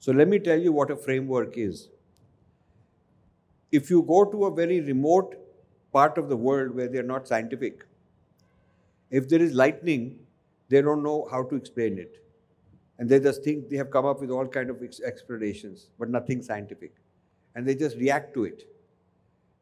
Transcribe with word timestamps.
So 0.00 0.12
let 0.12 0.28
me 0.28 0.38
tell 0.38 0.58
you 0.58 0.72
what 0.72 0.90
a 0.90 0.96
framework 0.96 1.58
is. 1.58 1.88
If 3.70 3.90
you 3.90 4.02
go 4.02 4.24
to 4.24 4.46
a 4.46 4.54
very 4.54 4.80
remote 4.80 5.36
part 5.92 6.16
of 6.16 6.28
the 6.28 6.36
world 6.36 6.74
where 6.74 6.88
they're 6.88 7.02
not 7.02 7.28
scientific, 7.28 7.84
if 9.10 9.28
there 9.28 9.42
is 9.42 9.52
lightning, 9.52 10.18
they 10.70 10.80
don't 10.80 11.02
know 11.02 11.28
how 11.30 11.42
to 11.42 11.54
explain 11.54 11.98
it. 11.98 12.24
And 12.98 13.08
they 13.08 13.20
just 13.20 13.44
think 13.44 13.68
they 13.68 13.76
have 13.76 13.90
come 13.90 14.06
up 14.06 14.20
with 14.20 14.30
all 14.30 14.46
kind 14.46 14.70
of 14.70 14.82
explanations, 15.04 15.90
but 15.98 16.08
nothing 16.08 16.42
scientific. 16.42 16.94
And 17.54 17.66
they 17.66 17.74
just 17.74 17.96
react 17.96 18.32
to 18.34 18.44
it. 18.44 18.64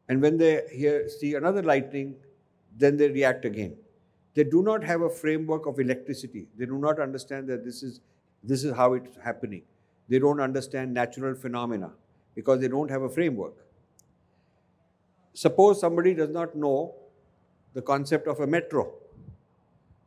And 0.08 0.22
when 0.22 0.38
they 0.38 0.62
hear, 0.72 1.08
see 1.08 1.34
another 1.34 1.62
lightning, 1.62 2.14
then 2.76 2.96
they 2.96 3.08
react 3.08 3.44
again. 3.44 3.76
They 4.34 4.44
do 4.44 4.62
not 4.62 4.84
have 4.84 5.00
a 5.02 5.10
framework 5.10 5.66
of 5.66 5.80
electricity. 5.80 6.46
They 6.56 6.66
do 6.66 6.78
not 6.78 7.00
understand 7.00 7.48
that 7.48 7.64
this 7.64 7.82
is, 7.82 8.00
this 8.44 8.62
is 8.62 8.74
how 8.76 8.94
it's 8.94 9.16
happening. 9.16 9.62
They 10.08 10.18
don't 10.18 10.40
understand 10.40 10.94
natural 10.94 11.34
phenomena 11.34 11.92
because 12.34 12.60
they 12.60 12.68
don't 12.68 12.90
have 12.90 13.02
a 13.02 13.08
framework. 13.08 13.54
Suppose 15.34 15.80
somebody 15.80 16.14
does 16.14 16.30
not 16.30 16.56
know 16.56 16.94
the 17.74 17.82
concept 17.82 18.26
of 18.26 18.40
a 18.40 18.46
metro 18.46 18.92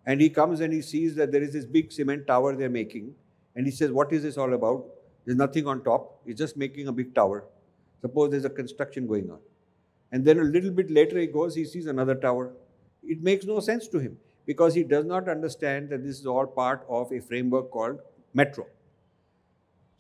and 0.05 0.19
he 0.19 0.29
comes 0.29 0.59
and 0.59 0.73
he 0.73 0.81
sees 0.81 1.15
that 1.15 1.31
there 1.31 1.43
is 1.43 1.53
this 1.53 1.65
big 1.65 1.91
cement 1.91 2.25
tower 2.27 2.55
they're 2.55 2.69
making 2.69 3.13
and 3.55 3.65
he 3.65 3.71
says, 3.71 3.91
What 3.91 4.11
is 4.11 4.23
this 4.23 4.37
all 4.37 4.53
about? 4.53 4.85
There's 5.25 5.37
nothing 5.37 5.67
on 5.67 5.83
top, 5.83 6.21
he's 6.25 6.37
just 6.37 6.57
making 6.57 6.87
a 6.87 6.91
big 6.91 7.13
tower. 7.13 7.45
Suppose 8.01 8.31
there's 8.31 8.45
a 8.45 8.49
construction 8.49 9.05
going 9.07 9.29
on. 9.29 9.39
And 10.11 10.25
then 10.25 10.39
a 10.39 10.43
little 10.43 10.71
bit 10.71 10.89
later 10.89 11.19
he 11.19 11.27
goes, 11.27 11.55
he 11.55 11.63
sees 11.63 11.85
another 11.85 12.15
tower. 12.15 12.51
It 13.03 13.21
makes 13.21 13.45
no 13.45 13.59
sense 13.59 13.87
to 13.89 13.99
him 13.99 14.17
because 14.45 14.73
he 14.73 14.83
does 14.83 15.05
not 15.05 15.29
understand 15.29 15.89
that 15.89 16.03
this 16.03 16.19
is 16.19 16.25
all 16.25 16.47
part 16.47 16.85
of 16.89 17.11
a 17.11 17.19
framework 17.19 17.69
called 17.71 17.99
metro. 18.33 18.65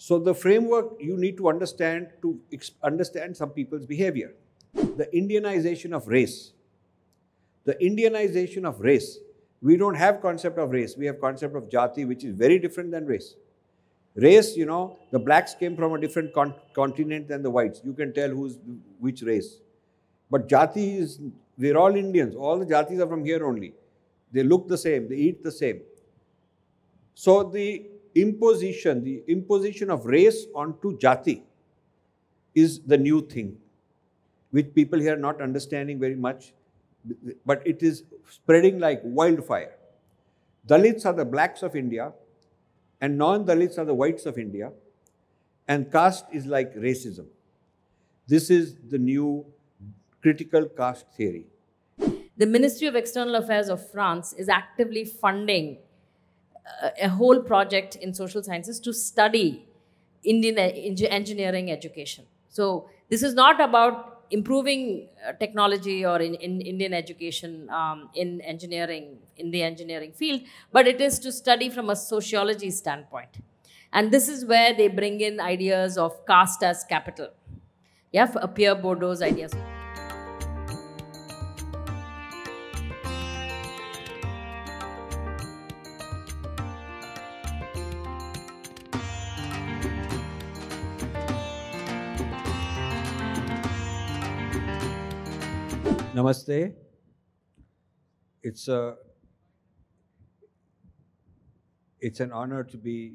So 0.03 0.17
the 0.17 0.33
framework 0.33 0.93
you 0.99 1.15
need 1.15 1.37
to 1.37 1.47
understand 1.47 2.07
to 2.23 2.39
understand 2.81 3.37
some 3.37 3.51
people's 3.51 3.85
behavior. 3.85 4.33
The 4.73 5.07
Indianization 5.13 5.93
of 5.93 6.07
race. 6.07 6.53
The 7.65 7.75
Indianization 7.75 8.65
of 8.65 8.79
race. 8.79 9.19
We 9.61 9.77
don't 9.77 9.93
have 9.93 10.19
concept 10.19 10.57
of 10.57 10.71
race. 10.71 10.97
We 10.97 11.05
have 11.05 11.21
concept 11.21 11.55
of 11.55 11.69
jati, 11.69 12.07
which 12.07 12.23
is 12.23 12.33
very 12.33 12.57
different 12.57 12.89
than 12.89 13.05
race. 13.05 13.35
Race, 14.15 14.57
you 14.57 14.65
know, 14.65 14.97
the 15.11 15.19
blacks 15.19 15.53
came 15.53 15.75
from 15.75 15.93
a 15.93 16.01
different 16.01 16.33
con- 16.33 16.55
continent 16.73 17.27
than 17.27 17.43
the 17.43 17.51
whites. 17.51 17.81
You 17.83 17.93
can 17.93 18.11
tell 18.11 18.29
who's 18.29 18.57
which 18.99 19.21
race. 19.21 19.59
But 20.31 20.49
jati 20.49 20.97
is, 20.97 21.19
we're 21.59 21.77
all 21.77 21.95
Indians. 21.95 22.33
All 22.33 22.57
the 22.57 22.65
jatis 22.65 22.99
are 23.05 23.07
from 23.07 23.23
here 23.23 23.45
only. 23.45 23.75
They 24.31 24.41
look 24.41 24.67
the 24.67 24.79
same. 24.79 25.09
They 25.09 25.17
eat 25.17 25.43
the 25.43 25.51
same. 25.51 25.81
So 27.13 27.43
the 27.43 27.90
imposition, 28.15 29.03
the 29.03 29.23
imposition 29.27 29.89
of 29.89 30.05
race 30.05 30.45
onto 30.55 30.97
jati 30.97 31.41
is 32.53 32.79
the 32.81 32.97
new 32.97 33.21
thing, 33.21 33.57
which 34.51 34.73
people 34.73 34.99
here 34.99 35.15
are 35.15 35.19
not 35.19 35.41
understanding 35.41 35.99
very 35.99 36.15
much, 36.15 36.53
but 37.45 37.65
it 37.65 37.81
is 37.81 38.03
spreading 38.29 38.79
like 38.79 39.01
wildfire. 39.03 39.75
Dalits 40.67 41.05
are 41.05 41.13
the 41.13 41.25
blacks 41.25 41.63
of 41.63 41.75
India, 41.75 42.13
and 42.99 43.17
non 43.17 43.45
Dalits 43.45 43.77
are 43.77 43.85
the 43.85 43.93
whites 43.93 44.25
of 44.25 44.37
India, 44.37 44.71
and 45.67 45.91
caste 45.91 46.25
is 46.31 46.45
like 46.45 46.75
racism. 46.75 47.25
This 48.27 48.49
is 48.49 48.75
the 48.89 48.97
new 48.97 49.45
critical 50.21 50.65
caste 50.65 51.05
theory. 51.15 51.45
The 52.37 52.45
Ministry 52.45 52.87
of 52.87 52.95
External 52.95 53.35
Affairs 53.35 53.69
of 53.69 53.89
France 53.91 54.33
is 54.33 54.49
actively 54.49 55.05
funding 55.05 55.77
a, 57.01 57.09
whole 57.09 57.41
project 57.41 57.95
in 57.95 58.13
social 58.13 58.43
sciences 58.43 58.79
to 58.79 58.93
study 58.93 59.67
Indian 60.23 60.57
engineering 60.57 61.71
education. 61.71 62.25
So 62.49 62.89
this 63.09 63.23
is 63.23 63.33
not 63.33 63.59
about 63.59 64.23
improving 64.29 65.09
uh, 65.27 65.33
technology 65.33 66.05
or 66.05 66.19
in, 66.19 66.35
in 66.35 66.61
Indian 66.61 66.93
education 66.93 67.69
um, 67.69 68.09
in 68.15 68.41
engineering, 68.41 69.17
in 69.37 69.51
the 69.51 69.61
engineering 69.61 70.13
field, 70.13 70.41
but 70.71 70.87
it 70.87 71.01
is 71.01 71.19
to 71.19 71.31
study 71.31 71.69
from 71.69 71.89
a 71.89 71.95
sociology 71.95 72.71
standpoint. 72.71 73.37
And 73.93 74.11
this 74.11 74.29
is 74.29 74.45
where 74.45 74.73
they 74.73 74.87
bring 74.87 75.19
in 75.19 75.39
ideas 75.39 75.97
of 75.97 76.25
caste 76.25 76.63
as 76.63 76.85
capital. 76.85 77.29
Yeah, 78.11 78.25
Pierre 78.25 78.75
Bourdieu's 78.75 79.21
ideas. 79.21 79.53
Namaste. 96.21 96.73
It's 98.43 98.67
a 98.67 98.95
it's 101.99 102.19
an 102.19 102.31
honor 102.31 102.63
to 102.63 102.77
be 102.77 103.13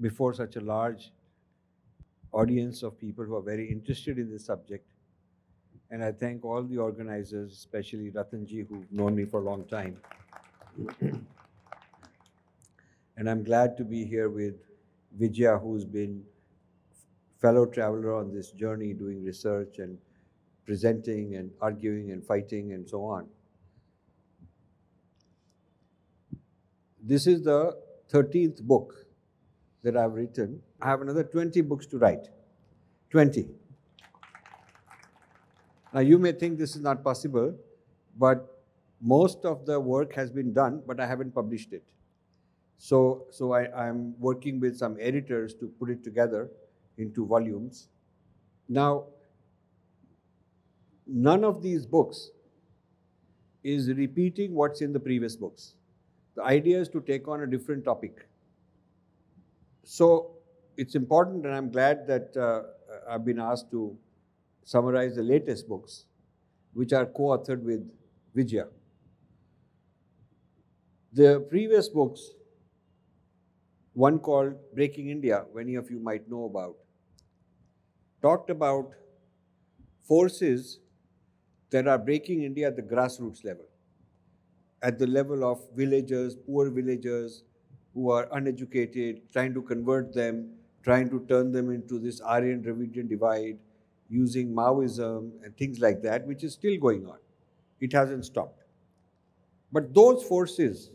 before 0.00 0.32
such 0.34 0.56
a 0.56 0.60
large 0.60 1.12
audience 2.32 2.82
of 2.82 2.98
people 2.98 3.24
who 3.24 3.34
are 3.36 3.42
very 3.42 3.68
interested 3.70 4.18
in 4.18 4.30
this 4.30 4.44
subject. 4.44 4.86
And 5.90 6.04
I 6.04 6.12
thank 6.12 6.44
all 6.44 6.62
the 6.62 6.78
organizers, 6.78 7.52
especially 7.52 8.10
Ratanji, 8.10 8.68
who've 8.68 8.92
known 8.92 9.16
me 9.16 9.24
for 9.24 9.40
a 9.40 9.44
long 9.44 9.64
time. 9.64 9.96
and 13.16 13.28
I'm 13.28 13.42
glad 13.42 13.76
to 13.78 13.84
be 13.84 14.04
here 14.04 14.30
with 14.30 14.54
Vijaya, 15.18 15.58
who's 15.58 15.84
been 15.84 16.22
fellow 17.40 17.66
traveler 17.66 18.14
on 18.14 18.32
this 18.32 18.52
journey 18.52 18.92
doing 18.92 19.24
research 19.24 19.78
and 19.78 19.98
presenting 20.70 21.34
and 21.34 21.50
arguing 21.60 22.12
and 22.12 22.24
fighting 22.24 22.74
and 22.74 22.88
so 22.88 23.04
on. 23.04 23.26
This 27.02 27.26
is 27.26 27.42
the 27.42 27.76
13th 28.12 28.62
book 28.62 28.94
that 29.82 29.96
I've 29.96 30.12
written. 30.12 30.62
I 30.80 30.86
have 30.90 31.00
another 31.00 31.24
20 31.24 31.60
books 31.62 31.86
to 31.86 31.98
write. 31.98 32.28
20. 33.10 33.48
Now, 35.92 35.98
you 35.98 36.20
may 36.20 36.30
think 36.30 36.56
this 36.56 36.76
is 36.76 36.82
not 36.82 37.02
possible, 37.02 37.52
but 38.16 38.62
most 39.00 39.44
of 39.44 39.66
the 39.66 39.80
work 39.80 40.14
has 40.14 40.30
been 40.30 40.52
done, 40.52 40.84
but 40.86 41.00
I 41.00 41.06
haven't 41.08 41.34
published 41.34 41.72
it. 41.72 41.82
So, 42.78 43.26
so 43.30 43.54
I, 43.54 43.88
am 43.88 44.14
working 44.20 44.60
with 44.60 44.78
some 44.78 44.96
editors 45.00 45.52
to 45.54 45.66
put 45.80 45.90
it 45.90 46.04
together 46.04 46.48
into 46.96 47.26
volumes. 47.26 47.88
Now, 48.68 49.06
none 51.10 51.44
of 51.44 51.62
these 51.62 51.86
books 51.86 52.30
is 53.62 53.90
repeating 53.92 54.54
what's 54.54 54.80
in 54.80 54.92
the 54.92 55.00
previous 55.00 55.36
books. 55.36 55.74
The 56.36 56.42
idea 56.42 56.80
is 56.80 56.88
to 56.90 57.00
take 57.00 57.28
on 57.28 57.42
a 57.42 57.46
different 57.46 57.84
topic. 57.84 58.26
So 59.84 60.30
it's 60.76 60.94
important, 60.94 61.44
and 61.44 61.54
I'm 61.54 61.70
glad 61.70 62.06
that 62.06 62.36
uh, 62.36 62.62
I've 63.08 63.24
been 63.24 63.40
asked 63.40 63.70
to 63.72 63.96
summarize 64.64 65.16
the 65.16 65.22
latest 65.22 65.68
books, 65.68 66.04
which 66.72 66.92
are 66.92 67.06
co 67.06 67.36
authored 67.36 67.62
with 67.62 67.90
Vijaya. 68.34 68.66
The 71.12 71.40
previous 71.40 71.88
books, 71.88 72.30
one 73.94 74.18
called 74.20 74.54
Breaking 74.74 75.08
India, 75.10 75.44
many 75.54 75.74
of 75.74 75.90
you 75.90 75.98
might 75.98 76.30
know 76.30 76.44
about, 76.44 76.76
talked 78.22 78.48
about 78.48 78.92
forces 80.06 80.78
that 81.70 81.86
are 81.86 81.98
breaking 81.98 82.42
India 82.42 82.66
at 82.66 82.76
the 82.76 82.82
grassroots 82.82 83.44
level, 83.44 83.64
at 84.82 84.98
the 84.98 85.06
level 85.06 85.44
of 85.44 85.60
villagers, 85.74 86.36
poor 86.36 86.70
villagers 86.70 87.44
who 87.94 88.10
are 88.10 88.28
uneducated, 88.32 89.20
trying 89.32 89.54
to 89.54 89.62
convert 89.62 90.12
them, 90.12 90.50
trying 90.82 91.08
to 91.10 91.24
turn 91.28 91.52
them 91.52 91.70
into 91.70 91.98
this 91.98 92.20
Aryan 92.20 92.62
Dravidian 92.62 93.08
divide, 93.08 93.58
using 94.08 94.52
Maoism 94.52 95.32
and 95.44 95.56
things 95.56 95.80
like 95.80 96.02
that, 96.02 96.26
which 96.26 96.42
is 96.42 96.54
still 96.54 96.76
going 96.78 97.06
on. 97.06 97.18
It 97.80 97.92
hasn't 97.92 98.24
stopped. 98.24 98.64
But 99.72 99.94
those 99.94 100.24
forces 100.24 100.90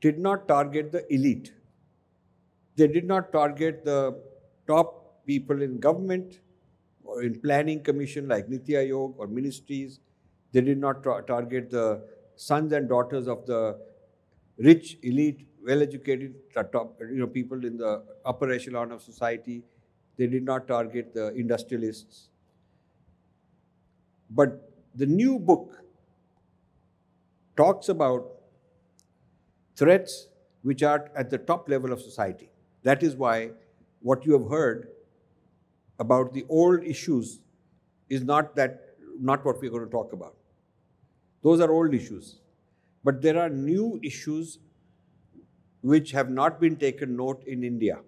did 0.00 0.18
not 0.18 0.46
target 0.46 0.92
the 0.92 1.10
elite. 1.12 1.52
They 2.76 2.86
did 2.86 3.06
not 3.06 3.32
target 3.32 3.84
the 3.84 4.20
top 4.66 5.24
people 5.26 5.62
in 5.62 5.78
government 5.78 6.40
in 7.20 7.40
planning 7.40 7.82
commission 7.82 8.28
like 8.28 8.48
Niti 8.48 8.72
Aayog 8.72 9.14
or 9.18 9.26
ministries. 9.26 10.00
They 10.52 10.60
did 10.60 10.78
not 10.78 11.02
tra- 11.02 11.22
target 11.22 11.70
the 11.70 12.02
sons 12.36 12.72
and 12.72 12.88
daughters 12.88 13.28
of 13.28 13.46
the 13.46 13.78
rich, 14.58 14.98
elite, 15.02 15.46
well-educated 15.64 16.34
you 16.54 17.16
know, 17.16 17.26
people 17.26 17.64
in 17.64 17.76
the 17.76 18.04
upper 18.24 18.50
echelon 18.50 18.92
of 18.92 19.02
society. 19.02 19.64
They 20.16 20.26
did 20.26 20.44
not 20.44 20.68
target 20.68 21.12
the 21.14 21.34
industrialists. 21.34 22.28
But 24.30 24.72
the 24.94 25.06
new 25.06 25.38
book 25.38 25.82
talks 27.56 27.88
about 27.88 28.30
threats 29.76 30.28
which 30.62 30.82
are 30.82 31.10
at 31.16 31.30
the 31.30 31.38
top 31.38 31.68
level 31.68 31.92
of 31.92 32.00
society. 32.00 32.50
That 32.82 33.02
is 33.02 33.16
why 33.16 33.50
what 34.00 34.24
you 34.26 34.32
have 34.32 34.50
heard 34.50 34.88
about 35.98 36.32
the 36.32 36.44
old 36.48 36.84
issues 36.84 37.40
is 38.08 38.22
not 38.22 38.54
that 38.56 38.82
not 39.18 39.44
what 39.44 39.60
we're 39.60 39.70
going 39.70 39.84
to 39.84 39.90
talk 39.90 40.12
about. 40.12 40.34
Those 41.42 41.60
are 41.60 41.70
old 41.70 41.94
issues. 41.94 42.40
But 43.04 43.22
there 43.22 43.38
are 43.40 43.48
new 43.48 44.00
issues 44.02 44.58
which 45.80 46.10
have 46.10 46.28
not 46.28 46.60
been 46.60 46.76
taken 46.76 47.16
note 47.16 47.42
in 47.46 47.62
India. 47.62 48.00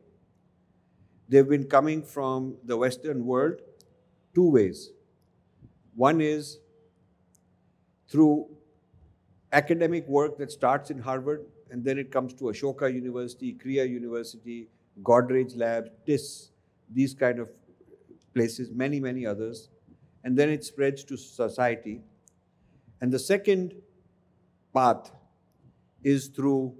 They've 1.28 1.48
been 1.48 1.64
coming 1.64 2.02
from 2.02 2.56
the 2.64 2.76
Western 2.76 3.24
world 3.24 3.60
two 4.34 4.50
ways. 4.50 4.90
One 5.94 6.20
is 6.20 6.58
through 8.08 8.48
academic 9.52 10.06
work 10.08 10.38
that 10.38 10.50
starts 10.50 10.90
in 10.90 10.98
Harvard 10.98 11.44
and 11.70 11.84
then 11.84 11.98
it 11.98 12.10
comes 12.10 12.34
to 12.34 12.44
Ashoka 12.44 12.92
University, 12.92 13.52
Krea 13.52 13.84
University, 13.84 14.68
Godrej 15.02 15.56
Labs, 15.56 15.90
TISS, 16.06 16.50
these 16.90 17.14
kind 17.14 17.38
of 17.38 17.50
places, 18.34 18.70
many, 18.70 19.00
many 19.00 19.26
others. 19.26 19.68
And 20.24 20.36
then 20.36 20.50
it 20.50 20.64
spreads 20.64 21.04
to 21.04 21.16
society. 21.16 22.00
And 23.00 23.12
the 23.12 23.18
second 23.18 23.74
path 24.74 25.10
is 26.02 26.28
through 26.28 26.74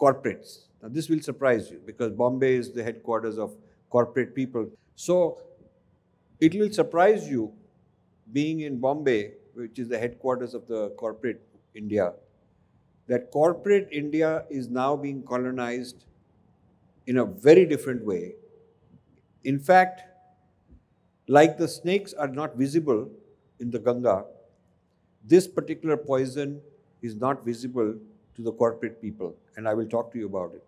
corporates. 0.00 0.66
Now, 0.82 0.88
this 0.88 1.08
will 1.08 1.20
surprise 1.20 1.70
you 1.70 1.80
because 1.84 2.12
Bombay 2.12 2.54
is 2.56 2.72
the 2.72 2.82
headquarters 2.82 3.38
of 3.38 3.56
corporate 3.90 4.34
people. 4.34 4.70
So, 4.96 5.40
it 6.40 6.54
will 6.54 6.70
surprise 6.70 7.28
you 7.28 7.52
being 8.32 8.60
in 8.60 8.78
Bombay, 8.78 9.32
which 9.54 9.78
is 9.78 9.88
the 9.88 9.98
headquarters 9.98 10.54
of 10.54 10.66
the 10.66 10.90
corporate 10.90 11.40
India, 11.74 12.12
that 13.06 13.30
corporate 13.30 13.88
India 13.92 14.44
is 14.50 14.68
now 14.68 14.96
being 14.96 15.22
colonized 15.22 16.04
in 17.06 17.18
a 17.18 17.24
very 17.24 17.64
different 17.66 18.04
way. 18.04 18.34
In 19.44 19.58
fact, 19.58 20.02
like 21.28 21.56
the 21.58 21.68
snakes 21.68 22.12
are 22.14 22.28
not 22.28 22.56
visible 22.56 23.10
in 23.60 23.70
the 23.70 23.78
Ganga, 23.78 24.24
this 25.24 25.46
particular 25.46 25.96
poison 25.96 26.60
is 27.02 27.14
not 27.16 27.44
visible 27.44 27.94
to 28.34 28.42
the 28.42 28.52
corporate 28.52 29.00
people, 29.00 29.36
and 29.56 29.68
I 29.68 29.74
will 29.74 29.86
talk 29.86 30.12
to 30.12 30.18
you 30.18 30.26
about 30.26 30.54
it. 30.54 30.64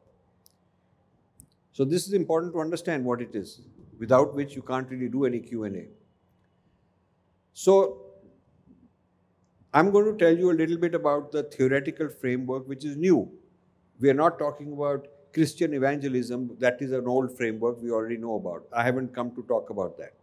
So 1.73 1.85
this 1.85 2.07
is 2.07 2.15
important 2.15 2.53
to 2.55 2.61
understand 2.61 3.05
what 3.05 3.21
it 3.21 3.35
is, 3.35 3.61
without 3.99 4.35
which 4.35 4.55
you 4.55 4.63
can't 4.63 4.89
really 4.89 5.09
do 5.09 5.25
any 5.25 5.41
Q&A. 5.41 5.89
So 7.53 8.03
I'm 9.75 9.91
going 9.91 10.07
to 10.11 10.17
tell 10.17 10.37
you 10.37 10.51
a 10.51 10.55
little 10.55 10.79
bit 10.79 10.95
about 10.95 11.33
the 11.33 11.43
theoretical 11.43 12.09
framework 12.09 12.67
which 12.67 12.85
is 12.85 12.97
new. 12.97 13.31
We 14.01 14.09
are 14.09 14.15
not 14.15 14.39
talking 14.39 14.73
about 14.73 15.07
Christian 15.33 15.75
evangelism, 15.75 16.57
that 16.59 16.81
is 16.81 16.93
an 16.93 17.07
old 17.07 17.37
framework 17.37 17.83
we 17.83 17.91
already 17.91 18.17
know 18.17 18.37
about. 18.37 18.65
I 18.73 18.83
haven't 18.83 19.15
come 19.15 19.35
to 19.35 19.43
talk 19.43 19.71
about 19.71 19.99
that. 19.99 20.15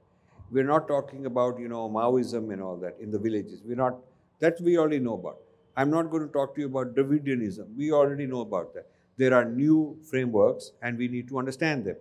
We're 0.52 0.64
not 0.64 0.88
talking 0.88 1.26
about, 1.26 1.60
you 1.60 1.68
know, 1.68 1.90
Maoism 1.90 2.52
and 2.52 2.62
all 2.62 2.78
that 2.78 2.98
in 3.00 3.12
the 3.12 3.20
villages. 3.20 3.62
We're 3.66 3.76
not, 3.76 3.98
that 4.40 4.60
we 4.62 4.78
already 4.78 5.00
know 5.00 5.16
about. 5.16 5.38
I'm 5.76 5.90
not 5.90 6.12
going 6.12 6.26
to 6.26 6.32
talk 6.32 6.56
to 6.56 6.62
you 6.62 6.68
about 6.68 6.96
Dravidianism. 6.96 7.76
We 7.76 7.92
already 7.92 8.28
know 8.28 8.42
about 8.42 8.74
that. 8.76 8.88
There 9.18 9.34
are 9.34 9.46
new 9.46 9.98
frameworks 10.10 10.72
and 10.82 10.98
we 10.98 11.08
need 11.08 11.28
to 11.30 11.40
understand 11.40 11.86
them. 11.86 11.96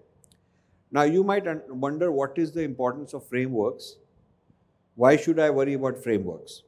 Now, 0.90 1.02
you 1.02 1.24
might 1.24 1.46
wonder 1.70 2.12
what 2.12 2.36
is 2.36 2.52
the 2.52 2.62
importance 2.62 3.14
of 3.14 3.26
frameworks? 3.26 3.96
Why 4.94 5.16
should 5.16 5.38
I 5.38 5.48
worry 5.48 5.72
about 5.72 6.02
frameworks? 6.02 6.62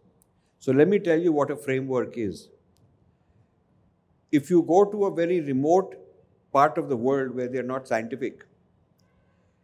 So, 0.58 0.72
let 0.72 0.88
me 0.88 0.98
tell 0.98 1.18
you 1.18 1.32
what 1.32 1.50
a 1.50 1.56
framework 1.56 2.16
is. 2.16 2.48
If 4.32 4.48
you 4.48 4.62
go 4.62 4.86
to 4.86 5.04
a 5.04 5.14
very 5.14 5.42
remote 5.42 5.94
part 6.54 6.78
of 6.78 6.88
the 6.88 6.96
world 6.96 7.34
where 7.34 7.48
they're 7.48 7.70
not 7.74 7.86
scientific. 7.88 8.46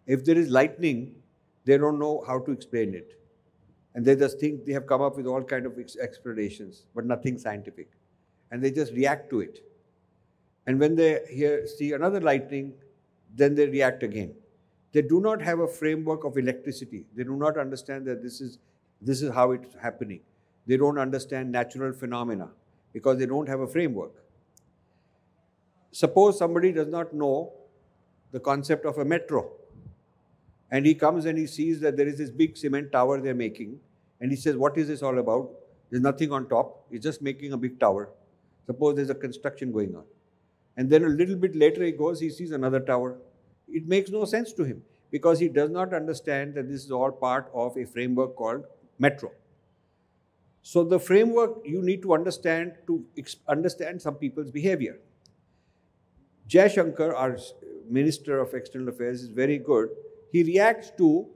If 0.06 0.24
there 0.24 0.36
is 0.36 0.50
lightning, 0.50 1.14
they 1.64 1.78
don't 1.78 1.98
know 1.98 2.24
how 2.26 2.40
to 2.40 2.50
explain 2.50 2.94
it. 2.94 3.16
And 3.94 4.04
they 4.04 4.16
just 4.16 4.38
think 4.38 4.64
they 4.66 4.72
have 4.72 4.86
come 4.86 5.00
up 5.00 5.16
with 5.16 5.26
all 5.26 5.42
kind 5.42 5.66
of 5.66 5.78
explanations, 6.02 6.86
but 6.94 7.06
nothing 7.06 7.38
scientific. 7.38 7.90
And 8.50 8.62
they 8.62 8.70
just 8.70 8.92
react 8.92 9.30
to 9.30 9.40
it. 9.40 9.60
And 10.66 10.78
when 10.78 10.94
they 10.96 11.20
hear, 11.28 11.66
see 11.66 11.92
another 11.92 12.20
lightning, 12.20 12.72
then 13.34 13.54
they 13.54 13.66
react 13.66 14.02
again. 14.02 14.34
They 14.92 15.02
do 15.02 15.20
not 15.20 15.40
have 15.42 15.60
a 15.60 15.68
framework 15.68 16.24
of 16.24 16.36
electricity. 16.36 17.04
They 17.16 17.24
do 17.24 17.36
not 17.36 17.56
understand 17.56 18.06
that 18.06 18.22
this 18.22 18.40
is, 18.40 18.58
this 19.00 19.22
is 19.22 19.32
how 19.32 19.52
it's 19.52 19.74
happening. 19.80 20.20
They 20.66 20.76
don't 20.76 20.98
understand 20.98 21.52
natural 21.52 21.92
phenomena 21.92 22.50
because 22.92 23.18
they 23.18 23.26
don't 23.26 23.48
have 23.48 23.60
a 23.60 23.66
framework. 23.66 24.19
Suppose 25.92 26.38
somebody 26.38 26.72
does 26.72 26.88
not 26.88 27.12
know 27.12 27.52
the 28.32 28.40
concept 28.40 28.86
of 28.86 28.98
a 28.98 29.04
metro 29.04 29.50
and 30.70 30.86
he 30.86 30.94
comes 30.94 31.24
and 31.24 31.36
he 31.36 31.46
sees 31.46 31.80
that 31.80 31.96
there 31.96 32.06
is 32.06 32.16
this 32.16 32.30
big 32.30 32.56
cement 32.56 32.92
tower 32.92 33.20
they're 33.20 33.34
making 33.34 33.80
and 34.20 34.30
he 34.30 34.36
says, 34.36 34.56
What 34.56 34.78
is 34.78 34.88
this 34.88 35.02
all 35.02 35.18
about? 35.18 35.50
There's 35.90 36.02
nothing 36.02 36.30
on 36.32 36.48
top, 36.48 36.86
he's 36.90 37.02
just 37.02 37.22
making 37.22 37.52
a 37.52 37.56
big 37.56 37.80
tower. 37.80 38.10
Suppose 38.66 38.96
there's 38.96 39.10
a 39.10 39.14
construction 39.14 39.72
going 39.72 39.96
on. 39.96 40.04
And 40.76 40.88
then 40.88 41.04
a 41.04 41.08
little 41.08 41.34
bit 41.34 41.56
later 41.56 41.82
he 41.82 41.90
goes, 41.90 42.20
he 42.20 42.30
sees 42.30 42.52
another 42.52 42.78
tower. 42.78 43.18
It 43.68 43.88
makes 43.88 44.10
no 44.10 44.24
sense 44.24 44.52
to 44.52 44.64
him 44.64 44.82
because 45.10 45.40
he 45.40 45.48
does 45.48 45.70
not 45.70 45.92
understand 45.92 46.54
that 46.54 46.68
this 46.68 46.84
is 46.84 46.92
all 46.92 47.10
part 47.10 47.50
of 47.52 47.76
a 47.76 47.84
framework 47.84 48.36
called 48.36 48.64
metro. 48.98 49.32
So 50.62 50.84
the 50.84 51.00
framework 51.00 51.62
you 51.64 51.82
need 51.82 52.02
to 52.02 52.14
understand 52.14 52.74
to 52.86 53.04
understand 53.48 54.00
some 54.00 54.14
people's 54.14 54.50
behavior. 54.50 54.98
Jaishankar, 56.50 57.14
our 57.14 57.38
Minister 57.88 58.40
of 58.40 58.52
External 58.54 58.88
Affairs, 58.88 59.22
is 59.22 59.28
very 59.30 59.58
good. 59.58 59.90
He 60.32 60.42
reacts 60.42 60.90
to 60.98 61.28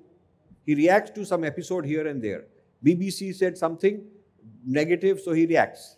he 0.67 0.75
reacts 0.75 1.11
to 1.11 1.25
some 1.27 1.45
episode 1.45 1.85
here 1.85 2.07
and 2.07 2.23
there. 2.23 2.47
BBC 2.85 3.35
said 3.35 3.59
something 3.59 4.03
negative, 4.67 5.21
so 5.21 5.33
he 5.33 5.45
reacts. 5.47 5.97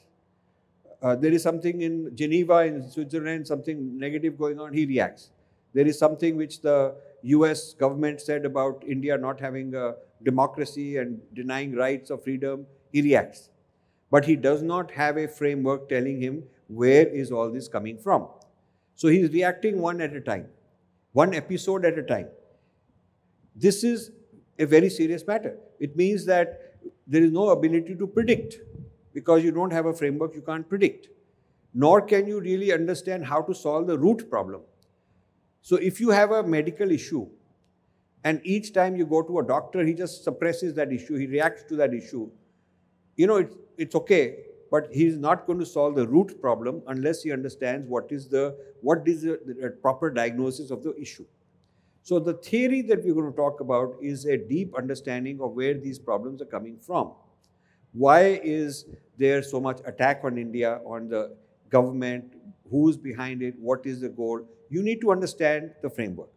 Uh, 1.01 1.15
there 1.15 1.33
is 1.33 1.43
something 1.43 1.83
in 1.83 2.11
Geneva, 2.17 2.59
in 2.67 2.83
Switzerland, 2.91 3.47
something 3.47 3.97
negative 3.97 4.37
going 4.37 4.59
on, 4.59 4.73
he 4.73 4.85
reacts. 4.87 5.31
There 5.73 5.87
is 5.87 5.99
something 5.99 6.37
which 6.37 6.63
the 6.63 6.97
US 7.23 7.75
government 7.75 8.21
said 8.21 8.45
about 8.45 8.83
India 8.87 9.17
not 9.17 9.39
having 9.39 9.75
a 9.75 9.95
democracy 10.25 10.97
and 10.97 11.21
denying 11.33 11.77
rights 11.77 12.11
of 12.11 12.25
freedom, 12.25 12.67
he 12.93 13.03
reacts. 13.03 13.51
But 14.11 14.25
he 14.25 14.35
does 14.35 14.63
not 14.63 14.91
have 14.91 15.17
a 15.17 15.29
framework 15.29 15.89
telling 15.89 16.21
him 16.21 16.43
where 16.67 17.07
is 17.07 17.31
all 17.31 17.51
this 17.51 17.69
coming 17.69 17.99
from. 17.99 18.27
So 18.97 19.09
he's 19.09 19.31
reacting 19.31 19.81
one 19.81 20.01
at 20.01 20.15
a 20.15 20.21
time, 20.21 20.47
one 21.13 21.35
episode 21.35 21.85
at 21.85 21.99
a 21.99 22.03
time. 22.03 22.29
This 23.55 23.85
is 23.85 24.11
a 24.59 24.65
very 24.65 24.89
serious 24.89 25.27
matter. 25.27 25.59
It 25.79 25.97
means 25.97 26.25
that 26.27 26.79
there 27.07 27.23
is 27.23 27.31
no 27.31 27.51
ability 27.51 27.95
to 27.95 28.07
predict 28.07 28.57
because 29.13 29.45
you 29.45 29.53
don't 29.53 29.71
have 29.71 29.87
a 29.87 29.93
framework, 29.93 30.35
you 30.35 30.41
can't 30.41 30.67
predict. 30.69 31.09
Nor 31.75 32.01
can 32.01 32.27
you 32.27 32.41
really 32.41 32.73
understand 32.73 33.27
how 33.27 33.43
to 33.43 33.55
solve 33.55 33.87
the 33.87 33.99
root 33.99 34.31
problem. 34.31 34.63
So 35.61 35.77
if 35.77 36.01
you 36.01 36.11
have 36.11 36.31
a 36.31 36.43
medical 36.43 36.91
issue 36.91 37.29
and 38.25 38.41
each 38.45 38.73
time 38.73 38.97
you 38.97 39.05
go 39.05 39.21
to 39.23 39.41
a 39.41 39.47
doctor, 39.47 39.85
he 39.85 39.93
just 39.93 40.25
suppresses 40.25 40.73
that 40.75 40.91
issue, 40.91 41.17
he 41.17 41.27
reacts 41.27 41.65
to 41.65 41.77
that 41.77 41.93
issue, 41.93 42.31
you 43.17 43.27
know, 43.27 43.37
it's, 43.37 43.55
it's 43.77 43.95
okay 43.95 44.39
but 44.71 44.89
he 44.93 45.07
is 45.07 45.19
not 45.19 45.47
going 45.47 45.59
to 45.59 45.67
solve 45.67 45.95
the 45.95 46.07
root 46.07 46.41
problem 46.41 46.83
unless 46.89 47.23
he 47.23 47.33
understands 47.33 47.89
what 47.89 48.11
is 48.11 48.29
the 48.29 48.57
what 48.81 49.07
is 49.07 49.23
the, 49.23 49.39
the 49.47 49.71
proper 49.83 50.11
diagnosis 50.11 50.71
of 50.71 50.83
the 50.83 50.95
issue. 51.01 51.25
So 52.03 52.19
the 52.19 52.35
theory 52.35 52.83
that 52.83 53.05
we're 53.05 53.15
going 53.15 53.31
to 53.31 53.37
talk 53.37 53.61
about 53.61 53.97
is 54.01 54.27
a 54.27 54.37
deep 54.37 54.75
understanding 54.77 55.41
of 55.41 55.53
where 55.53 55.75
these 55.75 55.99
problems 55.99 56.41
are 56.41 56.47
coming 56.47 56.79
from. 56.79 57.13
Why 57.93 58.41
is 58.45 58.87
there 59.19 59.43
so 59.43 59.61
much 59.61 59.81
attack 59.87 60.21
on 60.23 60.39
india 60.39 60.81
on 60.85 61.09
the 61.09 61.37
government? 61.71 62.35
Who's 62.71 62.97
behind 62.97 63.43
it? 63.43 63.59
What 63.59 63.87
is 63.87 64.01
the 64.01 64.09
goal? 64.09 64.47
You 64.69 64.83
need 64.83 65.01
to 65.01 65.11
understand 65.13 65.73
the 65.83 65.91
framework. 65.91 66.29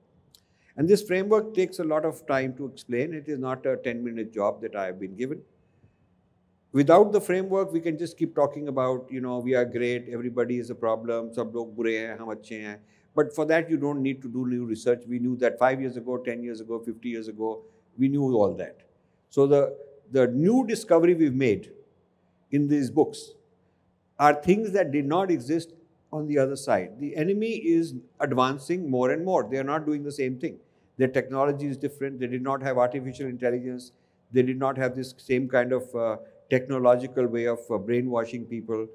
And 0.78 0.88
this 0.88 1.04
framework 1.04 1.54
takes 1.54 1.80
a 1.80 1.84
lot 1.84 2.06
of 2.06 2.26
time 2.26 2.54
to 2.56 2.66
explain. 2.66 3.14
It 3.14 3.28
is 3.28 3.40
not 3.40 3.66
a 3.66 3.76
10 3.78 4.04
minute 4.04 4.34
job 4.34 4.62
that 4.62 4.76
i 4.76 4.86
have 4.86 5.00
been 5.00 5.16
given 5.16 5.42
without 6.72 7.12
the 7.12 7.22
framework 7.22 7.72
we 7.74 7.80
can 7.80 7.98
just 7.98 8.18
keep 8.18 8.36
talking 8.36 8.68
about 8.68 9.08
you 9.10 9.22
know 9.22 9.40
we 9.40 9.56
are 9.56 9.66
great 9.66 10.08
everybody 10.12 10.58
is 10.60 10.70
a 10.70 10.76
problem 10.76 11.34
sab 11.34 11.56
log 11.56 11.76
bure 11.76 11.90
hain 11.90 12.18
hum 12.18 12.30
achhe 12.36 12.62
hain. 12.68 12.78
But 13.16 13.34
for 13.36 13.46
that 13.46 13.70
you 13.70 13.78
don't 13.78 14.02
need 14.02 14.22
to 14.22 14.30
do 14.30 14.46
new 14.48 14.66
research. 14.66 15.04
We 15.08 15.20
knew 15.20 15.36
that 15.38 15.58
5 15.60 15.82
years 15.82 15.98
ago 15.98 16.18
10 16.18 16.44
years 16.44 16.62
ago 16.62 16.80
50 16.80 17.10
years 17.10 17.28
ago 17.28 17.64
we 17.98 18.08
knew 18.08 18.24
all 18.42 18.54
that. 18.62 18.86
So 19.30 19.48
the 19.48 19.76
the 20.12 20.28
new 20.28 20.66
discovery 20.68 21.16
we've 21.16 21.36
made 21.36 21.72
in 22.52 22.68
these 22.68 22.90
books 22.90 23.32
are 24.18 24.34
things 24.34 24.72
that 24.72 24.92
did 24.92 25.06
not 25.06 25.32
exist 25.32 25.74
on 26.12 26.28
the 26.28 26.38
other 26.38 26.56
side. 26.56 27.00
The 27.00 27.16
enemy 27.16 27.52
is 27.52 27.94
advancing 28.20 28.90
more 28.90 29.12
and 29.12 29.24
more. 29.24 29.48
They 29.50 29.58
are 29.58 29.64
not 29.64 29.86
doing 29.86 30.04
the 30.04 30.12
same 30.12 30.40
thing. 30.40 30.60
Their 30.98 31.08
technology 31.08 31.68
is 31.68 31.78
different. 31.78 32.20
They 32.20 32.28
did 32.28 32.42
not 32.42 32.62
have 32.64 32.78
artificial 32.78 33.28
intelligence. 33.28 33.92
They 34.32 34.42
did 34.42 34.58
not 34.58 34.78
have 34.78 34.96
this 34.96 35.14
same 35.18 35.48
kind 35.48 35.72
of 35.72 35.96
uh, 35.96 36.18
technological 36.50 37.28
way 37.28 37.46
of 37.46 37.60
uh, 37.70 37.78
brainwashing 37.78 38.46
people. 38.46 38.88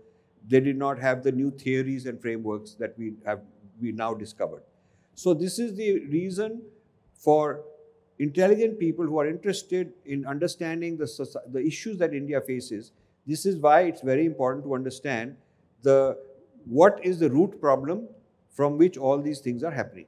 They 0.47 0.61
did 0.61 0.77
not 0.77 0.99
have 0.99 1.23
the 1.23 1.33
new 1.33 1.51
theories 1.51 2.07
and 2.07 2.21
frameworks 2.21 2.75
that 2.75 2.99
we 2.99 3.15
have 3.25 3.41
we 3.81 3.93
now 3.93 4.15
discovered. 4.15 4.63
So, 5.15 5.35
this 5.35 5.59
is 5.59 5.75
the 5.75 6.01
reason 6.07 6.63
for 7.15 7.63
intelligent 8.19 8.79
people 8.79 9.05
who 9.05 9.19
are 9.19 9.27
interested 9.27 9.93
in 10.05 10.27
understanding 10.27 10.97
the, 10.97 11.41
the 11.51 11.65
issues 11.65 11.99
that 11.99 12.15
India 12.15 12.41
faces. 12.41 12.93
This 13.27 13.47
is 13.47 13.57
why 13.57 13.83
it's 13.83 14.03
very 14.03 14.27
important 14.27 14.65
to 14.65 14.75
understand 14.75 15.37
the, 15.83 16.19
what 16.67 17.01
is 17.03 17.19
the 17.19 17.31
root 17.31 17.61
problem 17.61 18.09
from 18.51 18.79
which 18.79 18.97
all 18.97 19.19
these 19.21 19.41
things 19.41 19.65
are 19.65 19.71
happening. 19.71 20.07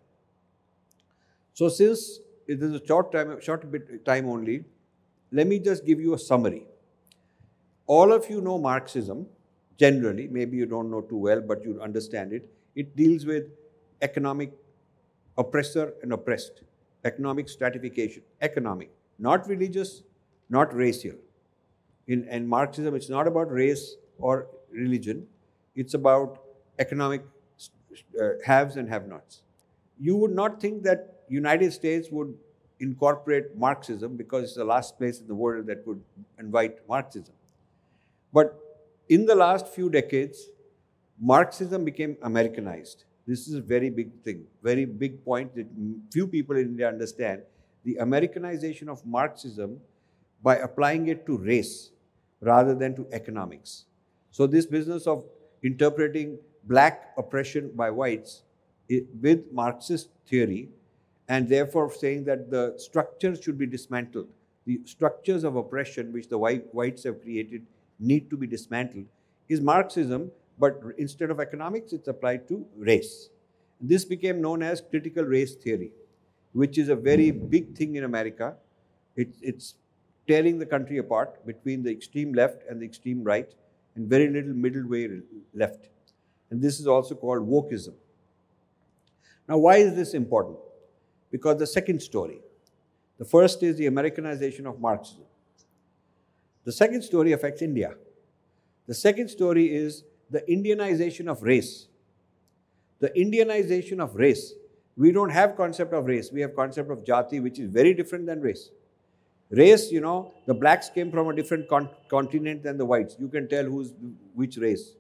So, 1.55 1.69
since 1.69 2.21
it 2.47 2.63
is 2.63 2.75
a 2.75 2.87
short 2.87 3.13
time, 3.13 3.41
short 3.41 3.71
bit 3.71 4.05
time 4.05 4.29
only, 4.29 4.65
let 5.33 5.47
me 5.47 5.59
just 5.59 5.85
give 5.85 6.01
you 6.01 6.15
a 6.15 6.19
summary. 6.19 6.67
All 7.87 8.13
of 8.13 8.29
you 8.29 8.41
know 8.41 8.59
Marxism 8.59 9.27
generally, 9.79 10.29
maybe 10.29 10.57
you 10.57 10.67
don't 10.67 10.91
know 10.91 11.01
too 11.01 11.17
well, 11.19 11.41
but 11.41 11.63
you 11.65 11.81
understand 11.81 12.33
it. 12.33 12.49
It 12.75 12.97
deals 12.97 13.25
with 13.27 13.45
economic 14.03 14.53
oppressor 15.39 15.95
and 16.03 16.13
oppressed, 16.13 16.63
economic 17.05 17.49
stratification, 17.49 18.23
economic, 18.41 18.91
not 19.19 19.47
religious, 19.49 20.03
not 20.49 20.75
racial. 20.75 21.15
In, 22.09 22.25
in 22.29 22.47
Marxism, 22.47 22.95
it's 22.95 23.09
not 23.09 23.27
about 23.27 23.51
race 23.51 23.97
or 24.19 24.49
religion, 24.71 25.27
it's 25.75 25.95
about 25.95 26.39
economic 26.79 27.23
uh, 28.21 28.31
haves 28.45 28.77
and 28.77 28.89
have-nots. 28.89 29.43
You 29.99 30.17
would 30.17 30.33
not 30.33 30.61
think 30.61 30.83
that 30.85 31.23
United 31.29 31.73
States 31.73 32.09
would 32.11 32.35
incorporate 32.81 33.57
Marxism 33.57 34.17
because 34.17 34.45
it's 34.45 34.55
the 34.55 34.65
last 34.65 34.99
place 34.99 35.21
in 35.21 35.27
the 35.27 35.35
world 35.35 35.67
that 35.67 35.87
would 35.87 36.03
invite 36.39 36.87
Marxism. 36.89 37.35
But 38.37 38.49
in 39.09 39.25
the 39.25 39.35
last 39.35 39.67
few 39.75 39.89
decades, 39.89 40.39
Marxism 41.19 41.87
became 41.87 42.19
Americanized. 42.23 43.05
This 43.27 43.49
is 43.49 43.55
a 43.55 43.63
very 43.63 43.89
big 43.89 44.11
thing, 44.23 44.45
very 44.63 44.85
big 44.85 45.25
point 45.25 45.55
that 45.55 45.67
few 46.13 46.27
people 46.27 46.57
in 46.57 46.67
India 46.73 46.87
understand. 46.87 47.45
The 47.85 47.97
Americanization 47.97 48.91
of 48.91 49.07
Marxism 49.07 49.81
by 50.43 50.57
applying 50.57 51.07
it 51.09 51.25
to 51.25 51.39
race 51.39 51.93
rather 52.41 52.75
than 52.75 52.95
to 52.97 53.07
economics. 53.11 53.87
So, 54.33 54.47
this 54.47 54.67
business 54.67 55.07
of 55.07 55.25
interpreting 55.63 56.39
black 56.65 57.15
oppression 57.17 57.71
by 57.75 57.91
whites 57.91 58.43
with 59.23 59.51
Marxist 59.51 60.11
theory 60.27 60.69
and 61.29 61.49
therefore 61.49 61.91
saying 61.91 62.25
that 62.25 62.51
the 62.51 62.75
structures 62.77 63.41
should 63.43 63.57
be 63.57 63.67
dismantled. 63.67 64.29
The 64.67 64.81
structures 64.85 65.43
of 65.43 65.57
oppression 65.57 66.13
which 66.13 66.29
the 66.29 66.37
white, 66.37 66.67
whites 66.75 67.05
have 67.05 67.23
created 67.23 67.65
need 67.99 68.31
to 68.31 68.37
be 68.37 68.47
dismantled 68.47 69.07
is 69.49 69.61
Marxism, 69.61 70.31
but 70.59 70.81
instead 70.99 71.31
of 71.31 71.41
economics, 71.41 71.93
it's 71.93 72.09
applied 72.09 72.49
to 72.49 72.65
race. 72.77 73.29
This 73.81 74.05
became 74.05 74.41
known 74.41 74.63
as 74.63 74.81
critical 74.81 75.25
race 75.25 75.55
theory, 75.55 75.93
which 76.53 76.79
is 76.79 76.89
a 76.89 76.97
very 76.97 77.31
big 77.31 77.77
thing 77.77 77.97
in 77.97 78.05
America. 78.05 78.55
It, 79.17 79.35
it's 79.41 79.75
tearing 80.27 80.59
the 80.59 80.67
country 80.67 80.99
apart 80.99 81.47
between 81.47 81.83
the 81.83 81.91
extreme 81.91 82.33
left 82.33 82.63
and 82.69 82.81
the 82.81 82.87
extreme 82.87 83.23
right, 83.23 83.53
and 83.95 84.09
very 84.09 84.29
little 84.29 84.55
middle 84.55 84.87
way 84.89 85.09
left. 85.55 85.89
And 86.51 86.61
this 86.61 86.81
is 86.81 86.87
also 86.87 87.15
called 87.15 87.49
wokeism. 87.49 87.95
Now, 89.49 89.59
why 89.59 89.77
is 89.77 89.95
this 89.95 90.15
important? 90.15 90.59
Because 91.31 91.59
the 91.59 91.67
second 91.67 92.01
story. 92.03 92.41
The 93.19 93.25
first 93.25 93.63
is 93.63 93.77
the 93.77 93.87
Americanization 93.87 94.67
of 94.67 94.81
Marxism. 94.81 95.25
The 96.67 96.73
second 96.73 97.03
story 97.03 97.33
affects 97.33 97.63
India. 97.63 97.95
The 98.89 98.95
second 98.95 99.29
story 99.29 99.75
is 99.75 100.03
the 100.31 100.41
Indianization 100.43 101.29
of 101.29 101.43
race. 101.43 101.87
The 102.99 103.11
Indianization 103.11 104.01
of 104.01 104.17
race. 104.17 104.53
We 104.97 105.13
don't 105.13 105.31
have 105.31 105.57
concept 105.57 105.95
of 105.95 106.07
race. 106.07 106.33
We 106.33 106.41
have 106.41 106.57
concept 106.57 106.91
of 106.91 107.05
jati, 107.05 107.41
which 107.41 107.61
is 107.61 107.71
very 107.71 107.95
different 107.95 108.27
than 108.27 108.41
race. 108.41 108.71
Race, 109.51 109.93
you 109.93 110.01
know, 110.01 110.33
the 110.47 110.55
blacks 110.55 110.91
came 110.91 111.13
from 111.13 111.29
a 111.29 111.37
different 111.37 111.69
con- 111.69 111.89
continent 112.09 112.65
than 112.65 112.77
the 112.77 112.85
whites. 112.85 113.15
You 113.17 113.29
can 113.29 113.49
tell 113.49 113.65
who's 113.65 113.95
which 114.35 114.57
race. 114.57 114.95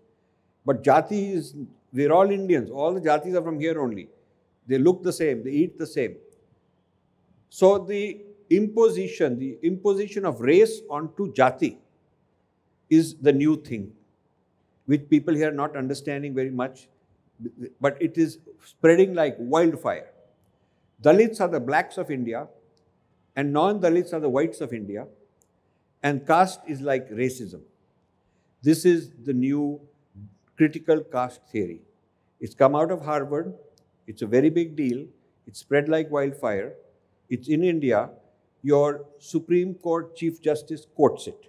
But 0.64 0.85
jati 0.85 1.32
is, 1.32 1.54
we're 1.92 2.12
all 2.12 2.30
Indians. 2.30 2.70
All 2.70 2.94
the 2.94 3.00
jatis 3.00 3.35
are 3.35 3.42
from 3.42 3.58
here 3.58 3.80
only. 3.80 4.08
They 4.68 4.78
look 4.78 5.02
the 5.02 5.12
same, 5.12 5.42
they 5.42 5.50
eat 5.50 5.78
the 5.78 5.87
same. 5.87 6.16
So 7.49 7.78
the 7.78 8.20
imposition, 8.50 9.38
the 9.38 9.58
imposition 9.62 10.24
of 10.24 10.40
race 10.40 10.80
onto 10.90 11.32
jati 11.32 11.76
is 12.88 13.14
the 13.16 13.32
new 13.32 13.56
thing, 13.56 13.92
which 14.86 15.08
people 15.08 15.34
here 15.34 15.48
are 15.50 15.54
not 15.54 15.76
understanding 15.76 16.34
very 16.34 16.50
much, 16.50 16.88
but 17.80 18.00
it 18.00 18.16
is 18.16 18.38
spreading 18.64 19.14
like 19.14 19.36
wildfire. 19.38 20.10
Dalits 21.02 21.40
are 21.40 21.48
the 21.48 21.60
blacks 21.60 21.98
of 21.98 22.10
India, 22.10 22.48
and 23.34 23.52
non 23.52 23.80
Dalits 23.80 24.12
are 24.12 24.20
the 24.20 24.28
whites 24.28 24.60
of 24.60 24.72
India, 24.72 25.06
and 26.02 26.26
caste 26.26 26.60
is 26.66 26.80
like 26.80 27.10
racism. 27.10 27.60
This 28.62 28.84
is 28.84 29.10
the 29.24 29.32
new 29.32 29.80
critical 30.56 31.00
caste 31.00 31.42
theory. 31.50 31.80
It's 32.40 32.54
come 32.54 32.74
out 32.74 32.90
of 32.90 33.04
Harvard, 33.04 33.54
it's 34.06 34.22
a 34.22 34.26
very 34.26 34.50
big 34.50 34.76
deal, 34.76 35.06
it's 35.46 35.60
spread 35.60 35.88
like 35.88 36.10
wildfire, 36.10 36.74
it's 37.28 37.48
in 37.48 37.64
India 37.64 38.10
Your 38.65 39.05
Supreme 39.19 39.73
Court 39.75 40.15
Chief 40.15 40.41
Justice 40.41 40.85
quotes 40.95 41.27
it. 41.27 41.47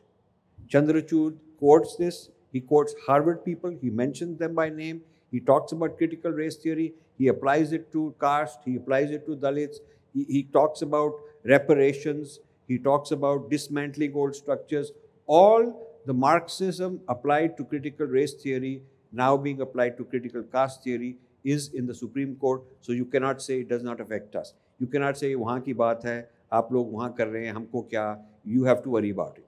Chandrachud 0.69 1.37
quotes 1.59 1.97
this. 1.97 2.31
He 2.53 2.61
quotes 2.61 2.95
Harvard 3.07 3.45
people. 3.45 3.77
He 3.81 3.91
mentions 3.91 4.39
them 4.39 4.55
by 4.55 4.69
name. 4.71 5.03
He 5.31 5.41
talks 5.41 5.73
about 5.73 5.97
critical 5.99 6.31
race 6.31 6.57
theory. 6.57 6.95
He 7.19 7.29
applies 7.29 7.73
it 7.73 7.93
to 7.93 8.15
caste. 8.21 8.61
He 8.65 8.77
applies 8.77 9.11
it 9.11 9.27
to 9.27 9.37
Dalits. 9.37 9.77
He, 10.15 10.25
he 10.25 10.43
talks 10.45 10.83
about 10.83 11.13
reparations. 11.45 12.41
He 12.69 12.79
talks 12.79 13.11
about 13.11 13.51
dismantling 13.51 14.15
old 14.15 14.35
structures. 14.35 14.93
All 15.27 15.89
the 16.07 16.15
Marxism 16.15 17.01
applied 17.09 17.57
to 17.57 17.65
critical 17.65 18.07
race 18.07 18.35
theory, 18.35 18.83
now 19.13 19.37
being 19.37 19.61
applied 19.61 19.97
to 19.99 20.05
critical 20.05 20.43
caste 20.43 20.83
theory, 20.83 21.17
is 21.45 21.73
in 21.75 21.87
the 21.87 21.95
Supreme 21.95 22.37
Court. 22.37 22.63
So 22.81 22.93
you 22.93 23.05
cannot 23.05 23.43
say 23.43 23.61
it 23.61 23.69
does 23.69 23.83
not 23.83 24.01
affect 24.01 24.37
us. 24.37 24.55
You 24.79 24.87
cannot 24.87 25.17
say 25.17 25.35
वहाँ 25.35 25.61
की 25.61 25.75
बात 25.75 26.05
है 26.05 26.29
आप 26.52 26.74
लोग 26.74 26.94
वहाँ 26.94 27.14
कर 27.14 27.28
रहे 27.28 27.46
हैं, 27.46 27.54
हमको 27.54 27.82
क्या 27.82 28.06
you 28.48 28.66
have 28.66 28.76
to 28.76 28.92
worry 28.92 29.12
about 29.12 29.38
it 29.40 29.46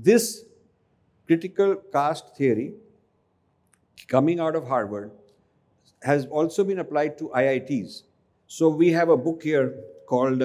this 0.00 0.42
critical 1.28 1.74
caste 1.74 2.40
theory 2.40 2.68
coming 4.10 4.40
out 4.40 4.56
of 4.56 4.64
Harvard 4.64 5.10
has 6.06 6.26
also 6.26 6.64
been 6.64 6.78
applied 6.78 7.18
to 7.18 7.30
IITs 7.60 8.04
so 8.48 8.70
we 8.70 8.90
have 8.90 9.12
a 9.12 9.16
book 9.16 9.40
here 9.46 9.66
called 10.08 10.42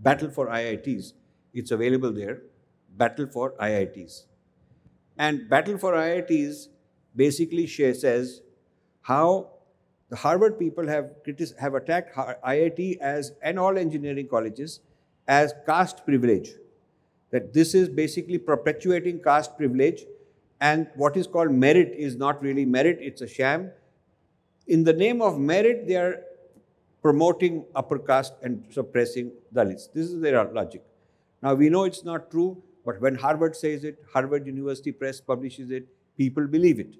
battle 0.00 0.28
for 0.28 0.48
IITs 0.76 1.14
it's 1.54 1.72
available 1.72 2.14
there 2.14 2.50
battle 2.92 3.26
for 3.26 3.56
IITs 3.86 4.24
and 5.20 5.40
battle 5.50 5.76
for 5.76 5.94
IITs 6.20 6.68
basically 7.16 7.66
share 7.66 8.40
how 9.02 9.53
the 10.14 10.20
Harvard 10.20 10.58
people 10.60 10.86
have, 10.86 11.10
have 11.58 11.74
attacked 11.74 12.14
IIT 12.14 12.98
as 12.98 13.32
and 13.42 13.58
all 13.58 13.76
engineering 13.76 14.28
colleges 14.28 14.78
as 15.26 15.52
caste 15.66 16.04
privilege. 16.06 16.50
That 17.32 17.52
this 17.52 17.74
is 17.74 17.88
basically 17.88 18.38
perpetuating 18.38 19.18
caste 19.24 19.56
privilege, 19.56 20.04
and 20.60 20.86
what 20.94 21.16
is 21.16 21.26
called 21.26 21.50
merit 21.50 21.96
is 21.96 22.14
not 22.14 22.40
really 22.40 22.64
merit, 22.64 22.98
it's 23.00 23.22
a 23.22 23.26
sham. 23.26 23.72
In 24.68 24.84
the 24.84 24.92
name 24.92 25.20
of 25.20 25.36
merit, 25.36 25.88
they 25.88 25.96
are 25.96 26.20
promoting 27.02 27.64
upper 27.74 27.98
caste 27.98 28.34
and 28.40 28.64
suppressing 28.70 29.32
Dalits. 29.52 29.92
This 29.92 30.06
is 30.06 30.20
their 30.20 30.44
logic. 30.44 30.84
Now, 31.42 31.54
we 31.54 31.70
know 31.70 31.82
it's 31.84 32.04
not 32.04 32.30
true, 32.30 32.62
but 32.86 33.00
when 33.00 33.16
Harvard 33.16 33.56
says 33.56 33.82
it, 33.82 33.98
Harvard 34.12 34.46
University 34.46 34.92
Press 34.92 35.20
publishes 35.20 35.72
it, 35.72 35.88
people 36.16 36.46
believe 36.46 36.78
it 36.78 36.94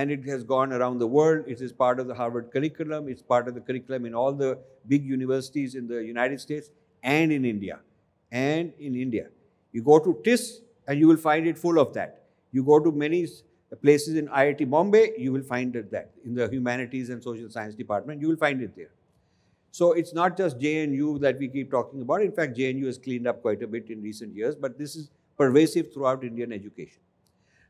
and 0.00 0.10
it 0.16 0.24
has 0.32 0.44
gone 0.44 0.72
around 0.72 0.98
the 0.98 1.06
world. 1.06 1.44
It 1.46 1.60
is 1.60 1.72
part 1.72 2.00
of 2.00 2.06
the 2.06 2.14
Harvard 2.14 2.50
curriculum. 2.52 3.08
It's 3.08 3.22
part 3.22 3.48
of 3.48 3.54
the 3.54 3.60
curriculum 3.60 4.06
in 4.06 4.14
all 4.14 4.32
the 4.32 4.58
big 4.88 5.04
universities 5.04 5.74
in 5.74 5.86
the 5.88 6.02
United 6.02 6.40
States 6.40 6.70
and 7.02 7.32
in 7.38 7.44
India. 7.44 7.80
And 8.32 8.72
in 8.78 8.94
India. 8.94 9.26
You 9.72 9.82
go 9.82 9.98
to 9.98 10.18
TISS 10.24 10.60
and 10.86 10.98
you 10.98 11.06
will 11.06 11.22
find 11.28 11.46
it 11.46 11.58
full 11.58 11.78
of 11.78 11.92
that. 11.94 12.22
You 12.52 12.64
go 12.64 12.78
to 12.80 12.92
many 12.92 13.26
places 13.82 14.16
in 14.16 14.28
IIT 14.28 14.70
Bombay, 14.70 15.12
you 15.18 15.32
will 15.32 15.42
find 15.42 15.76
it 15.76 15.90
that. 15.90 16.10
In 16.24 16.34
the 16.34 16.48
humanities 16.48 17.10
and 17.10 17.22
social 17.22 17.50
science 17.50 17.74
department, 17.74 18.20
you 18.20 18.28
will 18.28 18.36
find 18.36 18.62
it 18.62 18.74
there. 18.76 18.92
So 19.70 19.92
it's 19.92 20.14
not 20.14 20.36
just 20.36 20.58
JNU 20.58 21.20
that 21.20 21.38
we 21.38 21.48
keep 21.48 21.70
talking 21.70 22.00
about. 22.02 22.22
In 22.22 22.32
fact, 22.32 22.56
JNU 22.56 22.86
has 22.86 22.98
cleaned 22.98 23.26
up 23.26 23.42
quite 23.42 23.62
a 23.62 23.68
bit 23.68 23.90
in 23.90 24.02
recent 24.02 24.34
years, 24.34 24.56
but 24.56 24.78
this 24.78 24.96
is 24.96 25.10
pervasive 25.36 25.92
throughout 25.92 26.24
Indian 26.24 26.52
education. 26.52 27.00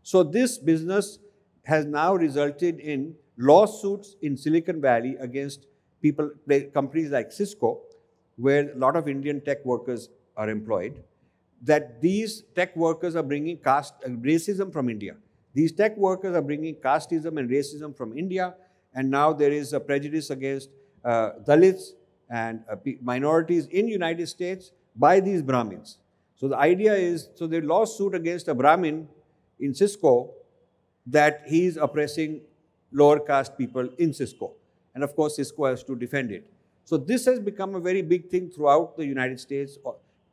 So 0.03 0.23
this 0.23 0.57
business 0.57 1.19
has 1.65 1.85
now 1.87 2.15
resulted 2.15 2.79
in 2.81 3.15
lawsuits 3.37 4.17
in 4.23 4.37
Silicon 4.37 4.81
Valley 4.81 5.17
against 5.21 5.67
people, 6.03 6.31
companies 6.75 7.11
like 7.11 7.33
Cisco, 7.33 7.81
where 8.37 8.73
a 8.73 8.77
lot 8.77 8.97
of 8.97 9.09
Indian 9.09 9.41
tech 9.41 9.65
workers 9.65 10.09
are 10.37 10.49
employed, 10.49 11.03
that 11.63 12.01
these 12.01 12.45
tech 12.55 12.75
workers 12.75 13.17
are 13.17 13.23
bringing 13.23 13.59
caste, 13.59 13.95
uh, 14.05 14.11
racism 14.11 14.73
from 14.73 14.89
India. 14.89 15.17
These 15.53 15.73
tech 15.73 15.97
workers 15.97 16.35
are 16.35 16.43
bringing 16.43 16.75
casteism 16.77 17.39
and 17.39 17.51
racism 17.51 17.97
from 17.97 18.17
India, 18.17 18.55
and 18.95 19.11
now 19.11 19.33
there 19.33 19.53
is 19.53 19.73
a 19.73 19.81
prejudice 19.81 20.31
against 20.31 20.71
uh, 21.05 21.33
Dalits 21.47 21.91
and 22.31 22.63
uh, 22.71 22.77
minorities 23.03 23.67
in 23.67 23.89
United 23.89 24.27
States 24.29 24.73
by 24.97 25.21
these 25.21 25.43
Brahmins. 25.43 25.99
So 26.37 26.49
the 26.49 26.57
idea 26.57 26.95
is, 26.95 27.29
so 27.35 27.47
they 27.47 27.61
lawsuit 27.61 28.15
against 28.15 28.49
a 28.49 28.55
Brahmin 28.55 29.09
in 29.59 29.75
Cisco 29.75 30.33
that 31.07 31.43
he 31.47 31.67
is 31.67 31.77
oppressing 31.77 32.41
lower 32.93 33.21
caste 33.21 33.57
people 33.57 33.89
in 33.99 34.13
Cisco. 34.13 34.53
And 34.95 35.05
of 35.05 35.15
course, 35.15 35.37
Cisco 35.37 35.67
has 35.67 35.83
to 35.85 35.97
defend 35.97 36.33
it. 36.33 36.51
So 36.85 36.97
this 36.97 37.25
has 37.27 37.39
become 37.39 37.75
a 37.75 37.81
very 37.81 38.03
big 38.03 38.29
thing 38.29 38.51
throughout 38.51 38.97
the 38.97 39.07
United 39.07 39.39
States. 39.39 39.79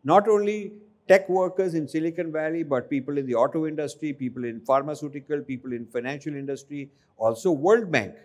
Not 0.03 0.27
only 0.27 0.73
tech 1.07 1.29
workers 1.29 1.73
in 1.73 1.87
Silicon 1.87 2.31
Valley, 2.31 2.63
but 2.63 2.89
people 2.89 3.17
in 3.17 3.25
the 3.25 3.35
auto 3.35 3.67
industry, 3.67 4.13
people 4.13 4.43
in 4.43 4.59
pharmaceutical, 4.61 5.41
people 5.41 5.73
in 5.73 5.85
financial 5.85 6.33
industry, 6.35 6.89
also 7.17 7.51
World 7.51 7.91
Bank, 7.91 8.15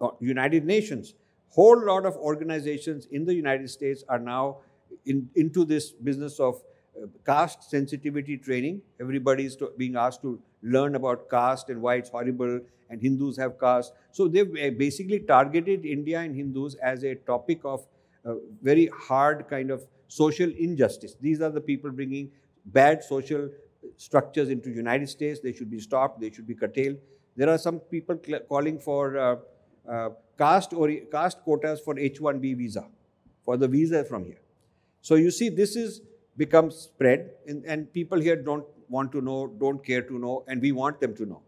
uh, 0.00 0.10
United 0.20 0.64
Nations. 0.64 1.14
Whole 1.50 1.84
lot 1.84 2.06
of 2.06 2.16
organizations 2.16 3.06
in 3.06 3.24
the 3.24 3.34
United 3.34 3.68
States 3.70 4.04
are 4.08 4.18
now 4.18 4.58
in, 5.04 5.28
into 5.34 5.64
this 5.64 5.90
business 5.90 6.38
of 6.38 6.56
uh, 6.56 6.58
caste 7.24 7.70
sensitivity 7.70 8.36
training. 8.36 8.82
Everybody 9.00 9.46
is 9.46 9.56
being 9.76 9.96
asked 9.96 10.22
to 10.22 10.40
learn 10.62 10.94
about 10.94 11.28
caste 11.30 11.68
and 11.70 11.80
why 11.80 11.96
it's 11.96 12.10
horrible, 12.10 12.60
and 12.90 13.00
Hindus 13.00 13.36
have 13.38 13.58
caste. 13.58 13.92
So 14.12 14.28
they've 14.28 14.48
uh, 14.48 14.70
basically 14.78 15.20
targeted 15.20 15.84
India 15.84 16.20
and 16.20 16.34
Hindus 16.34 16.74
as 16.76 17.04
a 17.04 17.14
topic 17.14 17.60
of 17.64 17.86
uh, 18.24 18.34
very 18.62 18.86
hard 18.86 19.48
kind 19.48 19.70
of 19.70 19.86
social 20.08 20.50
injustice. 20.58 21.16
These 21.20 21.40
are 21.40 21.50
the 21.50 21.60
people 21.60 21.90
bringing 21.90 22.30
bad 22.66 23.02
social 23.02 23.48
structures 23.96 24.50
into 24.50 24.70
United 24.70 25.08
States. 25.08 25.40
They 25.40 25.52
should 25.52 25.70
be 25.70 25.80
stopped. 25.80 26.20
They 26.20 26.30
should 26.30 26.46
be 26.46 26.54
curtailed. 26.54 26.96
There 27.36 27.50
are 27.50 27.58
some 27.58 27.80
people 27.80 28.18
calling 28.48 28.78
for 28.78 29.18
uh, 29.18 29.36
uh, 29.88 30.10
caste 30.38 30.72
or 30.72 30.90
caste 31.12 31.38
quotas 31.42 31.80
for 31.80 31.98
H-1B 31.98 32.56
visa, 32.56 32.86
for 33.44 33.56
the 33.56 33.68
visa 33.68 34.04
from 34.04 34.24
here. 34.24 34.40
So 35.02 35.14
you 35.14 35.30
see, 35.30 35.48
this 35.48 35.76
is 35.76 36.00
becomes 36.36 36.76
spread, 36.76 37.30
and, 37.46 37.64
and 37.64 37.92
people 37.92 38.20
here 38.20 38.36
don't 38.36 38.64
want 38.88 39.12
to 39.12 39.20
know, 39.20 39.46
don't 39.58 39.84
care 39.84 40.02
to 40.02 40.18
know, 40.18 40.44
and 40.48 40.60
we 40.60 40.72
want 40.72 41.00
them 41.00 41.14
to 41.16 41.26
know. 41.26 41.42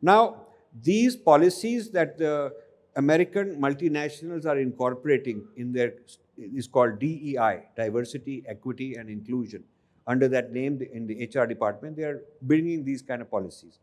Now, 0.00 0.46
these 0.82 1.16
policies 1.16 1.90
that 1.90 2.18
the 2.18 2.52
American 2.96 3.60
multinationals 3.60 4.46
are 4.46 4.58
incorporating 4.58 5.46
in 5.56 5.72
their 5.72 5.94
is 6.36 6.68
called 6.68 6.98
DEI, 6.98 7.64
diversity, 7.76 8.44
equity, 8.46 8.94
and 8.94 9.10
inclusion. 9.10 9.64
Under 10.06 10.28
that 10.28 10.52
name, 10.52 10.80
in 10.92 11.06
the 11.06 11.26
HR 11.26 11.46
department, 11.46 11.96
they 11.96 12.04
are 12.04 12.22
bringing 12.42 12.84
these 12.84 13.02
kind 13.02 13.20
of 13.20 13.30
policies. 13.30 13.80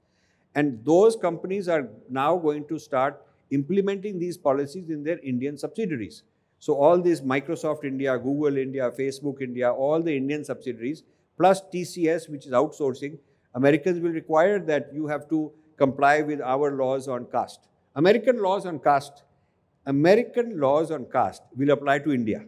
And 0.55 0.83
those 0.85 1.15
companies 1.15 1.67
are 1.67 1.89
now 2.09 2.37
going 2.37 2.65
to 2.67 2.79
start 2.79 3.21
implementing 3.51 4.17
these 4.19 4.37
policies 4.37 4.89
in 4.89 5.03
their 5.03 5.19
Indian 5.19 5.57
subsidiaries. 5.57 6.23
So 6.59 6.75
all 6.75 7.01
these 7.01 7.21
Microsoft 7.21 7.83
India, 7.83 8.17
Google 8.17 8.57
India, 8.57 8.91
Facebook 8.97 9.41
India, 9.41 9.71
all 9.71 10.01
the 10.01 10.15
Indian 10.15 10.43
subsidiaries, 10.43 11.03
plus 11.37 11.61
TCS, 11.73 12.29
which 12.29 12.45
is 12.45 12.51
outsourcing, 12.51 13.19
Americans 13.53 13.99
will 13.99 14.11
require 14.11 14.59
that 14.59 14.89
you 14.93 15.07
have 15.07 15.29
to 15.29 15.51
comply 15.77 16.21
with 16.21 16.41
our 16.41 16.71
laws 16.75 17.07
on 17.07 17.25
caste. 17.31 17.67
American 17.95 18.41
laws 18.41 18.65
on 18.65 18.79
caste 18.79 19.23
American 19.87 20.59
laws 20.59 20.89
on 20.89 21.05
caste 21.11 21.43
will 21.55 21.69
apply 21.69 21.99
to 21.99 22.11
India, 22.11 22.43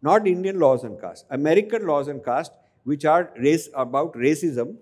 not 0.00 0.28
Indian 0.28 0.60
laws 0.60 0.84
on 0.84 0.96
caste. 1.00 1.26
American 1.30 1.86
laws 1.86 2.08
on 2.08 2.20
caste, 2.20 2.52
which 2.84 3.04
are 3.04 3.32
race 3.36 3.68
about 3.74 4.14
racism, 4.14 4.76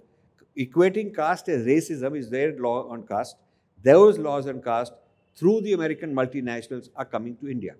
equating 0.58 1.14
caste 1.14 1.48
as 1.48 1.64
racism 1.64 2.18
is 2.18 2.28
their 2.28 2.58
law 2.58 2.86
on 2.90 3.06
caste. 3.06 3.36
Those 3.82 4.18
laws 4.18 4.46
on 4.46 4.60
caste 4.60 4.92
through 5.34 5.62
the 5.62 5.72
American 5.72 6.14
multinationals 6.14 6.90
are 6.96 7.06
coming 7.06 7.36
to 7.38 7.48
India. 7.48 7.76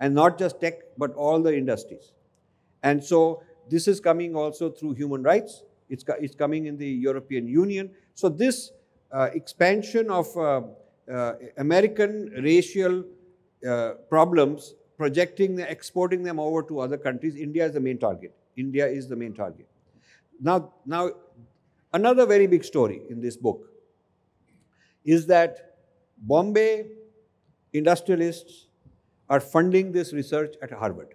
And 0.00 0.14
not 0.14 0.38
just 0.38 0.60
tech, 0.60 0.80
but 0.98 1.14
all 1.14 1.40
the 1.40 1.56
industries. 1.56 2.12
And 2.82 3.02
so 3.02 3.42
this 3.70 3.88
is 3.88 4.00
coming 4.00 4.34
also 4.34 4.70
through 4.70 4.94
human 4.94 5.22
rights. 5.22 5.62
It's, 5.88 6.04
it's 6.20 6.34
coming 6.34 6.66
in 6.66 6.76
the 6.76 6.88
European 6.88 7.46
Union. 7.46 7.90
So 8.14 8.28
this 8.28 8.72
uh, 9.12 9.30
expansion 9.32 10.10
of 10.10 10.36
uh, 10.36 10.62
uh, 11.10 11.34
American 11.58 12.30
racial 12.42 13.04
uh, 13.68 13.92
problems, 14.08 14.74
projecting, 14.96 15.58
exporting 15.60 16.22
them 16.22 16.38
over 16.38 16.62
to 16.64 16.80
other 16.80 16.96
countries, 16.96 17.36
India 17.36 17.66
is 17.66 17.72
the 17.72 17.80
main 17.80 17.98
target. 17.98 18.34
India 18.56 18.86
is 18.86 19.08
the 19.08 19.16
main 19.16 19.32
target. 19.32 19.66
Now, 20.40 20.72
now, 20.84 21.10
another 21.92 22.26
very 22.26 22.46
big 22.46 22.64
story 22.64 23.02
in 23.08 23.20
this 23.20 23.36
book 23.36 23.68
is 25.04 25.26
that 25.26 25.76
Bombay 26.18 26.86
industrialists 27.72 28.63
are 29.28 29.40
funding 29.40 29.92
this 29.92 30.12
research 30.12 30.54
at 30.62 30.70
Harvard. 30.70 31.14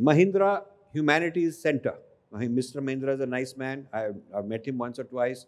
Mahindra 0.00 0.62
Humanities 0.92 1.60
Center. 1.60 1.94
Mr. 2.32 2.76
Mahindra 2.76 3.14
is 3.14 3.20
a 3.20 3.26
nice 3.26 3.56
man. 3.56 3.86
I've, 3.92 4.16
I've 4.34 4.46
met 4.46 4.66
him 4.66 4.78
once 4.78 4.98
or 4.98 5.04
twice. 5.04 5.46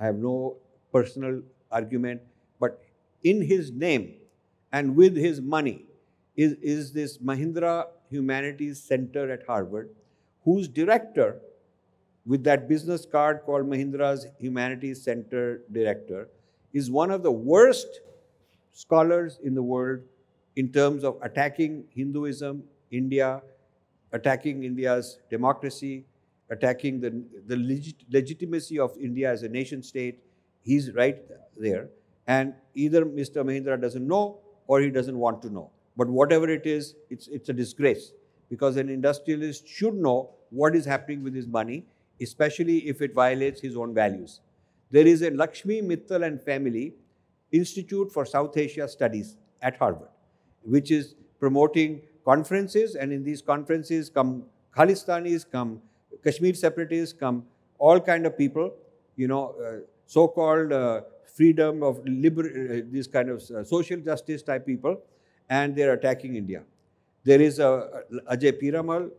I 0.00 0.06
have 0.06 0.16
no 0.16 0.56
personal 0.92 1.42
argument. 1.70 2.22
But 2.58 2.82
in 3.22 3.42
his 3.42 3.70
name, 3.70 4.14
and 4.72 4.96
with 4.96 5.16
his 5.16 5.40
money 5.40 5.84
is, 6.36 6.54
is 6.62 6.92
this 6.92 7.18
Mahindra 7.18 7.86
Humanities 8.10 8.82
Center 8.82 9.30
at 9.30 9.46
Harvard, 9.46 9.90
whose 10.44 10.66
director, 10.66 11.40
with 12.26 12.42
that 12.44 12.68
business 12.68 13.06
card 13.06 13.42
called 13.44 13.66
Mahindra's 13.66 14.26
Humanities 14.38 15.02
Center 15.02 15.62
Director, 15.70 16.28
is 16.72 16.90
one 16.90 17.10
of 17.10 17.22
the 17.22 17.30
worst 17.30 18.00
scholars 18.72 19.38
in 19.44 19.54
the 19.54 19.62
world 19.62 20.00
in 20.56 20.72
terms 20.72 21.04
of 21.04 21.18
attacking 21.22 21.84
Hinduism, 21.90 22.62
India, 22.90 23.42
attacking 24.12 24.64
India's 24.64 25.18
democracy, 25.30 26.04
attacking 26.50 27.00
the, 27.00 27.24
the 27.46 27.56
legit, 27.56 27.96
legitimacy 28.10 28.78
of 28.78 28.96
India 28.98 29.30
as 29.30 29.42
a 29.42 29.48
nation 29.48 29.82
state. 29.82 30.20
He's 30.62 30.92
right 30.92 31.18
there. 31.56 31.88
And 32.26 32.54
either 32.74 33.04
Mr. 33.04 33.44
Mahindra 33.44 33.80
doesn't 33.80 34.06
know 34.06 34.38
or 34.66 34.80
he 34.80 34.90
doesn't 34.90 35.18
want 35.18 35.42
to 35.42 35.50
know. 35.50 35.70
But 35.96 36.08
whatever 36.08 36.48
it 36.48 36.66
is, 36.66 36.94
it's, 37.10 37.28
it's 37.28 37.48
a 37.48 37.52
disgrace 37.52 38.12
because 38.48 38.76
an 38.76 38.88
industrialist 38.88 39.66
should 39.66 39.94
know 39.94 40.30
what 40.50 40.74
is 40.74 40.84
happening 40.84 41.22
with 41.22 41.34
his 41.34 41.46
money, 41.46 41.84
especially 42.20 42.78
if 42.88 43.02
it 43.02 43.14
violates 43.14 43.60
his 43.60 43.76
own 43.76 43.94
values. 43.94 44.40
There 44.90 45.06
is 45.06 45.22
a 45.22 45.30
Lakshmi 45.30 45.82
Mittal 45.82 46.24
and 46.24 46.40
Family 46.40 46.94
Institute 47.52 48.12
for 48.12 48.24
South 48.24 48.56
Asia 48.56 48.88
Studies 48.88 49.36
at 49.62 49.76
Harvard, 49.76 50.08
which 50.64 50.90
is 50.90 51.14
promoting 51.38 52.02
conferences, 52.24 52.94
and 52.94 53.12
in 53.12 53.22
these 53.22 53.42
conferences 53.42 54.08
come 54.08 54.44
Khalistanis, 54.76 55.44
come 55.50 55.80
Kashmir 56.24 56.54
separatists, 56.54 57.12
come 57.12 57.44
all 57.78 58.00
kind 58.00 58.26
of 58.26 58.36
people, 58.36 58.72
you 59.16 59.28
know, 59.28 59.54
uh, 59.64 59.80
so-called 60.06 60.72
uh, 60.72 61.02
freedom, 61.36 61.82
of 61.82 62.00
liber- 62.06 62.48
uh, 62.48 62.80
this 62.90 63.06
kind 63.06 63.28
of 63.28 63.42
uh, 63.50 63.64
social 63.64 63.98
justice 63.98 64.42
type 64.42 64.64
people, 64.66 65.00
and 65.50 65.76
they're 65.76 65.92
attacking 65.92 66.36
India. 66.36 66.62
There 67.24 67.40
is 67.40 67.58
a, 67.58 68.02
a 68.28 68.36
Ajay 68.36 68.60
Piramal 68.62 69.10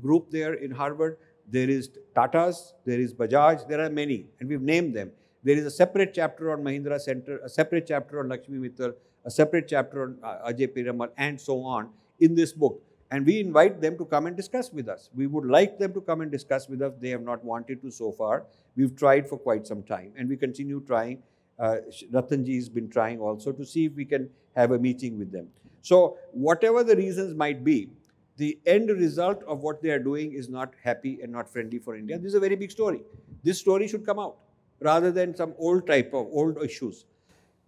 group 0.00 0.30
there 0.30 0.54
in 0.54 0.70
Harvard. 0.70 1.18
There 1.50 1.68
is 1.68 1.90
Tatas, 2.16 2.72
there 2.84 2.98
is 2.98 3.12
Bajaj, 3.12 3.68
there 3.68 3.80
are 3.80 3.90
many, 3.90 4.26
and 4.40 4.48
we've 4.48 4.62
named 4.62 4.94
them. 4.94 5.10
There 5.42 5.56
is 5.56 5.66
a 5.66 5.70
separate 5.70 6.14
chapter 6.14 6.52
on 6.52 6.62
Mahindra 6.62 6.98
Center, 6.98 7.38
a 7.44 7.48
separate 7.48 7.86
chapter 7.86 8.20
on 8.20 8.28
Lakshmi 8.30 8.68
Mittal, 8.68 8.94
a 9.24 9.30
separate 9.30 9.68
chapter 9.68 10.02
on 10.02 10.18
uh, 10.22 10.50
Ajay 10.50 10.68
Piramal, 10.68 11.10
and 11.16 11.40
so 11.40 11.62
on 11.62 11.90
in 12.20 12.34
this 12.34 12.52
book. 12.52 12.82
And 13.10 13.24
we 13.24 13.38
invite 13.40 13.80
them 13.80 13.96
to 13.98 14.04
come 14.04 14.26
and 14.26 14.36
discuss 14.36 14.72
with 14.72 14.88
us. 14.88 15.10
We 15.14 15.26
would 15.26 15.46
like 15.46 15.78
them 15.78 15.92
to 15.92 16.00
come 16.00 16.20
and 16.20 16.32
discuss 16.32 16.68
with 16.68 16.82
us. 16.82 16.94
They 17.00 17.10
have 17.10 17.22
not 17.22 17.44
wanted 17.44 17.80
to 17.82 17.90
so 17.90 18.10
far. 18.10 18.44
We've 18.76 18.96
tried 18.96 19.28
for 19.28 19.38
quite 19.38 19.66
some 19.66 19.82
time, 19.82 20.12
and 20.16 20.28
we 20.28 20.36
continue 20.36 20.82
trying 20.86 21.22
uh, 21.58 21.76
Ratanji 22.12 22.56
has 22.56 22.68
been 22.68 22.88
trying 22.90 23.20
also 23.20 23.52
to 23.52 23.64
see 23.64 23.86
if 23.86 23.94
we 23.94 24.04
can 24.04 24.28
have 24.56 24.72
a 24.72 24.78
meeting 24.78 25.18
with 25.18 25.30
them. 25.30 25.48
So, 25.82 26.18
whatever 26.32 26.82
the 26.82 26.96
reasons 26.96 27.34
might 27.36 27.62
be, 27.62 27.90
the 28.36 28.58
end 28.66 28.88
result 28.88 29.42
of 29.44 29.62
what 29.62 29.82
they 29.82 29.90
are 29.90 29.98
doing 29.98 30.32
is 30.32 30.48
not 30.48 30.72
happy 30.82 31.20
and 31.22 31.30
not 31.30 31.48
friendly 31.48 31.78
for 31.78 31.94
India. 31.94 32.18
This 32.18 32.30
is 32.30 32.34
a 32.34 32.40
very 32.40 32.56
big 32.56 32.70
story. 32.70 33.02
This 33.44 33.60
story 33.60 33.86
should 33.86 34.04
come 34.04 34.18
out 34.18 34.36
rather 34.80 35.12
than 35.12 35.36
some 35.36 35.54
old 35.58 35.86
type 35.86 36.08
of 36.08 36.26
old 36.32 36.62
issues. 36.62 37.04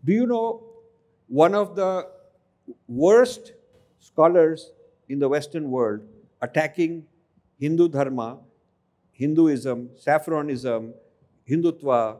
Do 0.04 0.12
you 0.12 0.26
know 0.26 0.64
one 1.28 1.54
of 1.54 1.74
the 1.76 2.08
worst 2.88 3.52
scholars 4.00 4.72
in 5.08 5.18
the 5.18 5.28
Western 5.28 5.70
world 5.70 6.00
attacking 6.42 7.06
Hindu 7.58 7.88
Dharma, 7.88 8.38
Hinduism, 9.12 9.90
saffronism, 9.96 10.92
Hindutva, 11.48 12.18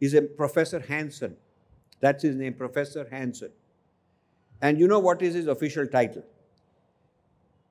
is 0.00 0.14
a 0.14 0.22
Professor 0.22 0.80
Hansen. 0.80 1.36
That's 2.00 2.22
his 2.22 2.36
name, 2.36 2.54
Professor 2.54 3.08
Hansen. 3.10 3.50
And 4.60 4.78
you 4.78 4.86
know 4.86 4.98
what 4.98 5.22
is 5.22 5.34
his 5.34 5.46
official 5.46 5.86
title? 5.86 6.22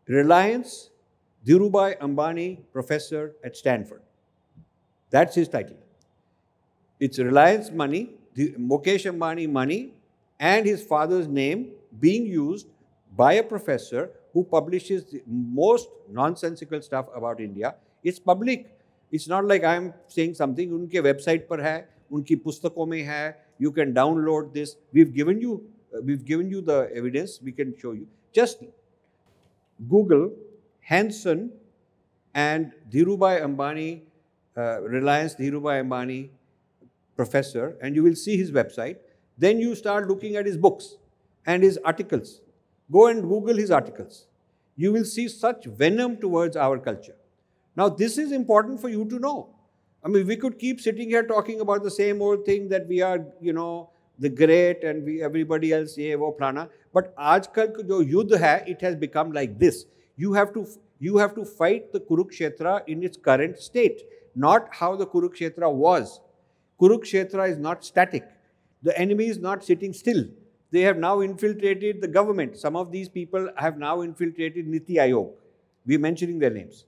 Reliance 0.07 0.89
Dhirubhai 1.45 1.97
Ambani 1.99 2.59
Professor 2.71 3.35
at 3.43 3.55
Stanford. 3.55 4.01
That's 5.09 5.35
his 5.35 5.47
title. 5.47 5.77
It's 6.99 7.19
Reliance 7.19 7.69
money, 7.69 8.11
Mukesh 8.37 9.11
Ambani 9.11 9.49
money, 9.49 9.93
and 10.51 10.65
his 10.65 10.83
father's 10.83 11.27
name 11.27 11.71
being 12.05 12.25
used 12.25 12.67
by 13.15 13.33
a 13.41 13.43
professor 13.43 14.09
who 14.33 14.43
publishes 14.43 15.05
the 15.11 15.21
most 15.27 15.87
nonsensical 16.09 16.81
stuff 16.81 17.05
about 17.15 17.39
India. 17.39 17.75
It's 18.03 18.19
public. 18.19 18.65
It's 19.11 19.27
not 19.27 19.45
like 19.45 19.63
I'm 19.63 19.93
saying 20.07 20.33
something. 20.33 20.73
Unke 20.77 21.03
website 21.07 21.47
par 21.47 21.61
hai, 21.67 21.85
unki 22.11 22.37
pustakon 22.47 22.89
mein 22.95 23.05
hai. 23.05 23.35
You 23.57 23.71
can 23.71 23.93
download 23.93 24.53
this. 24.53 24.75
We've 24.91 25.13
given 25.13 25.39
you, 25.39 25.63
we've 26.03 26.25
given 26.25 26.49
you 26.49 26.61
the 26.61 26.89
evidence. 26.93 27.39
We 27.41 27.53
can 27.53 27.73
show 27.79 27.93
you. 27.93 28.07
Just 28.33 28.65
Google 29.95 30.31
Hansen 30.81 31.51
and 32.33 32.73
Dhirubhai 32.89 33.41
Ambani, 33.47 34.01
uh, 34.57 34.81
Reliance 34.81 35.35
Dhirubhai 35.35 35.79
Ambani 35.85 36.29
professor, 37.15 37.77
and 37.81 37.95
you 37.95 38.03
will 38.03 38.15
see 38.15 38.35
his 38.35 38.51
website. 38.51 38.97
Then 39.37 39.59
you 39.59 39.75
start 39.75 40.07
looking 40.07 40.35
at 40.35 40.45
his 40.45 40.57
books 40.57 40.97
and 41.45 41.63
his 41.63 41.79
articles. 41.83 42.41
Go 42.91 43.07
and 43.07 43.21
Google 43.21 43.57
his 43.57 43.71
articles. 43.71 44.27
You 44.75 44.91
will 44.91 45.05
see 45.05 45.27
such 45.27 45.65
venom 45.65 46.17
towards 46.17 46.55
our 46.55 46.79
culture. 46.79 47.15
Now, 47.75 47.89
this 47.89 48.17
is 48.17 48.31
important 48.31 48.79
for 48.79 48.89
you 48.89 49.05
to 49.05 49.19
know. 49.19 49.49
I 50.03 50.09
mean, 50.09 50.27
we 50.27 50.35
could 50.35 50.59
keep 50.59 50.81
sitting 50.81 51.09
here 51.09 51.23
talking 51.23 51.61
about 51.61 51.83
the 51.83 51.91
same 51.91 52.21
old 52.21 52.45
thing 52.45 52.69
that 52.69 52.87
we 52.87 53.01
are, 53.01 53.25
you 53.41 53.53
know, 53.53 53.89
the 54.19 54.29
great 54.29 54.83
and 54.83 55.03
we 55.03 55.23
everybody 55.23 55.73
else 55.73 55.97
yeah, 55.97 56.15
wo. 56.15 56.35
But 56.93 57.15
aajkal 57.17 57.87
jo 57.87 58.01
yudh 58.03 58.39
hai, 58.39 58.63
it 58.67 58.81
has 58.81 58.95
become 58.95 59.31
like 59.31 59.57
this. 59.57 59.85
You 60.17 60.33
have 60.33 60.53
to 60.53 60.67
you 60.99 61.17
have 61.17 61.33
to 61.35 61.45
fight 61.45 61.91
the 61.91 61.99
Kurukshetra 61.99 62.83
in 62.87 63.03
its 63.03 63.17
current 63.17 63.57
state, 63.57 64.03
not 64.35 64.67
how 64.71 64.95
the 64.95 65.07
Kurukshetra 65.07 65.71
was. 65.71 66.19
Kurukshetra 66.79 67.49
is 67.49 67.57
not 67.57 67.83
static 67.83 68.23
the 68.83 68.97
enemy 68.99 69.27
is 69.27 69.39
not 69.39 69.63
sitting 69.63 69.93
still 69.93 70.23
they 70.71 70.81
have 70.81 70.97
now 70.97 71.21
infiltrated 71.21 72.01
the 72.01 72.07
government 72.19 72.57
some 72.57 72.75
of 72.75 72.91
these 72.91 73.09
people 73.09 73.49
have 73.57 73.77
now 73.77 74.01
infiltrated 74.01 74.67
Niti 74.67 74.95
Aayog 74.95 75.33
we're 75.85 75.99
mentioning 75.99 76.39
their 76.39 76.55
names 76.59 76.85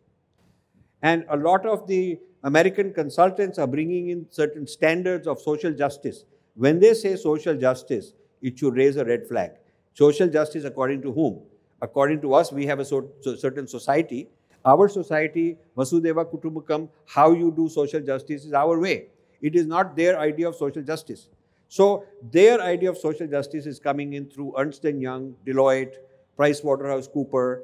and 1.01 1.25
a 1.29 1.37
lot 1.37 1.65
of 1.65 1.87
the 1.87 2.19
American 2.43 2.93
consultants 2.93 3.57
are 3.57 3.67
bringing 3.67 4.09
in 4.09 4.25
certain 4.29 4.67
standards 4.67 5.27
of 5.27 5.39
social 5.39 5.71
justice 5.71 6.25
when 6.55 6.79
they 6.79 6.93
say 6.93 7.15
social 7.17 7.55
justice, 7.55 8.13
it 8.41 8.57
should 8.57 8.75
raise 8.75 8.95
a 8.95 9.03
red 9.03 9.27
flag. 9.27 9.51
Social 9.93 10.27
justice, 10.27 10.63
according 10.63 11.01
to 11.01 11.11
whom? 11.11 11.41
According 11.81 12.21
to 12.21 12.33
us, 12.33 12.51
we 12.51 12.65
have 12.65 12.79
a 12.79 12.85
so, 12.85 13.09
so 13.21 13.35
certain 13.35 13.67
society. 13.67 14.29
Our 14.63 14.87
society, 14.87 15.57
Vasudhaiva 15.77 16.25
Kutumbakam, 16.31 16.89
how 17.05 17.31
you 17.33 17.51
do 17.51 17.67
social 17.69 17.99
justice 17.99 18.45
is 18.45 18.53
our 18.53 18.79
way. 18.79 19.07
It 19.41 19.55
is 19.55 19.65
not 19.67 19.95
their 19.95 20.17
idea 20.17 20.47
of 20.47 20.55
social 20.55 20.81
justice. 20.81 21.27
So 21.67 22.05
their 22.31 22.61
idea 22.61 22.89
of 22.89 22.97
social 22.97 23.27
justice 23.27 23.65
is 23.65 23.79
coming 23.79 24.13
in 24.13 24.29
through 24.29 24.53
Ernst 24.57 24.83
& 24.83 24.83
Young, 24.83 25.35
Deloitte, 25.45 25.95
PricewaterhouseCooper, 26.37 27.63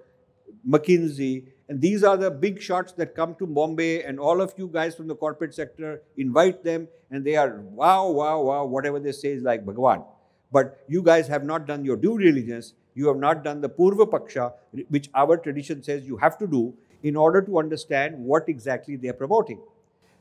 McKinsey, 0.67 1.45
and 1.69 1.79
these 1.79 2.03
are 2.03 2.17
the 2.17 2.29
big 2.29 2.61
shots 2.61 2.91
that 2.93 3.15
come 3.15 3.33
to 3.35 3.47
Bombay, 3.47 4.03
and 4.03 4.19
all 4.19 4.41
of 4.41 4.53
you 4.57 4.67
guys 4.67 4.93
from 4.93 5.07
the 5.07 5.15
corporate 5.15 5.53
sector 5.53 6.01
invite 6.17 6.65
them, 6.65 6.89
and 7.09 7.23
they 7.23 7.37
are 7.37 7.61
wow, 7.61 8.09
wow, 8.09 8.41
wow, 8.41 8.65
whatever 8.65 8.99
they 8.99 9.13
say 9.13 9.29
is 9.29 9.41
like 9.41 9.65
Bhagwan. 9.65 10.03
But 10.51 10.83
you 10.89 11.01
guys 11.01 11.29
have 11.29 11.45
not 11.45 11.65
done 11.65 11.85
your 11.85 11.95
due 11.95 12.19
diligence. 12.19 12.73
You 12.93 13.07
have 13.07 13.15
not 13.15 13.45
done 13.45 13.61
the 13.61 13.69
Purva 13.69 14.05
Paksha, 14.05 14.51
which 14.89 15.09
our 15.15 15.37
tradition 15.37 15.81
says 15.81 16.05
you 16.05 16.17
have 16.17 16.37
to 16.39 16.47
do 16.47 16.73
in 17.03 17.15
order 17.15 17.41
to 17.41 17.57
understand 17.57 18.17
what 18.17 18.49
exactly 18.49 18.97
they 18.97 19.07
are 19.07 19.13
promoting. 19.13 19.61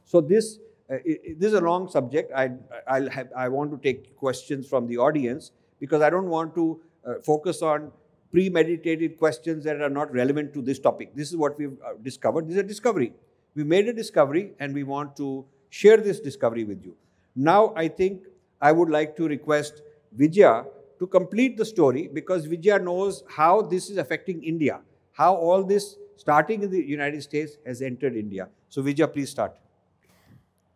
So 0.05 0.21
this 0.21 0.61
uh, 0.91 0.97
this 1.05 1.49
is 1.49 1.55
a 1.55 1.61
long 1.61 1.89
subject. 1.89 2.33
I 2.35 2.51
I'll 2.87 3.09
have, 3.11 3.29
I 3.37 3.49
want 3.49 3.71
to 3.71 3.79
take 3.79 4.17
questions 4.17 4.67
from 4.69 4.87
the 4.87 4.99
audience 4.99 5.53
because 5.79 6.03
I 6.03 6.11
don't 6.11 6.29
want 6.29 6.55
to 6.57 6.81
uh, 7.07 7.15
focus 7.25 7.63
on 7.63 7.93
premeditated 8.33 9.19
questions 9.19 9.65
that 9.65 9.81
are 9.81 9.91
not 9.91 10.13
relevant 10.13 10.53
to 10.55 10.63
this 10.63 10.79
topic. 10.79 11.15
This 11.15 11.31
is 11.31 11.37
what 11.37 11.59
we've 11.59 11.77
uh, 11.85 11.95
discovered. 12.03 12.47
This 12.47 12.57
is 12.57 12.61
a 12.61 12.69
discovery. 12.75 13.13
We 13.55 13.65
made 13.65 13.89
a 13.89 13.93
discovery 13.93 14.53
and 14.61 14.75
we 14.75 14.85
want 14.85 15.17
to 15.17 15.45
share 15.71 15.97
this 15.97 16.21
discovery 16.21 16.65
with 16.65 16.85
you. 16.85 16.97
Now, 17.35 17.73
I 17.77 17.89
think 17.89 18.25
I 18.61 18.73
would 18.73 18.91
like 18.91 19.17
to 19.17 19.27
request 19.27 19.83
Vijaya 20.13 20.65
to 20.99 21.07
complete 21.07 21.57
the 21.57 21.65
story 21.65 22.09
because 22.13 22.45
Vijaya 22.47 22.79
knows 22.79 23.25
how 23.29 23.63
this 23.63 23.91
is 23.91 23.97
affecting 23.97 24.43
India, 24.43 24.81
how 25.13 25.35
all 25.35 25.65
this, 25.65 25.97
starting 26.17 26.63
in 26.63 26.71
the 26.71 26.83
United 26.85 27.23
States, 27.23 27.57
has 27.67 27.81
entered 27.81 28.17
India. 28.17 28.49
So, 28.69 28.83
Vijaya, 28.83 29.09
please 29.09 29.31
start. 29.31 29.57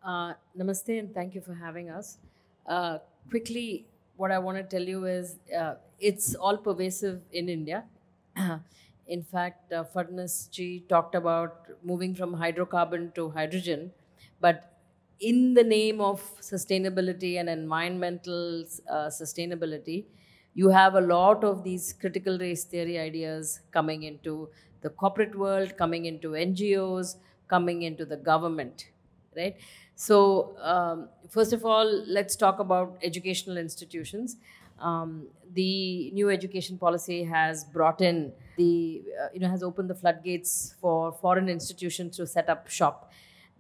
Uh, 0.05 0.35
namaste 0.59 0.99
and 0.99 1.15
thank 1.15 1.35
you 1.35 1.41
for 1.41 1.55
having 1.55 1.89
us. 1.91 2.19
Uh, 2.67 2.99
quickly, 3.31 3.87
what 4.17 4.31
I 4.31 4.39
want 4.39 4.59
to 4.59 4.65
tell 4.65 4.87
you 4.87 5.07
is 5.07 5.39
uh, 5.59 5.75
it's 5.99 6.35
all 6.35 6.59
pervasive 6.59 7.23
in 7.33 7.49
India. 7.49 7.85
in 9.07 9.23
fact, 9.23 9.73
uh, 9.73 9.85
ji 10.51 10.85
talked 10.89 11.15
about 11.15 11.69
moving 11.83 12.15
from 12.15 12.35
hydrocarbon 12.35 13.15
to 13.15 13.31
hydrogen, 13.31 13.93
but 14.41 14.71
in 15.21 15.55
the 15.55 15.65
name 15.65 16.01
of 16.01 16.21
sustainability 16.41 17.39
and 17.41 17.49
environmental 17.49 18.65
uh, 18.91 19.07
sustainability, 19.09 20.05
you 20.55 20.69
have 20.69 20.95
a 20.95 21.01
lot 21.01 21.43
of 21.45 21.65
these 21.65 21.93
critical 21.95 22.39
race 22.39 22.65
theory 22.65 22.99
ideas 22.99 23.61
coming 23.73 24.03
into 24.03 24.49
the 24.83 24.91
corporate 24.91 25.35
world, 25.37 25.77
coming 25.79 26.05
into 26.05 26.35
NGOs, 26.35 27.17
coming 27.49 27.83
into 27.83 28.05
the 28.05 28.17
government, 28.17 28.89
right? 29.37 29.57
So, 29.97 30.57
um, 30.61 31.09
first 31.29 31.53
of 31.53 31.65
all, 31.65 31.87
let's 32.07 32.37
talk 32.37 32.59
about 32.59 32.99
educational 33.03 33.57
institutions. 33.57 34.37
Um, 34.81 35.29
the 35.53 36.11
new 36.13 36.31
education 36.31 36.79
policy 36.79 37.23
has 37.25 37.65
brought 37.65 38.01
in 38.01 38.33
the, 38.57 39.03
uh, 39.23 39.29
you 39.33 39.41
know, 39.41 39.49
has 39.49 39.63
opened 39.63 39.89
the 39.89 39.95
floodgates 39.95 40.75
for 40.81 41.13
foreign 41.13 41.49
institutions 41.49 42.17
to 42.17 42.27
set 42.27 42.49
up 42.49 42.69
shop. 42.69 43.13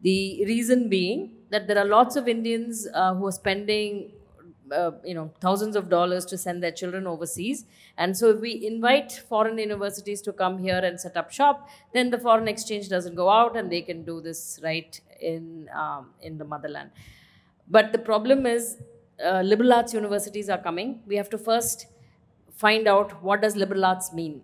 The 0.02 0.44
reason 0.46 0.88
being 0.88 1.36
that 1.50 1.66
there 1.68 1.78
are 1.78 1.84
lots 1.84 2.16
of 2.16 2.26
Indians 2.28 2.86
uh, 2.92 3.14
who 3.14 3.26
are 3.26 3.32
spending 3.32 4.12
uh, 4.72 4.92
you 5.04 5.14
know 5.14 5.30
thousands 5.40 5.76
of 5.76 5.88
dollars 5.88 6.24
to 6.26 6.38
send 6.38 6.62
their 6.62 6.72
children 6.72 7.06
overseas. 7.06 7.64
And 7.96 8.16
so 8.16 8.30
if 8.30 8.40
we 8.40 8.66
invite 8.66 9.12
foreign 9.28 9.58
universities 9.58 10.22
to 10.22 10.32
come 10.32 10.58
here 10.58 10.78
and 10.78 11.00
set 11.00 11.16
up 11.16 11.30
shop 11.30 11.68
then 11.92 12.10
the 12.10 12.18
foreign 12.18 12.48
exchange 12.48 12.88
doesn't 12.88 13.14
go 13.14 13.28
out 13.28 13.56
and 13.56 13.70
they 13.70 13.82
can 13.82 14.04
do 14.04 14.20
this 14.20 14.60
right 14.62 15.00
in 15.20 15.68
um, 15.74 16.10
in 16.22 16.38
the 16.38 16.44
motherland. 16.44 16.90
But 17.68 17.92
the 17.92 17.98
problem 17.98 18.46
is 18.46 18.78
uh, 19.24 19.40
liberal 19.42 19.72
arts 19.72 19.94
universities 19.94 20.48
are 20.48 20.58
coming. 20.58 21.02
We 21.06 21.16
have 21.16 21.30
to 21.30 21.38
first 21.38 21.86
find 22.52 22.86
out 22.88 23.22
what 23.22 23.42
does 23.42 23.56
liberal 23.56 23.84
arts 23.84 24.12
mean. 24.12 24.42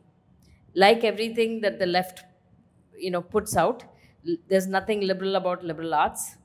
Like 0.74 1.04
everything 1.04 1.60
that 1.62 1.78
the 1.78 1.86
left 1.86 2.24
you 2.96 3.10
know 3.10 3.22
puts 3.22 3.56
out 3.56 3.84
there's 4.48 4.66
nothing 4.66 5.00
liberal 5.00 5.36
about 5.36 5.64
liberal 5.64 5.94
arts 5.94 6.36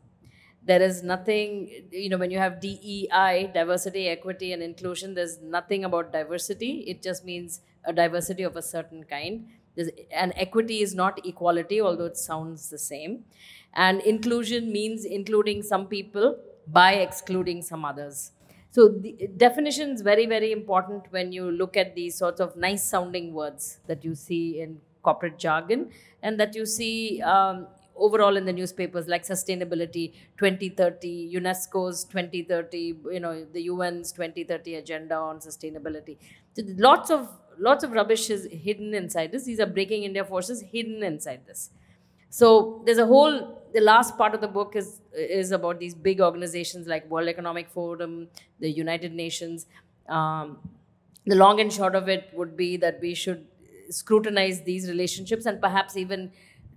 there 0.65 0.81
is 0.81 1.03
nothing 1.03 1.69
you 1.91 2.09
know 2.09 2.17
when 2.17 2.31
you 2.31 2.39
have 2.39 2.59
dei 2.59 3.07
diversity 3.53 4.07
equity 4.07 4.51
and 4.53 4.63
inclusion 4.63 5.13
there's 5.13 5.39
nothing 5.41 5.83
about 5.85 6.11
diversity. 6.11 6.83
It 6.87 7.01
just 7.01 7.23
means 7.25 7.61
a 7.83 7.93
diversity 7.93 8.43
of 8.43 8.55
a 8.55 8.61
certain 8.61 9.03
kind. 9.03 9.47
There's, 9.75 9.89
and 10.11 10.33
equity 10.35 10.81
is 10.81 10.95
not 10.95 11.25
equality 11.25 11.81
although 11.81 12.05
it 12.05 12.17
sounds 12.17 12.69
the 12.69 12.79
same. 12.79 13.25
And 13.73 14.01
inclusion 14.01 14.71
means 14.71 15.05
including 15.05 15.61
some 15.63 15.87
people 15.87 16.39
by 16.67 16.93
excluding 16.93 17.61
some 17.61 17.85
others. 17.85 18.31
So 18.71 18.89
the 18.89 19.29
definition 19.37 19.91
is 19.91 20.01
very 20.01 20.25
very 20.25 20.51
important 20.51 21.11
when 21.11 21.31
you 21.31 21.51
look 21.51 21.77
at 21.77 21.95
these 21.95 22.15
sorts 22.17 22.41
of 22.41 22.55
nice 22.57 22.83
sounding 22.83 23.33
words 23.33 23.79
that 23.87 24.03
you 24.03 24.15
see 24.15 24.59
in 24.61 24.81
corporate 25.03 25.37
jargon 25.37 25.91
and 26.23 26.39
that 26.39 26.55
you 26.55 26.65
see 26.65 27.21
um, 27.21 27.67
overall 27.95 28.37
in 28.37 28.45
the 28.45 28.53
newspapers 28.53 29.07
like 29.07 29.23
sustainability 29.25 30.13
2030 30.37 31.31
unesco's 31.35 32.03
2030 32.05 32.95
you 33.11 33.19
know 33.19 33.45
the 33.53 33.61
un's 33.69 34.11
2030 34.11 34.75
agenda 34.75 35.15
on 35.15 35.39
sustainability. 35.39 36.17
So 36.53 36.63
lots 36.77 37.09
of 37.09 37.29
lots 37.57 37.83
of 37.83 37.91
rubbish 37.91 38.29
is 38.29 38.47
hidden 38.51 38.93
inside 38.93 39.31
this. 39.31 39.45
These 39.45 39.59
are 39.59 39.65
breaking 39.65 40.03
india 40.03 40.25
forces 40.25 40.61
hidden 40.61 41.03
inside 41.03 41.41
this. 41.47 41.69
So 42.29 42.81
there's 42.85 42.97
a 42.97 43.05
whole 43.05 43.61
the 43.73 43.81
last 43.81 44.17
part 44.17 44.33
of 44.35 44.41
the 44.41 44.47
book 44.47 44.75
is 44.75 45.01
is 45.13 45.51
about 45.51 45.79
these 45.79 45.95
big 45.95 46.19
organizations 46.21 46.87
like 46.87 47.09
world 47.09 47.27
economic 47.27 47.69
forum 47.69 48.27
the 48.59 48.69
united 48.69 49.13
nations. 49.13 49.67
Um, 50.09 50.57
the 51.25 51.35
long 51.35 51.59
and 51.59 51.71
short 51.73 51.95
of 51.95 52.07
it 52.09 52.29
would 52.33 52.55
be 52.55 52.77
that 52.77 52.99
we 53.01 53.15
should 53.15 53.47
scrutinize 53.89 54.61
these 54.63 54.87
relationships 54.89 55.45
and 55.45 55.61
perhaps 55.61 55.95
even 55.97 56.31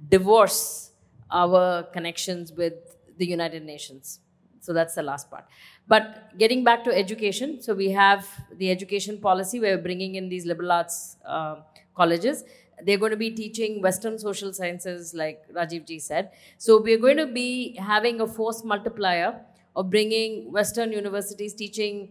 divorce 0.08 0.87
our 1.30 1.82
connections 1.84 2.52
with 2.52 2.74
the 3.18 3.26
United 3.26 3.64
Nations. 3.64 4.20
So 4.60 4.72
that's 4.72 4.94
the 4.94 5.02
last 5.02 5.30
part. 5.30 5.44
But 5.86 6.36
getting 6.38 6.64
back 6.64 6.84
to 6.84 6.94
education, 6.94 7.62
so 7.62 7.74
we 7.74 7.90
have 7.90 8.28
the 8.56 8.70
education 8.70 9.18
policy 9.18 9.60
where 9.60 9.76
we're 9.76 9.82
bringing 9.82 10.16
in 10.16 10.28
these 10.28 10.46
liberal 10.46 10.72
arts 10.72 11.16
uh, 11.26 11.56
colleges. 11.96 12.44
They're 12.84 12.98
going 12.98 13.10
to 13.10 13.16
be 13.16 13.30
teaching 13.30 13.82
Western 13.82 14.18
social 14.18 14.52
sciences, 14.52 15.14
like 15.14 15.42
Rajiv 15.52 15.86
ji 15.86 15.98
said. 15.98 16.30
So 16.58 16.80
we're 16.80 16.98
going 16.98 17.16
to 17.16 17.26
be 17.26 17.76
having 17.76 18.20
a 18.20 18.26
force 18.26 18.62
multiplier 18.62 19.40
of 19.74 19.90
bringing 19.90 20.52
Western 20.52 20.92
universities 20.92 21.54
teaching 21.54 22.10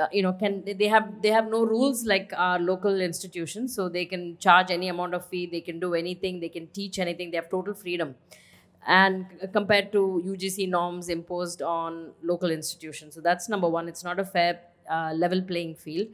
uh, 0.00 0.08
you 0.12 0.22
know 0.22 0.32
can 0.32 0.64
they 0.66 0.88
have 0.88 1.22
they 1.22 1.28
have 1.28 1.48
no 1.48 1.64
rules 1.64 2.04
like 2.04 2.32
our 2.36 2.58
local 2.58 3.00
institutions 3.00 3.74
so 3.74 3.88
they 3.88 4.04
can 4.04 4.36
charge 4.38 4.70
any 4.70 4.88
amount 4.88 5.14
of 5.14 5.24
fee 5.28 5.46
they 5.46 5.60
can 5.60 5.78
do 5.78 5.94
anything 5.94 6.40
they 6.40 6.48
can 6.48 6.66
teach 6.68 6.98
anything 6.98 7.30
they 7.30 7.36
have 7.36 7.48
total 7.48 7.74
freedom 7.74 8.14
and 8.86 9.26
compared 9.52 9.92
to 9.92 10.22
ugc 10.26 10.68
norms 10.68 11.08
imposed 11.08 11.62
on 11.62 12.12
local 12.22 12.50
institutions. 12.50 13.14
So 13.14 13.20
that's 13.20 13.48
number 13.48 13.68
one. 13.68 13.88
It's 13.88 14.04
not 14.04 14.20
a 14.20 14.24
fair 14.24 14.60
uh, 14.90 15.12
level 15.14 15.42
playing 15.42 15.76
field. 15.76 16.08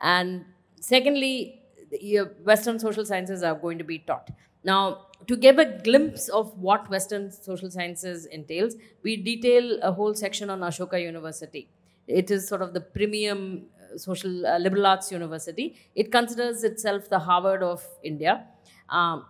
And 0.00 0.44
secondly 0.80 1.62
uh, 1.92 2.24
western 2.44 2.78
social 2.78 3.04
sciences 3.04 3.42
are 3.42 3.54
going 3.54 3.78
to 3.78 3.84
be 3.84 3.98
taught. 3.98 4.30
Now 4.64 5.06
to 5.26 5.36
give 5.36 5.58
a 5.58 5.64
glimpse 5.64 6.28
of 6.28 6.56
what 6.58 6.88
western 6.90 7.30
social 7.30 7.70
sciences 7.70 8.26
entails 8.26 8.74
we 9.02 9.16
detail 9.16 9.78
a 9.82 9.92
whole 9.92 10.14
section 10.14 10.50
on 10.50 10.60
ashoka 10.60 11.00
university. 11.00 11.68
It 12.06 12.30
is 12.30 12.48
sort 12.48 12.62
of 12.62 12.74
the 12.74 12.80
premium 12.80 13.66
uh, 13.80 13.98
social 13.98 14.46
uh, 14.46 14.58
liberal 14.58 14.86
arts 14.86 15.12
university. 15.12 15.76
It 15.94 16.10
considers 16.10 16.64
itself 16.64 17.08
the 17.08 17.18
Harvard 17.18 17.62
of 17.62 17.86
India. 18.02 18.46
Um, 18.88 19.24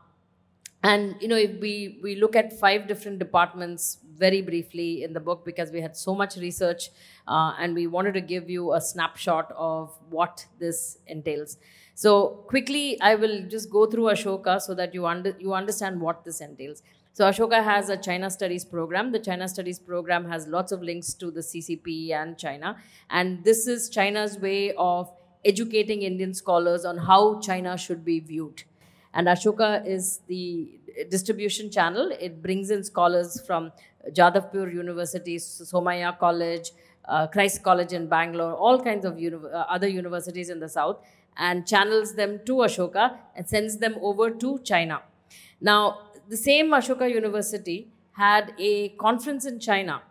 and 0.82 1.14
you 1.20 1.28
know, 1.28 1.36
if 1.36 1.60
we 1.60 2.00
we 2.02 2.16
look 2.16 2.34
at 2.34 2.58
five 2.58 2.88
different 2.88 3.18
departments 3.18 3.98
very 4.16 4.42
briefly 4.42 5.04
in 5.04 5.12
the 5.12 5.20
book 5.20 5.44
because 5.44 5.70
we 5.70 5.80
had 5.80 5.96
so 5.96 6.14
much 6.14 6.36
research 6.36 6.90
uh, 7.28 7.52
and 7.58 7.74
we 7.74 7.86
wanted 7.86 8.14
to 8.14 8.20
give 8.20 8.50
you 8.50 8.72
a 8.74 8.80
snapshot 8.80 9.52
of 9.56 9.96
what 10.10 10.46
this 10.58 10.98
entails. 11.06 11.56
So 11.94 12.44
quickly, 12.48 13.00
I 13.00 13.14
will 13.14 13.46
just 13.48 13.70
go 13.70 13.86
through 13.86 14.04
Ashoka 14.04 14.60
so 14.60 14.74
that 14.74 14.92
you 14.94 15.06
under 15.06 15.36
you 15.38 15.54
understand 15.54 16.00
what 16.00 16.24
this 16.24 16.40
entails. 16.40 16.82
So 17.14 17.26
Ashoka 17.26 17.62
has 17.62 17.90
a 17.90 17.96
China 17.96 18.30
Studies 18.30 18.64
program. 18.64 19.12
The 19.12 19.20
China 19.20 19.46
Studies 19.46 19.78
program 19.78 20.28
has 20.30 20.46
lots 20.48 20.72
of 20.72 20.82
links 20.82 21.12
to 21.14 21.30
the 21.30 21.40
CCP 21.40 22.12
and 22.12 22.38
China. 22.38 22.76
And 23.10 23.44
this 23.44 23.66
is 23.66 23.90
China's 23.90 24.38
way 24.38 24.72
of 24.72 25.12
educating 25.44 26.02
Indian 26.02 26.32
scholars 26.32 26.86
on 26.86 26.96
how 26.96 27.38
China 27.40 27.76
should 27.76 28.04
be 28.04 28.18
viewed. 28.18 28.64
And 29.14 29.26
Ashoka 29.26 29.86
is 29.86 30.20
the 30.26 30.80
distribution 31.10 31.70
channel. 31.70 32.10
It 32.20 32.42
brings 32.42 32.70
in 32.70 32.82
scholars 32.84 33.40
from 33.46 33.72
Jadavpur 34.10 34.72
University, 34.72 35.36
Somaiya 35.36 36.18
College, 36.18 36.70
uh, 37.06 37.26
Christ 37.26 37.62
College 37.62 37.92
in 37.92 38.08
Bangalore, 38.08 38.54
all 38.54 38.80
kinds 38.80 39.04
of 39.04 39.18
uni- 39.18 39.36
uh, 39.36 39.64
other 39.68 39.88
universities 39.88 40.50
in 40.50 40.60
the 40.60 40.68
south, 40.68 40.98
and 41.36 41.66
channels 41.66 42.14
them 42.14 42.40
to 42.46 42.56
Ashoka 42.56 43.16
and 43.36 43.48
sends 43.48 43.78
them 43.78 43.96
over 44.02 44.30
to 44.30 44.58
China. 44.60 45.02
Now, 45.60 45.98
the 46.28 46.36
same 46.36 46.70
Ashoka 46.70 47.10
University 47.10 47.88
had 48.12 48.52
a 48.58 48.90
conference 48.90 49.46
in 49.46 49.58
China. 49.58 50.02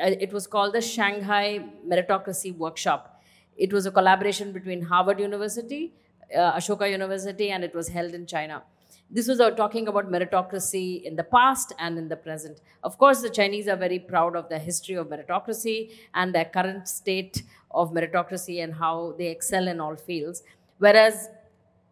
Uh, 0.00 0.10
it 0.20 0.32
was 0.32 0.46
called 0.46 0.74
the 0.74 0.80
Shanghai 0.80 1.64
Meritocracy 1.86 2.56
Workshop. 2.56 3.22
It 3.56 3.72
was 3.72 3.86
a 3.86 3.90
collaboration 3.90 4.52
between 4.52 4.82
Harvard 4.82 5.18
University, 5.18 5.92
uh, 6.34 6.52
Ashoka 6.54 6.90
University, 6.90 7.50
and 7.50 7.64
it 7.64 7.74
was 7.74 7.88
held 7.88 8.14
in 8.14 8.26
China. 8.26 8.62
This 9.10 9.28
was 9.28 9.38
uh, 9.40 9.50
talking 9.50 9.86
about 9.86 10.10
meritocracy 10.10 11.02
in 11.02 11.14
the 11.14 11.22
past 11.22 11.72
and 11.78 11.96
in 11.96 12.08
the 12.08 12.16
present. 12.16 12.60
Of 12.82 12.98
course, 12.98 13.22
the 13.22 13.30
Chinese 13.30 13.68
are 13.68 13.76
very 13.76 14.00
proud 14.00 14.34
of 14.34 14.48
their 14.48 14.58
history 14.58 14.96
of 14.96 15.06
meritocracy 15.08 15.92
and 16.14 16.34
their 16.34 16.46
current 16.46 16.88
state 16.88 17.44
of 17.70 17.92
meritocracy 17.92 18.62
and 18.62 18.74
how 18.74 19.14
they 19.16 19.28
excel 19.28 19.68
in 19.68 19.80
all 19.80 19.94
fields. 19.94 20.42
Whereas 20.78 21.28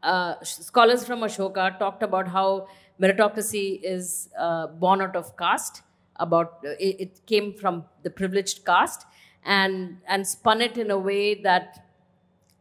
uh, 0.03 0.35
scholars 0.43 1.07
from 1.07 1.21
Ashoka 1.21 1.79
talked 1.79 2.03
about 2.03 2.29
how 2.29 2.67
meritocracy 3.01 3.81
is 3.83 4.29
uh, 4.39 4.67
born 4.67 5.01
out 5.01 5.17
of 5.17 5.37
caste 5.37 5.83
about 6.17 6.61
uh, 6.65 6.71
it, 6.79 7.01
it, 7.01 7.27
came 7.27 7.53
from 7.53 7.85
the 8.03 8.11
privileged 8.11 8.65
caste 8.65 9.05
and 9.45 9.99
and 10.07 10.27
spun 10.27 10.61
it 10.61 10.79
in 10.79 10.91
a 10.91 10.99
way 10.99 11.35
that 11.35 11.85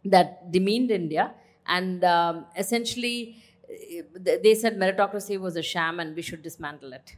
that 0.04 0.52
demeaned 0.52 0.92
india 0.92 1.32
and 1.68 2.04
um, 2.04 2.46
essentially 2.58 3.38
uh, 3.70 4.04
they 4.42 4.56
said 4.56 4.78
meritocracy 4.78 5.40
was 5.40 5.56
a 5.56 5.62
sham 5.62 6.00
and 6.00 6.16
we 6.16 6.22
should 6.22 6.42
dismantle 6.42 6.94
it 6.94 7.16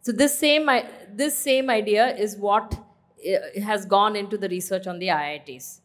so 0.00 0.12
this 0.12 0.38
same 0.38 0.68
this 1.12 1.38
same 1.38 1.70
idea 1.70 2.14
is 2.16 2.36
what 2.36 2.74
uh, 2.74 3.60
has 3.60 3.84
gone 3.86 4.16
into 4.16 4.36
the 4.36 4.48
research 4.48 4.86
on 4.86 4.98
the 4.98 5.08
iits 5.08 5.80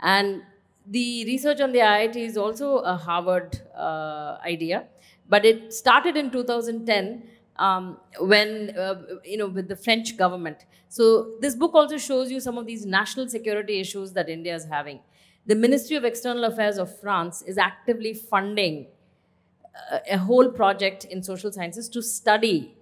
and 0.00 0.42
the 0.86 1.24
research 1.26 1.60
on 1.60 1.72
the 1.72 1.78
iit 1.78 2.16
is 2.16 2.36
also 2.36 2.78
a 2.78 2.96
harvard 2.96 3.60
uh, 3.76 4.38
idea 4.44 4.84
but 5.28 5.44
it 5.44 5.72
started 5.72 6.16
in 6.16 6.30
2010 6.30 7.22
um, 7.60 7.98
when, 8.18 8.76
uh, 8.76 9.02
you 9.24 9.36
know, 9.36 9.46
with 9.46 9.68
the 9.68 9.76
French 9.76 10.16
government. 10.16 10.64
So 10.88 11.34
this 11.40 11.54
book 11.54 11.72
also 11.74 11.98
shows 11.98 12.30
you 12.30 12.40
some 12.40 12.58
of 12.58 12.66
these 12.66 12.84
national 12.84 13.28
security 13.28 13.80
issues 13.80 14.12
that 14.14 14.28
India 14.28 14.54
is 14.54 14.64
having. 14.64 15.00
The 15.46 15.54
Ministry 15.54 15.96
of 15.96 16.04
External 16.04 16.44
Affairs 16.44 16.78
of 16.78 16.98
France 17.00 17.42
is 17.42 17.58
actively 17.58 18.14
funding 18.14 18.86
a, 19.90 19.94
uh, 19.94 19.98
a 20.10 20.18
whole 20.18 20.50
project 20.50 21.04
in 21.04 21.22
social 21.22 21.50
sciences 21.50 21.88
to 21.88 22.02
study 22.02 22.76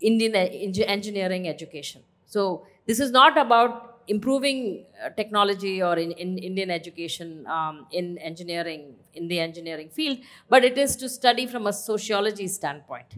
Indian 0.00 0.34
engineering 0.34 1.48
education. 1.48 2.02
So 2.26 2.66
this 2.86 3.00
is 3.00 3.10
not 3.10 3.36
about 3.36 4.00
improving 4.08 4.86
uh, 5.04 5.10
technology 5.10 5.82
or 5.82 5.96
in, 5.98 6.12
in 6.12 6.38
Indian 6.38 6.70
education 6.70 7.46
um, 7.46 7.86
in 7.92 8.18
engineering, 8.18 8.94
in 9.14 9.28
the 9.28 9.38
engineering 9.38 9.90
field, 9.90 10.18
but 10.48 10.64
it 10.64 10.78
is 10.78 10.96
to 10.96 11.08
study 11.08 11.46
from 11.46 11.66
a 11.66 11.72
sociology 11.72 12.48
standpoint. 12.48 13.16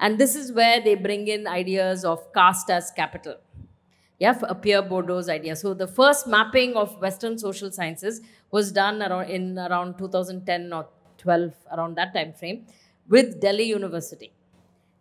And 0.00 0.18
this 0.18 0.36
is 0.36 0.52
where 0.52 0.80
they 0.80 0.94
bring 0.94 1.26
in 1.26 1.48
ideas 1.48 2.04
of 2.04 2.32
caste 2.32 2.70
as 2.70 2.92
capital. 2.92 3.36
Yeah, 4.18 4.32
Pierre 4.32 4.82
Bourdieu's 4.82 5.28
idea. 5.28 5.54
So 5.54 5.74
the 5.74 5.86
first 5.86 6.26
mapping 6.26 6.74
of 6.74 7.00
Western 7.00 7.38
social 7.38 7.70
sciences 7.70 8.20
was 8.50 8.72
done 8.72 9.00
around 9.00 9.30
in 9.30 9.58
around 9.58 9.96
2010 9.98 10.72
or 10.72 10.88
12, 11.18 11.52
around 11.72 11.96
that 11.96 12.12
time 12.14 12.32
frame, 12.32 12.66
with 13.08 13.40
Delhi 13.40 13.64
University. 13.64 14.32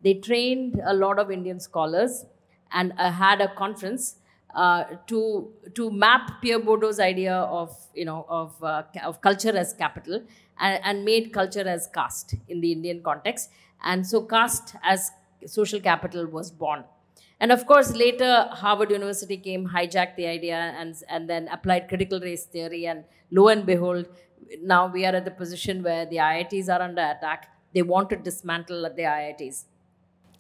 They 0.03 0.15
trained 0.15 0.79
a 0.85 0.93
lot 0.93 1.17
of 1.17 1.31
Indian 1.31 1.59
scholars 1.59 2.25
and 2.71 2.93
uh, 2.97 3.11
had 3.11 3.41
a 3.41 3.53
conference 3.55 4.17
uh, 4.55 4.83
to 5.07 5.51
to 5.73 5.89
map 5.91 6.41
Pierre 6.41 6.59
Bourdieu's 6.59 6.99
idea 6.99 7.35
of 7.35 7.75
you 7.95 8.05
know 8.05 8.25
of 8.29 8.63
uh, 8.63 8.83
of 9.03 9.21
culture 9.21 9.55
as 9.57 9.73
capital 9.73 10.21
and, 10.59 10.79
and, 10.83 11.05
made 11.05 11.33
culture 11.33 11.67
as 11.67 11.87
caste 11.93 12.35
in 12.47 12.61
the 12.61 12.71
Indian 12.71 13.01
context, 13.03 13.49
and 13.83 14.05
so 14.05 14.21
caste 14.21 14.75
as 14.83 15.11
social 15.45 15.79
capital 15.79 16.25
was 16.27 16.51
born. 16.51 16.83
And 17.39 17.51
of 17.51 17.67
course, 17.67 17.95
later 17.95 18.47
Harvard 18.51 18.89
University 18.89 19.37
came, 19.37 19.69
hijacked 19.69 20.15
the 20.15 20.25
idea, 20.25 20.55
and 20.55 20.95
and 21.07 21.29
then 21.29 21.47
applied 21.49 21.87
critical 21.87 22.19
race 22.19 22.45
theory, 22.45 22.87
and 22.87 23.03
lo 23.31 23.47
and 23.49 23.65
behold, 23.65 24.07
now 24.61 24.87
we 24.87 25.05
are 25.05 25.13
at 25.13 25.25
the 25.25 25.31
position 25.31 25.83
where 25.83 26.05
the 26.05 26.17
IITs 26.17 26.67
are 26.67 26.81
under 26.81 27.01
attack. 27.01 27.49
They 27.73 27.83
want 27.83 28.09
to 28.09 28.15
dismantle 28.15 28.81
the 28.95 29.03
IITs, 29.03 29.65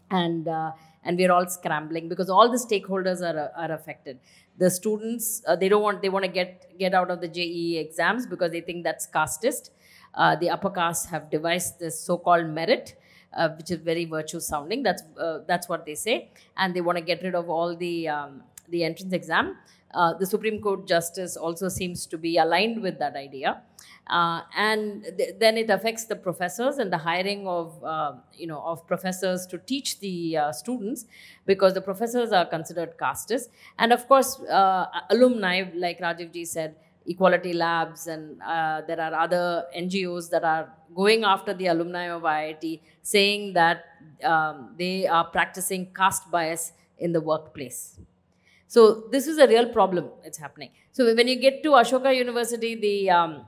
and 0.09 0.47
uh, 0.47 0.71
and 1.03 1.17
we're 1.17 1.31
all 1.31 1.47
scrambling 1.47 2.09
because 2.09 2.29
all 2.29 2.49
the 2.49 2.57
stakeholders 2.57 3.21
are, 3.21 3.51
are 3.55 3.71
affected. 3.71 4.19
The 4.57 4.71
students 4.71 5.43
uh, 5.47 5.55
they 5.55 5.69
don't 5.69 5.83
want 5.83 6.01
they 6.01 6.09
want 6.09 6.25
to 6.25 6.31
get 6.31 6.77
get 6.79 6.95
out 6.95 7.11
of 7.11 7.21
the 7.21 7.27
JEE 7.27 7.77
exams 7.77 8.25
because 8.25 8.51
they 8.51 8.61
think 8.61 8.83
that's 8.83 9.07
casteist. 9.07 9.69
Uh, 10.15 10.35
the 10.35 10.49
upper 10.49 10.71
castes 10.71 11.05
have 11.05 11.29
devised 11.29 11.79
this 11.79 11.99
so-called 11.99 12.47
merit 12.47 12.95
uh, 13.37 13.49
which 13.49 13.71
is 13.71 13.79
very 13.79 14.05
virtue 14.05 14.39
sounding. 14.39 14.83
That's 14.83 15.03
uh, 15.17 15.39
that's 15.47 15.69
what 15.69 15.85
they 15.85 15.95
say. 15.95 16.29
And 16.57 16.75
they 16.75 16.81
want 16.81 16.97
to 16.97 17.03
get 17.03 17.23
rid 17.23 17.35
of 17.35 17.49
all 17.49 17.75
the 17.75 18.09
um, 18.09 18.43
the 18.69 18.83
entrance 18.83 19.13
exam. 19.13 19.55
Uh, 19.93 20.13
the 20.13 20.25
supreme 20.25 20.61
court 20.61 20.85
justice 20.85 21.37
also 21.37 21.69
seems 21.69 22.05
to 22.05 22.17
be 22.17 22.37
aligned 22.37 22.81
with 22.81 22.99
that 22.99 23.15
idea. 23.15 23.61
Uh, 24.09 24.41
and 24.55 25.05
th- 25.17 25.35
then 25.39 25.57
it 25.57 25.69
affects 25.69 26.05
the 26.05 26.15
professors 26.15 26.77
and 26.77 26.91
the 26.91 26.97
hiring 26.97 27.47
of 27.47 27.83
uh, 27.83 28.13
you 28.33 28.47
know 28.47 28.61
of 28.61 28.85
professors 28.87 29.45
to 29.45 29.57
teach 29.57 29.99
the 29.99 30.37
uh, 30.37 30.51
students 30.51 31.05
because 31.45 31.73
the 31.73 31.81
professors 31.81 32.31
are 32.31 32.45
considered 32.45 32.97
castes 32.97 33.49
and 33.77 33.91
of 33.91 34.07
course 34.07 34.39
alumni 35.09 35.63
like 35.75 35.99
Rajiv 35.99 36.31
ji 36.33 36.45
said 36.45 36.75
equality 37.07 37.53
labs 37.53 38.07
and 38.07 38.41
uh, 38.41 38.81
there 38.87 38.99
are 38.99 39.13
other 39.13 39.65
ngos 39.75 40.29
that 40.29 40.43
are 40.43 40.69
going 40.95 41.23
after 41.23 41.53
the 41.53 41.67
alumni 41.67 42.05
of 42.17 42.23
iit 42.23 42.81
saying 43.01 43.53
that 43.53 43.85
um, 44.23 44.73
they 44.77 45.07
are 45.07 45.25
practicing 45.25 45.85
caste 45.93 46.29
bias 46.29 46.73
in 46.97 47.11
the 47.11 47.21
workplace. 47.21 47.99
So 48.67 49.05
this 49.11 49.27
is 49.27 49.37
a 49.37 49.47
real 49.47 49.69
problem 49.69 50.09
it's 50.23 50.37
happening. 50.37 50.71
So 50.91 51.05
when 51.15 51.27
you 51.27 51.39
get 51.39 51.63
to 51.63 51.69
ashoka 51.81 52.15
university 52.15 52.75
the 52.75 53.09
um, 53.09 53.45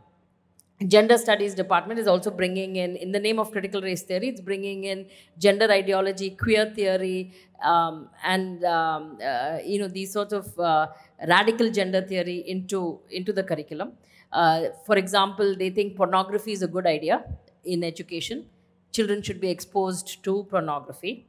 gender 0.87 1.17
studies 1.17 1.53
department 1.55 1.99
is 1.99 2.07
also 2.07 2.31
bringing 2.31 2.77
in 2.77 2.95
in 2.95 3.11
the 3.11 3.19
name 3.19 3.39
of 3.39 3.51
critical 3.51 3.81
race 3.81 4.03
theory 4.03 4.29
it's 4.29 4.41
bringing 4.41 4.85
in 4.85 5.05
gender 5.37 5.69
ideology 5.69 6.29
queer 6.29 6.65
theory 6.73 7.33
um, 7.63 8.09
and 8.23 8.63
um, 8.63 9.17
uh, 9.23 9.57
you 9.65 9.79
know 9.79 9.87
these 9.87 10.11
sorts 10.13 10.31
of 10.31 10.57
uh, 10.59 10.87
radical 11.27 11.69
gender 11.69 12.01
theory 12.01 12.37
into 12.47 12.99
into 13.11 13.33
the 13.33 13.43
curriculum. 13.43 13.91
Uh, 14.31 14.69
for 14.85 14.95
example 14.95 15.55
they 15.57 15.69
think 15.69 15.97
pornography 15.97 16.51
is 16.53 16.61
a 16.61 16.67
good 16.67 16.85
idea 16.85 17.25
in 17.65 17.83
education. 17.83 18.45
Children 18.93 19.21
should 19.21 19.41
be 19.41 19.49
exposed 19.49 20.23
to 20.23 20.43
pornography 20.45 21.25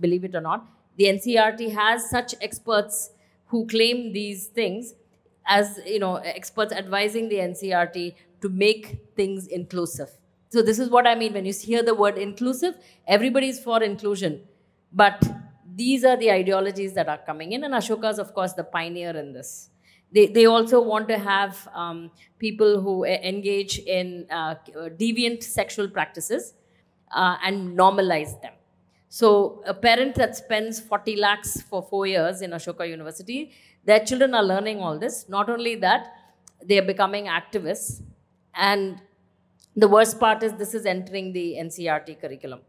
believe 0.00 0.24
it 0.24 0.34
or 0.34 0.40
not. 0.40 0.66
The 0.96 1.04
ncert 1.04 1.72
has 1.72 2.08
such 2.08 2.34
experts 2.40 3.10
who 3.46 3.66
claim 3.66 4.12
these 4.12 4.46
things 4.46 4.94
as 5.46 5.78
you 5.86 5.98
know 5.98 6.16
experts 6.16 6.72
advising 6.72 7.28
the 7.28 7.36
ncert 7.36 8.14
to 8.40 8.48
make 8.48 8.98
things 9.16 9.46
inclusive. 9.46 10.10
So 10.50 10.62
this 10.62 10.78
is 10.78 10.90
what 10.90 11.06
i 11.06 11.14
mean. 11.14 11.32
When 11.32 11.44
you 11.44 11.52
hear 11.52 11.82
the 11.82 11.94
word 11.94 12.18
inclusive 12.18 12.76
everybody 13.06 13.48
is 13.48 13.60
for 13.60 13.82
inclusion. 13.82 14.42
But 14.92 15.22
these 15.74 16.04
are 16.04 16.16
the 16.16 16.30
ideologies 16.30 16.94
that 16.94 17.08
are 17.08 17.18
coming 17.18 17.52
in. 17.52 17.64
And 17.64 17.74
ashoka 17.74 18.10
is 18.10 18.18
of 18.18 18.34
course 18.34 18.52
the 18.54 18.64
pioneer 18.64 19.16
in 19.16 19.32
this. 19.32 19.70
They, 20.12 20.26
they 20.26 20.46
also 20.46 20.80
want 20.80 21.08
to 21.08 21.18
have 21.18 21.68
um, 21.74 22.10
people 22.38 22.80
who 22.80 23.04
engage 23.04 23.78
in 23.80 24.26
uh, 24.30 24.54
deviant 24.98 25.42
sexual 25.42 25.88
practices 25.88 26.54
uh, 27.14 27.36
and 27.44 27.76
normalize 27.76 28.40
them. 28.40 28.52
So 29.08 29.62
a 29.66 29.74
parent 29.74 30.14
that 30.16 30.36
spends 30.36 30.80
40 30.80 31.16
lakhs 31.16 31.62
for 31.62 31.82
four 31.82 32.06
years 32.06 32.42
in 32.42 32.50
ashoka 32.50 32.88
university 32.88 33.52
their 33.86 34.00
children 34.00 34.34
are 34.34 34.44
learning 34.44 34.80
all 34.80 34.98
this. 34.98 35.28
Not 35.28 35.48
only 35.48 35.74
that, 35.76 36.12
they 36.62 36.78
are 36.78 36.88
becoming 36.92 37.26
activists. 37.26 38.02
And 38.54 39.00
the 39.74 39.88
worst 39.88 40.18
part 40.18 40.42
is 40.42 40.54
this 40.54 40.74
is 40.74 40.86
entering 40.86 41.32
the 41.32 41.56
NCERT 41.58 42.20
curriculum 42.20 42.60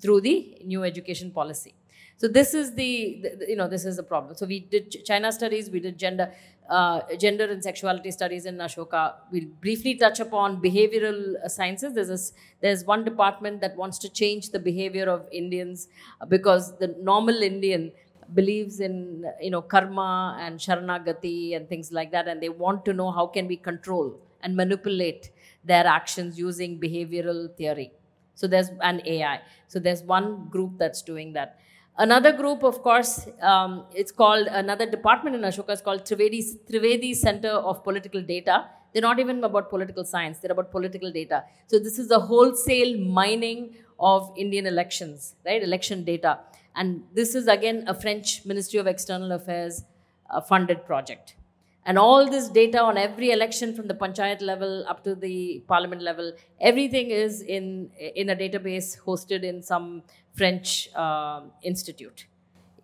through 0.00 0.20
the 0.22 0.58
new 0.64 0.84
education 0.84 1.30
policy. 1.30 1.74
So 2.16 2.28
this 2.28 2.54
is 2.54 2.74
the, 2.74 3.20
the, 3.22 3.46
you 3.48 3.56
know 3.56 3.68
this 3.68 3.84
is 3.84 3.96
the 3.96 4.02
problem. 4.02 4.36
So 4.36 4.46
we 4.46 4.60
did 4.60 5.04
China 5.04 5.32
studies, 5.32 5.70
we 5.70 5.80
did 5.80 5.98
gender, 5.98 6.32
uh, 6.70 7.00
gender 7.18 7.44
and 7.44 7.62
sexuality 7.62 8.10
studies 8.10 8.46
in 8.46 8.58
Ashoka. 8.58 9.14
We'll 9.32 9.48
briefly 9.60 9.96
touch 9.96 10.20
upon 10.20 10.62
behavioral 10.62 11.48
sciences. 11.50 11.94
There's 11.94 12.10
a, 12.10 12.18
there's 12.60 12.84
one 12.84 13.04
department 13.04 13.60
that 13.62 13.76
wants 13.76 13.98
to 14.00 14.08
change 14.08 14.50
the 14.50 14.60
behavior 14.60 15.06
of 15.06 15.26
Indians 15.32 15.88
because 16.28 16.78
the 16.78 16.94
normal 17.00 17.42
Indian 17.42 17.90
believes 18.34 18.80
in 18.80 19.24
you 19.40 19.50
know 19.50 19.62
karma 19.62 20.36
and 20.40 20.58
sharanagati 20.58 21.56
and 21.56 21.68
things 21.68 21.92
like 21.92 22.10
that 22.12 22.28
and 22.28 22.42
they 22.42 22.48
want 22.48 22.84
to 22.84 22.92
know 22.92 23.10
how 23.10 23.26
can 23.26 23.46
we 23.46 23.56
control 23.56 24.18
and 24.42 24.56
manipulate 24.56 25.30
their 25.64 25.86
actions 25.86 26.38
using 26.38 26.80
behavioral 26.80 27.54
theory. 27.56 27.92
So 28.34 28.46
there's 28.46 28.70
an 28.80 29.02
ai 29.06 29.40
so 29.68 29.78
there's 29.78 30.02
one 30.02 30.48
group 30.48 30.78
that's 30.78 31.02
doing 31.02 31.32
that. 31.34 31.58
Another 31.98 32.32
group 32.32 32.62
of 32.62 32.82
course 32.82 33.28
um, 33.40 33.84
it's 33.94 34.12
called 34.12 34.46
another 34.48 34.86
department 34.90 35.36
in 35.36 35.42
ashoka 35.42 35.70
is 35.70 35.82
called 35.82 36.04
trivedi 36.04 36.42
trivedi 36.70 37.14
center 37.14 37.50
of 37.50 37.84
political 37.84 38.22
data. 38.22 38.64
They're 38.92 39.02
not 39.02 39.18
even 39.18 39.42
about 39.44 39.70
political 39.70 40.04
science 40.04 40.38
they're 40.38 40.52
about 40.52 40.70
political 40.70 41.12
data. 41.12 41.44
So 41.66 41.78
this 41.78 41.98
is 41.98 42.10
a 42.10 42.18
wholesale 42.18 42.98
mining 42.98 43.74
of 44.00 44.32
indian 44.36 44.66
elections 44.66 45.34
right? 45.46 45.62
Election 45.62 46.02
data 46.04 46.38
and 46.74 47.02
this 47.14 47.34
is 47.34 47.46
again 47.48 47.84
a 47.86 47.94
French 47.94 48.44
Ministry 48.44 48.78
of 48.78 48.86
External 48.86 49.32
Affairs 49.32 49.84
uh, 50.30 50.40
funded 50.40 50.84
project. 50.86 51.36
And 51.84 51.98
all 51.98 52.30
this 52.30 52.48
data 52.48 52.80
on 52.80 52.96
every 52.96 53.32
election 53.32 53.74
from 53.74 53.88
the 53.88 53.94
panchayat 53.94 54.40
level 54.40 54.84
up 54.86 55.02
to 55.04 55.16
the 55.16 55.64
parliament 55.66 56.00
level, 56.00 56.32
everything 56.60 57.10
is 57.10 57.42
in, 57.42 57.90
in 57.98 58.30
a 58.30 58.36
database 58.36 59.00
hosted 59.00 59.42
in 59.42 59.62
some 59.62 60.02
French 60.34 60.88
uh, 60.94 61.40
institute. 61.62 62.26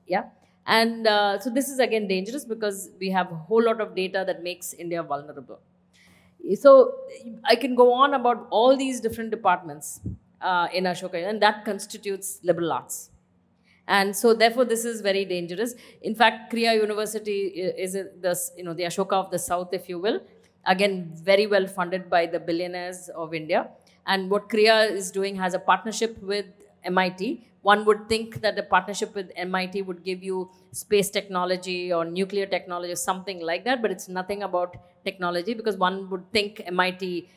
Yeah. 0.06 0.24
And 0.66 1.06
uh, 1.06 1.38
so 1.38 1.48
this 1.48 1.68
is 1.68 1.78
again 1.78 2.08
dangerous 2.08 2.44
because 2.44 2.90
we 2.98 3.10
have 3.10 3.30
a 3.30 3.36
whole 3.36 3.64
lot 3.64 3.80
of 3.80 3.94
data 3.94 4.24
that 4.26 4.42
makes 4.42 4.72
India 4.74 5.02
vulnerable. 5.02 5.60
So 6.56 6.94
I 7.44 7.56
can 7.56 7.74
go 7.74 7.92
on 7.92 8.14
about 8.14 8.48
all 8.50 8.76
these 8.76 9.00
different 9.00 9.30
departments 9.30 10.00
uh, 10.40 10.68
in 10.72 10.84
Ashoka, 10.84 11.26
and 11.28 11.40
that 11.42 11.64
constitutes 11.64 12.40
liberal 12.42 12.72
arts. 12.72 13.10
And 13.88 14.14
so, 14.14 14.34
therefore, 14.34 14.66
this 14.66 14.84
is 14.84 15.00
very 15.00 15.24
dangerous. 15.24 15.74
In 16.02 16.14
fact, 16.14 16.50
Krea 16.50 16.74
University 16.74 17.38
is 17.84 17.94
the, 17.94 18.38
you 18.56 18.62
know, 18.62 18.74
the 18.74 18.82
Ashoka 18.82 19.14
of 19.14 19.30
the 19.30 19.38
South, 19.38 19.72
if 19.72 19.88
you 19.88 19.98
will. 19.98 20.20
Again, 20.66 21.10
very 21.14 21.46
well 21.46 21.66
funded 21.66 22.10
by 22.10 22.26
the 22.26 22.38
billionaires 22.38 23.08
of 23.08 23.32
India. 23.32 23.70
And 24.06 24.30
what 24.30 24.50
Krea 24.50 24.92
is 24.92 25.10
doing 25.10 25.36
has 25.36 25.54
a 25.54 25.58
partnership 25.58 26.22
with 26.22 26.44
MIT. 26.84 27.46
One 27.62 27.86
would 27.86 28.08
think 28.10 28.42
that 28.42 28.58
a 28.58 28.62
partnership 28.62 29.14
with 29.14 29.32
MIT 29.34 29.82
would 29.82 30.04
give 30.04 30.22
you 30.22 30.50
space 30.72 31.08
technology 31.10 31.90
or 31.92 32.04
nuclear 32.04 32.44
technology 32.46 32.92
or 32.92 32.96
something 32.96 33.40
like 33.40 33.64
that, 33.64 33.80
but 33.80 33.90
it's 33.90 34.08
nothing 34.08 34.42
about 34.42 34.76
technology 35.04 35.54
because 35.54 35.78
one 35.78 36.10
would 36.10 36.30
think 36.30 36.62
MIT 36.66 37.28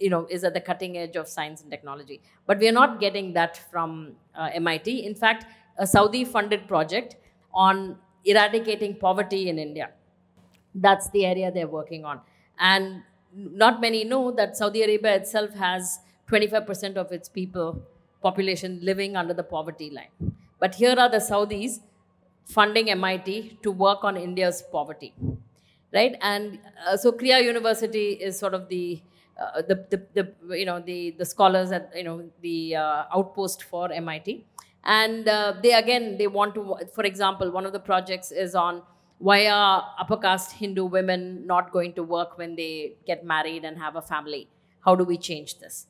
you 0.00 0.10
know 0.10 0.26
is 0.30 0.44
at 0.44 0.54
the 0.54 0.60
cutting 0.60 0.98
edge 0.98 1.16
of 1.16 1.28
science 1.28 1.62
and 1.62 1.70
technology 1.70 2.20
but 2.46 2.58
we 2.58 2.68
are 2.68 2.72
not 2.72 3.00
getting 3.00 3.32
that 3.32 3.56
from 3.70 4.12
uh, 4.34 4.50
mit 4.60 4.88
in 4.88 5.14
fact 5.14 5.46
a 5.78 5.86
Saudi 5.86 6.24
funded 6.24 6.66
project 6.68 7.16
on 7.52 7.96
eradicating 8.24 8.96
poverty 8.96 9.48
in 9.48 9.58
India. 9.58 9.90
That's 10.74 11.10
the 11.10 11.26
area 11.26 11.50
they're 11.50 11.68
working 11.68 12.04
on. 12.04 12.20
And 12.58 13.02
not 13.34 13.80
many 13.80 14.04
know 14.04 14.30
that 14.32 14.56
Saudi 14.56 14.82
Arabia 14.82 15.16
itself 15.16 15.54
has 15.54 16.00
25% 16.30 16.96
of 16.96 17.12
its 17.12 17.28
people, 17.28 17.82
population 18.22 18.78
living 18.82 19.16
under 19.16 19.34
the 19.34 19.42
poverty 19.42 19.90
line. 19.90 20.34
But 20.58 20.74
here 20.74 20.94
are 20.98 21.08
the 21.08 21.18
Saudis 21.18 21.80
funding 22.44 22.90
MIT 22.90 23.58
to 23.62 23.70
work 23.70 24.04
on 24.04 24.16
India's 24.16 24.62
poverty. 24.70 25.14
Right? 25.92 26.16
And 26.20 26.58
uh, 26.86 26.96
so 26.96 27.12
Krea 27.12 27.40
University 27.40 28.10
is 28.12 28.38
sort 28.38 28.54
of 28.54 28.68
the 28.68 29.02
uh, 29.40 29.62
the, 29.62 29.86
the, 29.90 30.06
the, 30.14 30.58
you 30.58 30.66
know 30.66 30.80
the 30.80 31.12
the 31.12 31.24
scholars 31.24 31.72
at 31.72 31.90
you 31.96 32.04
know 32.04 32.28
the 32.42 32.76
uh, 32.76 33.04
outpost 33.16 33.62
for 33.62 33.90
MIT 33.90 34.44
and 34.84 35.28
uh, 35.28 35.54
they 35.62 35.72
again 35.72 36.16
they 36.18 36.26
want 36.26 36.54
to 36.54 36.76
for 36.94 37.04
example 37.04 37.50
one 37.50 37.66
of 37.66 37.72
the 37.72 37.80
projects 37.80 38.32
is 38.32 38.54
on 38.54 38.82
why 39.18 39.46
are 39.46 39.86
upper 39.98 40.16
caste 40.16 40.52
hindu 40.52 40.86
women 40.86 41.46
not 41.46 41.72
going 41.72 41.92
to 41.92 42.02
work 42.02 42.38
when 42.38 42.56
they 42.56 42.94
get 43.06 43.24
married 43.24 43.64
and 43.64 43.76
have 43.78 43.96
a 43.96 44.02
family? 44.02 44.48
How 44.84 44.94
do 44.94 45.04
we 45.04 45.18
change 45.18 45.58
this? 45.58 45.86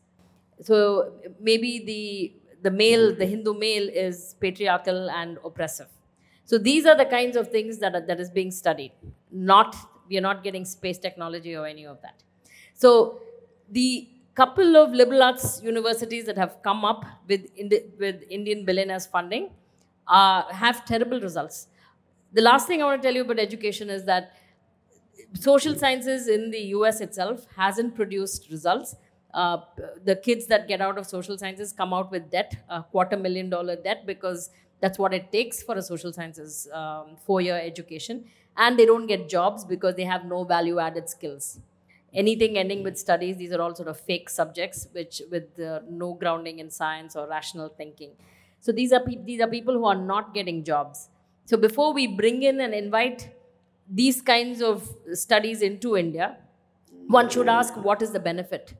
So 0.63 1.13
maybe 1.41 1.79
the 1.85 2.35
the 2.63 2.73
male 2.73 3.15
the 3.15 3.27
hindu 3.27 3.55
male 3.55 3.89
is 3.89 4.35
patriarchal 4.41 5.09
and 5.11 5.39
oppressive. 5.45 5.87
So 6.45 6.59
these 6.59 6.87
are 6.87 6.97
the 6.97 7.05
kinds 7.05 7.37
of 7.37 7.53
things 7.53 7.79
that 7.79 7.95
are, 7.95 8.01
that 8.01 8.19
is 8.19 8.31
being 8.31 8.51
studied. 8.51 8.93
Not 9.31 9.77
we 10.09 10.19
are 10.19 10.21
not 10.21 10.43
getting 10.43 10.65
space 10.65 10.99
technology 10.99 11.55
or 11.55 11.67
any 11.67 11.87
of 11.87 12.03
that. 12.03 12.25
So 12.75 13.21
the 13.71 14.09
couple 14.35 14.77
of 14.77 14.93
liberal 14.93 15.23
arts 15.23 15.63
universities 15.63 16.25
that 16.27 16.39
have 16.39 16.63
come 16.63 16.85
up 16.85 17.05
with, 17.29 17.47
Indi- 17.57 17.85
with 17.99 18.23
Indian 18.31 18.65
billionaires 18.65 19.07
funding 19.07 19.51
uh, 20.09 20.43
have 20.53 20.85
terrible 20.85 21.21
results. 21.21 21.67
The 22.33 22.43
last 22.43 22.67
thing 22.67 22.81
I 22.81 22.85
want 22.85 23.03
to 23.03 23.07
tell 23.07 23.15
you 23.15 23.23
about 23.23 23.39
education 23.39 23.91
is 23.91 24.05
that 24.05 24.33
social 25.35 25.75
sciences 25.77 26.29
in 26.29 26.51
the 26.51 26.61
US 26.77 27.01
itself 27.01 27.47
hasn't 27.57 27.95
produced 27.95 28.51
results. 28.51 28.97
Uh, 29.33 29.59
the 30.05 30.17
kids 30.17 30.47
that 30.47 30.67
get 30.67 30.81
out 30.81 30.99
of 30.99 31.07
social 31.07 31.39
sciences 31.39 31.73
come 31.73 31.93
out 31.93 32.11
with 32.11 32.31
debt, 32.31 32.57
a 32.69 32.83
quarter 32.83 33.17
million 33.17 33.49
dollar 33.51 33.77
debt, 33.77 34.05
because 34.07 34.51
that's 34.81 34.99
what 34.99 35.15
it 35.15 35.31
takes 35.31 35.63
for 35.63 35.77
a 35.77 35.83
social 35.83 36.13
sciences 36.13 36.69
um, 36.73 37.17
four 37.25 37.41
year 37.41 37.61
education. 37.63 38.25
And 38.57 38.79
they 38.79 38.87
don't 38.87 39.07
get 39.07 39.29
jobs 39.29 39.65
because 39.65 39.95
they 39.95 40.05
have 40.05 40.25
no 40.25 40.45
value 40.45 40.79
added 40.81 41.09
skills 41.09 41.61
anything 42.13 42.59
ending 42.59 42.83
with 42.83 42.99
studies 42.99 43.37
these 43.37 43.53
are 43.53 43.61
all 43.61 43.75
sort 43.75 43.89
of 43.89 43.99
fake 43.99 44.29
subjects 44.29 44.87
which 44.93 45.23
with 45.31 45.59
uh, 45.61 45.81
no 45.89 46.15
grounding 46.15 46.59
in 46.59 46.71
science 46.71 47.17
or 47.17 47.29
rational 47.29 47.69
thinking. 47.69 48.13
So 48.61 48.73
these 48.73 48.93
are 48.93 49.01
pe- 49.01 49.23
these 49.25 49.41
are 49.41 49.49
people 49.49 49.75
who 49.75 49.87
are 49.87 49.95
not 49.95 50.35
getting 50.35 50.65
jobs. 50.65 51.09
So 51.47 51.57
before 51.57 51.93
we 51.93 52.07
bring 52.07 52.43
in 52.43 52.61
and 52.61 52.75
invite 52.75 53.31
these 53.89 54.21
kinds 54.21 54.63
of 54.63 54.89
studies 55.13 55.63
into 55.63 55.97
india 55.97 56.37
one 57.09 57.29
should 57.29 57.49
ask 57.49 57.75
what 57.77 58.03
is 58.03 58.13
the 58.13 58.21
benefit? 58.21 58.75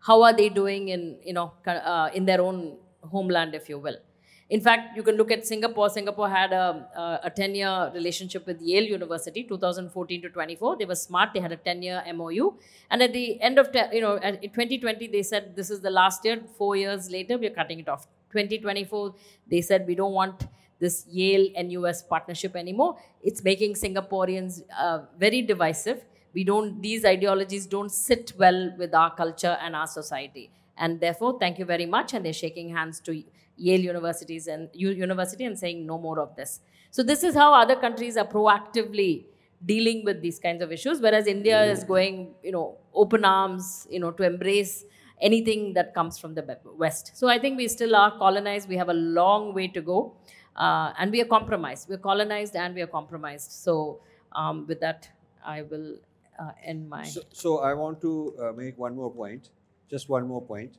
How 0.00 0.22
are 0.22 0.32
they 0.32 0.48
doing 0.48 0.88
in 0.88 1.18
you 1.22 1.32
know 1.32 1.52
uh, 1.66 2.10
in 2.14 2.24
their 2.26 2.40
own 2.40 2.78
homeland 3.02 3.54
if 3.54 3.68
you 3.68 3.78
will 3.78 3.98
in 4.48 4.60
fact, 4.60 4.96
you 4.96 5.02
can 5.02 5.16
look 5.16 5.32
at 5.32 5.44
Singapore. 5.44 5.90
Singapore 5.90 6.28
had 6.28 6.52
a, 6.52 7.20
a 7.24 7.30
10 7.30 7.56
year 7.56 7.90
relationship 7.92 8.46
with 8.46 8.62
Yale 8.62 8.84
University, 8.84 9.42
2014 9.42 10.22
to 10.22 10.28
24. 10.28 10.76
They 10.76 10.84
were 10.84 10.94
smart, 10.94 11.30
they 11.34 11.40
had 11.40 11.50
a 11.50 11.56
10 11.56 11.82
year 11.82 12.02
MOU. 12.14 12.54
And 12.90 13.02
at 13.02 13.12
the 13.12 13.40
end 13.40 13.58
of, 13.58 13.70
you 13.92 14.00
know, 14.00 14.16
in 14.16 14.38
2020, 14.40 15.08
they 15.08 15.22
said 15.24 15.56
this 15.56 15.68
is 15.68 15.80
the 15.80 15.90
last 15.90 16.24
year. 16.24 16.40
Four 16.56 16.76
years 16.76 17.10
later, 17.10 17.36
we're 17.38 17.50
cutting 17.50 17.80
it 17.80 17.88
off. 17.88 18.06
2024, 18.30 19.14
they 19.50 19.60
said 19.60 19.84
we 19.86 19.96
don't 19.96 20.12
want 20.12 20.46
this 20.78 21.06
Yale 21.10 21.48
and 21.56 21.72
US 21.72 22.02
partnership 22.02 22.54
anymore. 22.54 22.96
It's 23.24 23.42
making 23.42 23.74
Singaporeans 23.74 24.62
uh, 24.78 25.00
very 25.18 25.42
divisive. 25.42 26.04
We 26.34 26.44
don't, 26.44 26.80
these 26.80 27.04
ideologies 27.04 27.66
don't 27.66 27.90
sit 27.90 28.32
well 28.38 28.72
with 28.78 28.94
our 28.94 29.12
culture 29.12 29.56
and 29.60 29.74
our 29.74 29.86
society. 29.88 30.50
And 30.76 31.00
therefore, 31.00 31.38
thank 31.40 31.58
you 31.58 31.64
very 31.64 31.86
much. 31.86 32.14
And 32.14 32.24
they're 32.24 32.32
shaking 32.32 32.68
hands 32.68 33.00
to 33.00 33.24
Yale 33.56 33.80
universities 33.80 34.46
and 34.46 34.68
university 34.72 35.44
and 35.44 35.58
saying 35.58 35.86
no 35.86 35.98
more 35.98 36.20
of 36.20 36.34
this. 36.36 36.60
So 36.90 37.02
this 37.02 37.22
is 37.22 37.34
how 37.34 37.54
other 37.54 37.76
countries 37.76 38.16
are 38.16 38.26
proactively 38.26 39.26
dealing 39.64 40.04
with 40.04 40.20
these 40.20 40.38
kinds 40.38 40.62
of 40.62 40.70
issues, 40.70 41.00
whereas 41.00 41.26
India 41.26 41.64
is 41.64 41.82
going, 41.84 42.34
you 42.42 42.52
know, 42.52 42.76
open 42.94 43.24
arms, 43.24 43.86
you 43.90 43.98
know, 43.98 44.10
to 44.10 44.22
embrace 44.22 44.84
anything 45.20 45.72
that 45.74 45.94
comes 45.94 46.18
from 46.18 46.34
the 46.34 46.58
West. 46.76 47.12
So 47.14 47.28
I 47.28 47.38
think 47.38 47.56
we 47.56 47.68
still 47.68 47.96
are 47.96 48.16
colonized. 48.18 48.68
We 48.68 48.76
have 48.76 48.90
a 48.90 48.94
long 48.94 49.54
way 49.54 49.68
to 49.68 49.80
go, 49.80 50.14
uh, 50.56 50.92
and 50.98 51.10
we 51.10 51.22
are 51.22 51.26
compromised. 51.26 51.88
We're 51.88 51.98
colonized 51.98 52.54
and 52.54 52.74
we 52.74 52.82
are 52.82 52.86
compromised. 52.86 53.50
So 53.50 54.00
um, 54.32 54.66
with 54.66 54.80
that, 54.80 55.08
I 55.44 55.62
will 55.62 55.96
uh, 56.38 56.50
end 56.62 56.88
my. 56.88 57.04
So, 57.04 57.22
so 57.32 57.58
I 57.60 57.72
want 57.72 58.00
to 58.02 58.34
uh, 58.38 58.52
make 58.52 58.76
one 58.76 58.94
more 58.94 59.10
point, 59.10 59.48
just 59.90 60.08
one 60.08 60.26
more 60.28 60.42
point. 60.42 60.76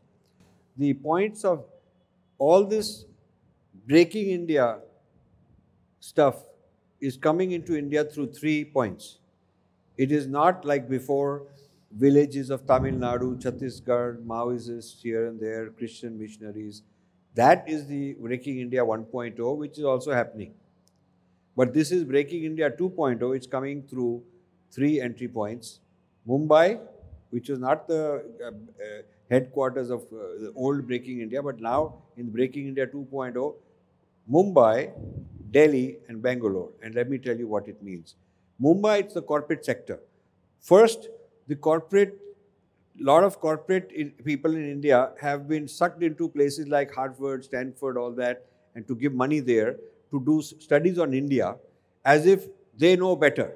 The 0.78 0.94
points 0.94 1.44
of 1.44 1.66
all 2.38 2.66
this 2.66 3.06
breaking 3.86 4.30
India 4.30 4.80
stuff 6.00 6.36
is 7.00 7.18
coming 7.18 7.52
into 7.52 7.78
India 7.78 8.04
through 8.04 8.32
three 8.32 8.66
points. 8.66 9.18
It 9.98 10.12
is 10.12 10.28
not 10.28 10.66
like 10.66 10.90
before 10.90 11.44
villages 11.92 12.50
of 12.50 12.68
Tamil 12.68 12.94
Nadu, 12.94 13.42
Chhattisgarh, 13.42 14.24
Maoists 14.26 15.02
here 15.02 15.28
and 15.28 15.40
there, 15.40 15.70
Christian 15.70 16.20
missionaries. 16.20 16.84
That 17.36 17.68
is 17.68 17.88
the 17.88 18.14
Breaking 18.14 18.60
India 18.60 18.82
1.0, 18.84 19.58
which 19.58 19.78
is 19.78 19.84
also 19.84 20.12
happening. 20.12 20.54
But 21.56 21.74
this 21.74 21.92
is 21.92 22.04
Breaking 22.04 22.44
India 22.44 22.70
2.0. 22.70 23.36
It's 23.36 23.48
coming 23.48 23.84
through 23.84 24.24
three 24.72 25.00
entry 25.02 25.28
points. 25.28 25.80
Mumbai, 26.28 26.80
which 27.30 27.50
was 27.50 27.60
not 27.60 27.88
the 27.88 28.24
uh, 28.44 28.48
uh, 28.48 29.02
headquarters 29.30 29.90
of 29.90 30.02
uh, 30.14 30.42
the 30.42 30.54
old 30.56 30.88
Breaking 30.88 31.22
India, 31.22 31.42
but 31.42 31.60
now 31.60 31.96
in 32.16 32.30
Breaking 32.30 32.68
India 32.68 32.88
2.0, 32.88 33.56
Mumbai, 34.32 34.92
Delhi, 35.52 35.98
and 36.08 36.22
Bangalore. 36.22 36.70
And 36.82 36.96
let 36.96 37.10
me 37.10 37.18
tell 37.18 37.38
you 37.38 37.48
what 37.48 37.68
it 37.68 37.82
means. 37.82 38.16
Mumbai, 38.62 39.00
it's 39.00 39.14
the 39.14 39.22
corporate 39.22 39.64
sector. 39.66 40.00
First, 40.62 41.10
the 41.48 41.56
corporate, 41.56 42.18
lot 43.00 43.24
of 43.24 43.40
corporate 43.40 43.92
in, 43.92 44.12
people 44.24 44.56
in 44.56 44.70
India 44.70 45.12
have 45.22 45.48
been 45.48 45.68
sucked 45.68 46.04
into 46.04 46.28
places 46.30 46.68
like 46.68 46.94
Harvard, 46.94 47.46
Stanford, 47.46 47.98
all 47.98 48.12
that, 48.12 48.46
and 48.76 48.88
to 48.88 48.96
give 48.96 49.14
money 49.14 49.40
there 49.40 49.78
to 50.12 50.20
do 50.26 50.42
studies 50.42 50.98
on 50.98 51.14
India 51.14 51.56
as 52.06 52.26
if 52.26 52.48
they 52.78 52.96
know 52.96 53.16
better. 53.16 53.54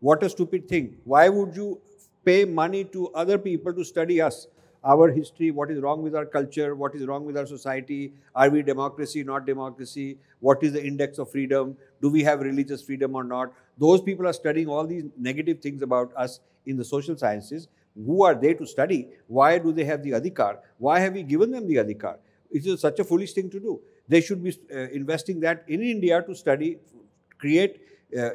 What 0.00 0.22
a 0.22 0.28
stupid 0.30 0.68
thing. 0.68 0.96
Why 1.04 1.28
would 1.28 1.54
you 1.54 1.80
pay 2.24 2.44
money 2.44 2.84
to 2.84 3.08
other 3.12 3.38
people 3.38 3.72
to 3.74 3.84
study 3.84 4.20
us? 4.20 4.46
Our 4.82 5.10
history, 5.10 5.50
what 5.50 5.70
is 5.70 5.80
wrong 5.80 6.02
with 6.02 6.14
our 6.14 6.24
culture, 6.24 6.74
what 6.74 6.94
is 6.94 7.06
wrong 7.06 7.24
with 7.26 7.36
our 7.36 7.46
society, 7.46 8.14
are 8.34 8.48
we 8.48 8.62
democracy, 8.62 9.22
not 9.22 9.44
democracy, 9.44 10.16
what 10.40 10.62
is 10.62 10.72
the 10.72 10.82
index 10.82 11.18
of 11.18 11.30
freedom, 11.30 11.76
do 12.00 12.08
we 12.08 12.22
have 12.22 12.40
religious 12.40 12.82
freedom 12.82 13.14
or 13.14 13.22
not? 13.22 13.52
Those 13.76 14.00
people 14.00 14.26
are 14.26 14.32
studying 14.32 14.68
all 14.68 14.86
these 14.86 15.04
negative 15.18 15.60
things 15.60 15.82
about 15.82 16.12
us 16.16 16.40
in 16.64 16.78
the 16.78 16.84
social 16.84 17.16
sciences. 17.16 17.68
Who 17.94 18.24
are 18.24 18.34
they 18.34 18.54
to 18.54 18.66
study? 18.66 19.08
Why 19.26 19.58
do 19.58 19.72
they 19.72 19.84
have 19.84 20.02
the 20.02 20.12
adhikar? 20.12 20.58
Why 20.78 21.00
have 21.00 21.12
we 21.12 21.24
given 21.24 21.50
them 21.50 21.66
the 21.66 21.76
adhikar? 21.76 22.16
It 22.50 22.64
is 22.64 22.80
such 22.80 22.98
a 23.00 23.04
foolish 23.04 23.34
thing 23.34 23.50
to 23.50 23.60
do. 23.60 23.80
They 24.08 24.20
should 24.22 24.42
be 24.42 24.56
uh, 24.74 24.88
investing 24.90 25.40
that 25.40 25.64
in 25.68 25.82
India 25.82 26.22
to 26.22 26.34
study, 26.34 26.78
create 27.38 27.82
uh, 28.16 28.30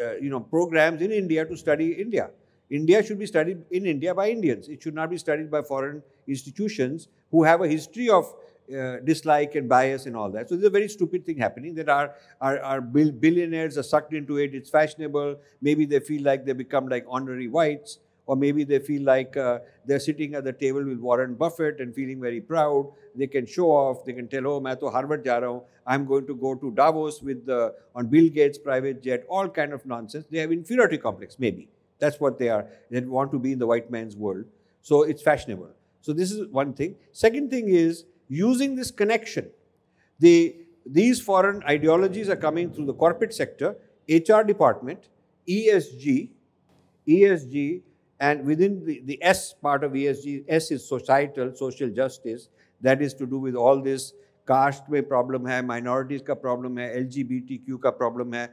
uh, 0.00 0.16
you 0.20 0.30
know, 0.30 0.40
programs 0.40 1.00
in 1.02 1.10
India 1.10 1.44
to 1.44 1.56
study 1.56 1.92
India. 1.92 2.30
India 2.70 3.02
should 3.02 3.18
be 3.18 3.26
studied 3.26 3.62
in 3.70 3.86
India 3.86 4.14
by 4.14 4.30
Indians. 4.30 4.68
It 4.68 4.82
should 4.82 4.94
not 4.94 5.10
be 5.10 5.18
studied 5.18 5.50
by 5.50 5.62
foreign 5.62 6.02
institutions 6.26 7.08
who 7.30 7.44
have 7.44 7.60
a 7.62 7.68
history 7.68 8.08
of 8.10 8.34
uh, 8.74 8.96
dislike 9.04 9.54
and 9.54 9.68
bias 9.68 10.06
and 10.06 10.16
all 10.16 10.30
that. 10.30 10.48
So 10.48 10.56
there's 10.56 10.66
a 10.66 10.70
very 10.70 10.88
stupid 10.88 11.24
thing 11.24 11.38
happening 11.38 11.74
that 11.76 11.88
our, 11.88 12.14
our, 12.40 12.58
our 12.60 12.80
billionaires 12.80 13.78
are 13.78 13.84
sucked 13.84 14.12
into 14.12 14.38
it. 14.38 14.54
It's 14.54 14.70
fashionable. 14.70 15.36
Maybe 15.60 15.86
they 15.86 16.00
feel 16.00 16.22
like 16.22 16.44
they 16.44 16.52
become 16.52 16.88
like 16.88 17.04
honorary 17.08 17.46
whites, 17.46 17.98
or 18.26 18.34
maybe 18.34 18.64
they 18.64 18.80
feel 18.80 19.02
like 19.02 19.36
uh, 19.36 19.60
they're 19.84 20.00
sitting 20.00 20.34
at 20.34 20.42
the 20.42 20.52
table 20.52 20.84
with 20.84 20.98
Warren 20.98 21.34
Buffett 21.34 21.80
and 21.80 21.94
feeling 21.94 22.20
very 22.20 22.40
proud. 22.40 22.90
They 23.14 23.28
can 23.28 23.46
show 23.46 23.70
off. 23.70 24.04
They 24.04 24.12
can 24.12 24.26
tell, 24.26 24.48
oh, 24.48 24.64
I'm 24.64 24.76
to 24.78 24.90
Harvard 24.90 25.24
ja 25.24 25.60
I'm 25.86 26.04
going 26.04 26.26
to 26.26 26.34
go 26.34 26.56
to 26.56 26.72
Davos 26.72 27.22
with 27.22 27.46
the, 27.46 27.72
on 27.94 28.08
Bill 28.08 28.28
Gates' 28.28 28.58
private 28.58 29.00
jet. 29.00 29.24
All 29.28 29.48
kind 29.48 29.72
of 29.72 29.86
nonsense. 29.86 30.26
They 30.28 30.38
have 30.38 30.50
inferiority 30.50 30.98
complex, 30.98 31.38
maybe. 31.38 31.68
That's 31.99 32.19
what 32.19 32.39
they 32.39 32.49
are. 32.49 32.67
They 32.89 33.01
want 33.01 33.31
to 33.31 33.39
be 33.39 33.51
in 33.51 33.59
the 33.59 33.67
white 33.67 33.91
man's 33.91 34.15
world. 34.15 34.45
So 34.81 35.03
it's 35.03 35.21
fashionable. 35.21 35.69
So 36.01 36.13
this 36.13 36.31
is 36.31 36.47
one 36.47 36.73
thing. 36.73 36.95
Second 37.11 37.49
thing 37.51 37.69
is 37.69 38.05
using 38.27 38.75
this 38.75 38.89
connection. 38.89 39.49
The, 40.19 40.55
these 40.85 41.21
foreign 41.21 41.63
ideologies 41.63 42.29
are 42.29 42.35
coming 42.35 42.71
through 42.71 42.85
the 42.85 42.93
corporate 42.93 43.33
sector, 43.33 43.75
HR 44.09 44.41
department, 44.41 45.09
ESG, 45.47 46.29
ESG, 47.07 47.81
and 48.19 48.45
within 48.45 48.85
the, 48.85 49.01
the 49.05 49.19
S 49.21 49.53
part 49.53 49.83
of 49.83 49.93
ESG, 49.93 50.45
S 50.47 50.71
is 50.71 50.87
societal, 50.87 51.55
social 51.55 51.89
justice. 51.89 52.49
That 52.81 53.01
is 53.01 53.13
to 53.15 53.25
do 53.25 53.37
with 53.37 53.55
all 53.55 53.81
this 53.81 54.13
caste 54.47 54.89
में 54.89 55.07
problem 55.07 55.45
है 55.47 55.61
minorities 55.63 56.21
का 56.21 56.39
problem 56.41 56.77
है 56.79 56.87
LGBTQ 57.03 57.79
का 57.83 57.97
problem 57.97 58.33
है 58.33 58.49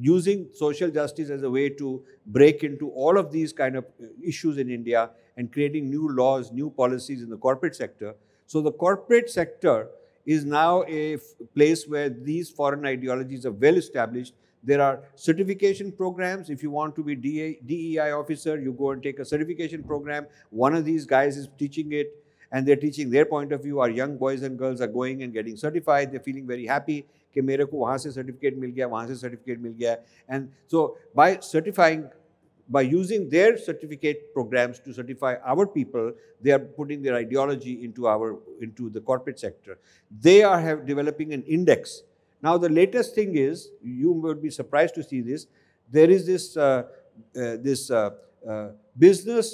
using 0.00 0.48
social 0.52 0.90
justice 0.90 1.30
as 1.30 1.42
a 1.42 1.50
way 1.50 1.68
to 1.68 2.02
break 2.26 2.64
into 2.64 2.90
all 2.90 3.18
of 3.18 3.32
these 3.32 3.52
kind 3.52 3.76
of 3.76 3.84
uh, 4.02 4.06
issues 4.22 4.58
in 4.58 4.70
India 4.70 5.10
and 5.36 5.52
creating 5.52 5.88
new 5.90 6.08
laws, 6.14 6.52
new 6.52 6.70
policies 6.70 7.22
in 7.22 7.30
the 7.30 7.36
corporate 7.36 7.74
sector 7.74 8.14
so 8.50 8.60
the 8.60 8.72
corporate 8.72 9.30
sector 9.30 9.90
is 10.26 10.44
now 10.44 10.82
a 10.88 11.18
place 11.54 11.86
where 11.86 12.08
these 12.08 12.50
foreign 12.50 12.84
ideologies 12.84 13.46
are 13.46 13.52
well 13.52 13.76
established. 13.76 14.34
There 14.64 14.82
are 14.82 15.04
certification 15.14 15.92
programs. 15.92 16.50
If 16.50 16.60
you 16.60 16.72
want 16.72 16.96
to 16.96 17.04
be 17.04 17.14
DEI 17.14 18.10
officer, 18.10 18.60
you 18.60 18.72
go 18.72 18.90
and 18.90 19.00
take 19.00 19.20
a 19.20 19.24
certification 19.24 19.84
program. 19.84 20.26
One 20.50 20.74
of 20.74 20.84
these 20.84 21.06
guys 21.06 21.36
is 21.36 21.48
teaching 21.58 21.92
it, 21.92 22.12
and 22.50 22.66
they're 22.66 22.82
teaching 22.84 23.08
their 23.08 23.24
point 23.24 23.52
of 23.52 23.62
view. 23.62 23.78
Our 23.78 23.88
young 23.88 24.16
boys 24.16 24.42
and 24.42 24.58
girls 24.58 24.80
are 24.80 24.88
going 24.88 25.22
and 25.22 25.32
getting 25.32 25.56
certified. 25.56 26.10
They're 26.10 26.18
feeling 26.18 26.48
very 26.48 26.66
happy 26.66 27.06
कि 27.34 27.40
मेरे 27.40 27.64
को 27.64 27.76
वहाँ 27.78 27.98
से 27.98 28.10
certificate 28.10 28.56
मिल 28.58 28.70
गया, 28.70 28.86
वहाँ 28.86 29.06
से 29.08 29.14
certificate 29.16 29.58
मिल 29.60 29.72
गया। 29.72 29.92
And 30.30 30.48
so 30.70 30.86
by 31.16 31.38
certifying 31.42 32.02
by 32.70 32.86
using 32.86 33.28
their 33.30 33.56
certificate 33.58 34.30
programmes 34.34 34.82
to 34.84 34.92
certify 34.92 35.34
our 35.52 35.64
people 35.74 36.12
they 36.44 36.50
are 36.50 36.58
putting 36.76 37.02
their 37.02 37.14
ideology 37.14 37.72
in 37.84 37.94
our 38.08 38.28
in 38.64 38.72
the 38.90 39.02
corporate 39.06 39.38
sector 39.38 39.78
they 40.12 40.40
are 40.50 40.60
have 40.62 40.84
developing 40.86 41.32
an 41.32 41.44
index 41.48 42.02
now 42.42 42.58
the 42.58 42.70
latest 42.72 43.16
thing 43.16 43.36
is 43.38 43.66
you 44.02 44.12
would 44.26 44.40
be 44.40 44.50
surprise 44.50 44.92
to 44.96 45.02
see 45.02 45.22
this 45.22 45.46
there 45.92 46.10
is 46.10 46.26
this 46.26 46.46
this 47.66 47.88
business 48.98 49.52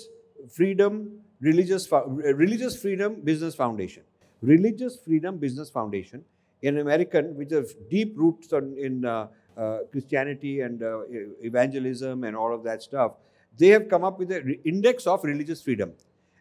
freedom 0.57 1.07
religious 1.45 1.89
religious 1.93 2.81
freedom 2.83 3.15
business 3.25 3.55
foundation 3.59 4.49
religious 4.49 5.01
freedom 5.05 5.39
business 5.39 5.71
foundation 5.75 6.23
an 6.63 6.79
American 6.79 7.37
which 7.37 7.51
has 7.51 7.75
deep 7.91 8.15
roots 8.17 8.53
on, 8.53 8.77
in 8.79 9.05
uh, 9.05 9.29
uh, 9.57 9.79
Christianity 9.91 10.61
and 10.61 10.83
uh, 10.83 11.01
evangelism 11.43 12.25
and 12.25 12.37
all 12.37 12.55
of 12.55 12.63
that 12.65 12.83
stuff, 12.83 13.13
they 13.59 13.69
have 13.69 13.89
come 13.89 14.05
up 14.05 14.19
with 14.19 14.31
an 14.31 14.59
index 14.65 15.07
of 15.07 15.25
religious 15.25 15.63
freedom. 15.63 15.93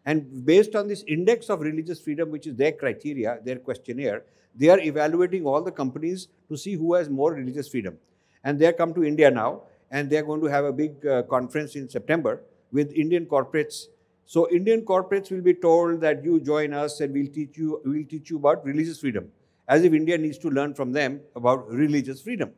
And 0.05 0.45
based 0.45 0.76
on 0.76 0.88
this 0.88 1.03
index 1.07 1.49
of 1.49 1.61
religious 1.61 1.99
freedom, 1.99 2.30
which 2.30 2.45
is 2.45 2.55
their 2.55 2.72
criteria, 2.72 3.39
their 3.43 3.57
questionnaire, 3.57 4.24
they 4.55 4.70
are 4.70 4.80
evaluating 4.80 5.45
all 5.45 5.61
the 5.61 5.72
companies 5.72 6.28
to 6.49 6.57
see 6.57 6.74
who 6.74 6.93
has 6.93 7.09
more 7.09 7.34
religious 7.34 7.68
freedom. 7.68 7.97
And 8.43 8.59
they 8.59 8.66
have 8.66 8.78
come 8.78 8.93
to 8.93 9.03
India 9.03 9.32
now, 9.32 9.63
and 9.91 10.09
they 10.09 10.18
are 10.18 10.24
going 10.24 10.41
to 10.41 10.47
have 10.47 10.66
a 10.66 10.72
big 10.72 11.05
uh, 11.05 11.24
conference 11.24 11.76
in 11.76 11.89
September 11.89 12.41
with 12.72 12.91
Indian 12.93 13.26
corporates. 13.26 13.86
So 14.26 14.49
Indian 14.51 14.82
corporates 14.82 15.32
will 15.32 15.41
be 15.41 15.53
told 15.53 16.01
that 16.01 16.24
you 16.24 16.39
join 16.39 16.74
us 16.74 16.99
and 17.01 17.13
we'll 17.13 17.32
teach 17.32 17.57
you, 17.57 17.82
we'll 17.86 18.05
teach 18.05 18.30
you 18.30 18.38
about 18.38 18.66
religious 18.66 18.99
freedom, 18.99 19.32
as 19.68 19.84
if 19.84 19.93
India 19.93 20.18
needs 20.18 20.38
to 20.39 20.49
learn 20.49 20.74
from 20.74 20.91
them 20.91 21.22
about 21.36 21.70
religious 21.70 22.22
freedom. 22.22 22.51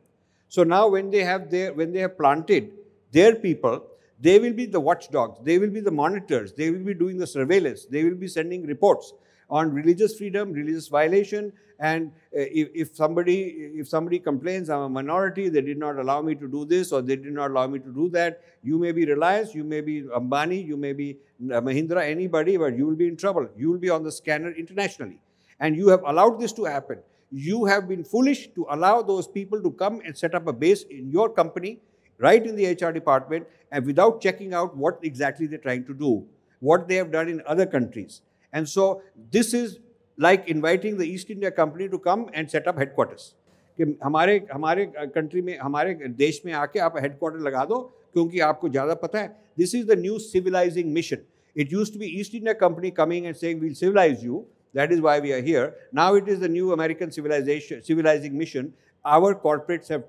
So 0.48 0.62
now 0.62 0.88
when 0.88 1.10
they 1.10 1.24
have 1.24 1.50
their, 1.50 1.72
when 1.72 1.92
they 1.92 2.00
have 2.00 2.16
planted 2.16 2.72
their 3.12 3.34
people, 3.34 3.86
they 4.20 4.38
will 4.38 4.52
be 4.52 4.66
the 4.66 4.80
watchdogs, 4.80 5.38
they 5.42 5.58
will 5.58 5.70
be 5.70 5.80
the 5.80 5.90
monitors, 5.90 6.52
they 6.52 6.70
will 6.70 6.84
be 6.84 6.94
doing 6.94 7.18
the 7.18 7.26
surveillance, 7.26 7.84
they 7.86 8.04
will 8.04 8.16
be 8.16 8.26
sending 8.26 8.66
reports 8.66 9.12
on 9.48 9.72
religious 9.72 10.16
freedom, 10.18 10.52
religious 10.52 10.88
violation, 10.88 11.52
and 11.80 12.08
uh, 12.36 12.40
if, 12.40 12.68
if, 12.74 12.96
somebody 12.96 13.70
if 13.76 13.88
somebody 13.88 14.18
complains, 14.18 14.68
I'm 14.68 14.80
a 14.80 14.88
minority, 14.88 15.48
they 15.48 15.60
did 15.60 15.78
not 15.78 15.96
allow 15.96 16.20
me 16.20 16.34
to 16.34 16.48
do 16.48 16.64
this 16.64 16.92
or 16.92 17.02
they 17.02 17.16
did 17.16 17.32
not 17.32 17.52
allow 17.52 17.66
me 17.68 17.78
to 17.78 17.92
do 17.92 18.08
that, 18.10 18.42
you 18.62 18.78
may 18.78 18.92
be 18.92 19.06
Reliance, 19.06 19.54
you 19.54 19.62
may 19.62 19.80
be 19.80 20.02
Ambani, 20.02 20.66
you 20.66 20.76
may 20.76 20.92
be 20.92 21.18
Mahindra, 21.40 22.04
anybody, 22.04 22.56
but 22.56 22.76
you 22.76 22.84
will 22.84 22.96
be 22.96 23.06
in 23.06 23.16
trouble. 23.16 23.48
You 23.56 23.70
will 23.70 23.78
be 23.78 23.90
on 23.90 24.02
the 24.02 24.10
scanner 24.10 24.50
internationally 24.50 25.20
And 25.59 25.75
you 25.75 25.89
have 25.89 26.03
allowed 26.03 26.39
this 26.39 26.53
to 26.53 26.65
happen 26.65 26.99
you 27.33 27.65
have 27.65 27.87
been 27.87 28.03
foolish 28.03 28.47
to 28.49 28.65
allow 28.69 29.01
those 29.01 29.27
people 29.27 29.61
to 29.61 29.71
come 29.71 30.01
and 30.05 30.15
set 30.15 30.35
up 30.35 30.47
a 30.47 30.53
base 30.53 30.83
in 30.83 31.09
your 31.09 31.29
company, 31.29 31.79
right 32.19 32.45
in 32.45 32.55
the 32.55 32.65
HR 32.67 32.91
department, 32.91 33.47
and 33.71 33.85
without 33.85 34.21
checking 34.21 34.53
out 34.53 34.77
what 34.77 34.99
exactly 35.01 35.47
they're 35.47 35.57
trying 35.57 35.83
to 35.85 35.95
do, 35.95 36.25
what 36.61 36.87
they 36.87 36.95
have 36.95 37.11
done 37.11 37.27
in 37.27 37.41
other 37.47 37.65
countries. 37.65 38.21
And 38.53 38.69
so 38.69 39.01
this 39.31 39.53
is 39.55 39.79
like 40.17 40.47
inviting 40.47 40.97
the 40.97 41.07
East 41.07 41.31
India 41.31 41.49
Company 41.49 41.89
to 41.89 41.97
come 41.97 42.29
and 42.33 42.49
set 42.49 42.67
up 42.67 42.77
headquarters. 42.77 43.33
कि 43.79 43.83
हमारे 44.03 44.35
हमारे 44.53 44.85
country 44.95 45.41
में 45.41 45.57
हमारे 45.57 45.93
देश 46.17 46.41
में 46.45 46.51
आके 46.53 46.79
आप 46.87 46.97
headquarter 47.01 47.39
लगा 47.45 47.63
दो 47.65 47.79
क्योंकि 48.13 48.39
आपको 48.47 48.69
ज़्यादा 48.69 48.93
पता 49.03 49.19
है 49.19 49.27
this 49.57 49.73
is 49.75 49.85
the 49.87 49.97
new 49.99 50.17
civilising 50.19 50.91
mission 50.93 51.23
it 51.57 51.73
use 51.73 51.93
to 51.93 51.99
be 51.99 52.05
East 52.19 52.35
India 52.35 52.53
Company 52.59 52.91
coming 52.99 53.25
and 53.25 53.35
saying 53.35 53.61
we'll 53.61 53.73
civilised 53.79 54.25
you 54.25 54.45
that 54.74 54.92
is 54.92 55.00
why 55.00 55.20
we 55.20 55.32
are 55.32 55.42
here. 55.42 55.74
Now 55.92 56.14
it 56.14 56.28
is 56.28 56.40
the 56.40 56.48
new 56.48 56.72
American 56.72 57.10
civilization, 57.10 57.82
civilizing 57.82 58.36
mission. 58.36 58.74
Our 59.04 59.34
corporates 59.34 59.88
have 59.88 60.04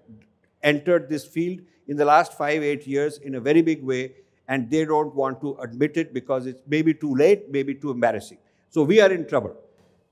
entered 0.64 1.10
this 1.10 1.26
field 1.26 1.62
in 1.88 1.98
the 1.98 2.06
last 2.06 2.34
five, 2.34 2.62
eight 2.64 2.86
years 2.86 3.18
in 3.18 3.36
a 3.36 3.40
very 3.40 3.62
big 3.62 3.84
way. 3.84 4.14
and 4.50 4.70
they 4.70 4.84
don't 4.84 5.16
want 5.16 5.40
to 5.42 5.56
admit 5.62 5.96
it 5.96 6.14
because 6.14 6.48
it's 6.48 6.62
maybe 6.68 6.94
too 6.94 7.16
late, 7.16 7.50
maybe 7.52 7.76
too 7.76 7.92
embarrassing. 7.92 8.40
So 8.70 8.84
we 8.84 9.00
are 9.00 9.12
in 9.12 9.28
trouble. 9.28 9.56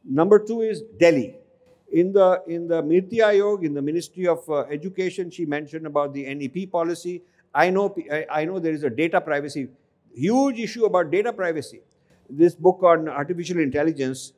Number 0.05 0.39
two 0.39 0.61
is 0.61 0.83
Delhi. 0.99 1.35
In 1.91 2.13
the 2.13 2.43
in 2.47 2.67
the 2.67 2.81
Niti 2.81 3.19
in 3.19 3.73
the 3.73 3.81
Ministry 3.81 4.27
of 4.27 4.47
uh, 4.49 4.59
Education, 4.77 5.31
she 5.31 5.45
mentioned 5.45 5.87
about 5.87 6.13
the 6.13 6.23
NEP 6.35 6.71
policy. 6.71 7.23
I 7.53 7.69
know 7.71 7.95
I 8.29 8.45
know 8.45 8.59
there 8.59 8.73
is 8.73 8.83
a 8.83 8.89
data 8.89 9.19
privacy, 9.19 9.67
huge 10.13 10.59
issue 10.59 10.85
about 10.85 11.09
data 11.11 11.33
privacy. 11.33 11.81
This 12.29 12.55
book 12.55 12.83
on 12.83 13.07
artificial 13.07 13.59
intelligence, 13.59 14.33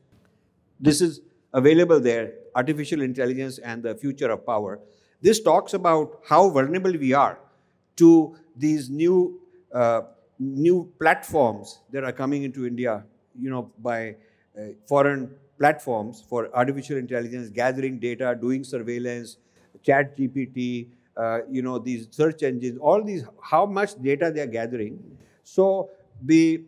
this 0.79 1.01
is 1.01 1.21
available 1.53 1.99
there, 1.99 2.33
artificial 2.55 3.01
intelligence 3.01 3.57
and 3.59 3.83
the 3.83 3.95
future 3.95 4.29
of 4.31 4.45
power. 4.45 4.79
This 5.21 5.41
talks 5.41 5.73
about 5.73 6.21
how 6.27 6.49
vulnerable 6.49 6.93
we 6.93 7.13
are 7.13 7.39
to 7.97 8.35
these 8.55 8.89
new 8.89 9.39
uh, 9.73 10.01
new 10.39 10.91
platforms 10.99 11.81
that 11.91 12.03
are 12.03 12.13
coming 12.13 12.43
into 12.43 12.65
India, 12.65 13.03
you 13.37 13.49
know, 13.49 13.71
by 13.79 14.15
uh, 14.57 14.61
foreign 14.87 15.29
platforms 15.57 16.23
for 16.27 16.49
artificial 16.55 16.97
intelligence, 16.97 17.49
gathering 17.49 17.99
data, 17.99 18.37
doing 18.39 18.63
surveillance, 18.63 19.37
chat 19.83 20.17
GPT, 20.17 20.87
uh, 21.17 21.39
you 21.49 21.61
know, 21.61 21.77
these 21.77 22.07
search 22.11 22.43
engines, 22.43 22.77
all 22.79 23.03
these, 23.03 23.25
how 23.43 23.65
much 23.65 24.01
data 24.01 24.31
they 24.33 24.39
are 24.41 24.47
gathering. 24.47 24.97
So 25.43 25.89
the 26.23 26.63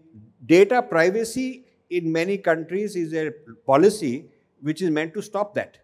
data 0.45 0.81
privacy 0.81 1.65
in 1.89 2.11
many 2.11 2.37
countries 2.37 2.95
is 2.95 3.13
a 3.13 3.31
policy 3.65 4.25
which 4.61 4.81
is 4.81 4.89
meant 4.89 5.13
to 5.13 5.21
stop 5.21 5.53
that. 5.55 5.77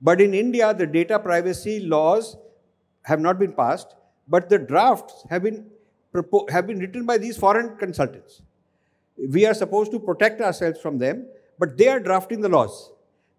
But 0.00 0.20
in 0.20 0.34
India, 0.34 0.74
the 0.74 0.86
data 0.86 1.18
privacy 1.18 1.80
laws 1.80 2.36
have 3.02 3.20
not 3.20 3.38
been 3.38 3.52
passed, 3.52 3.94
but 4.28 4.48
the 4.48 4.58
drafts 4.58 5.24
have 5.30 5.42
been, 5.42 5.66
have 6.50 6.66
been 6.66 6.78
written 6.78 7.06
by 7.06 7.18
these 7.18 7.36
foreign 7.36 7.76
consultants. 7.76 8.42
We 9.30 9.46
are 9.46 9.54
supposed 9.54 9.92
to 9.92 10.00
protect 10.00 10.40
ourselves 10.40 10.80
from 10.80 10.98
them, 10.98 11.26
but 11.58 11.76
they 11.76 11.88
are 11.88 12.00
drafting 12.00 12.40
the 12.40 12.48
laws. 12.48 12.90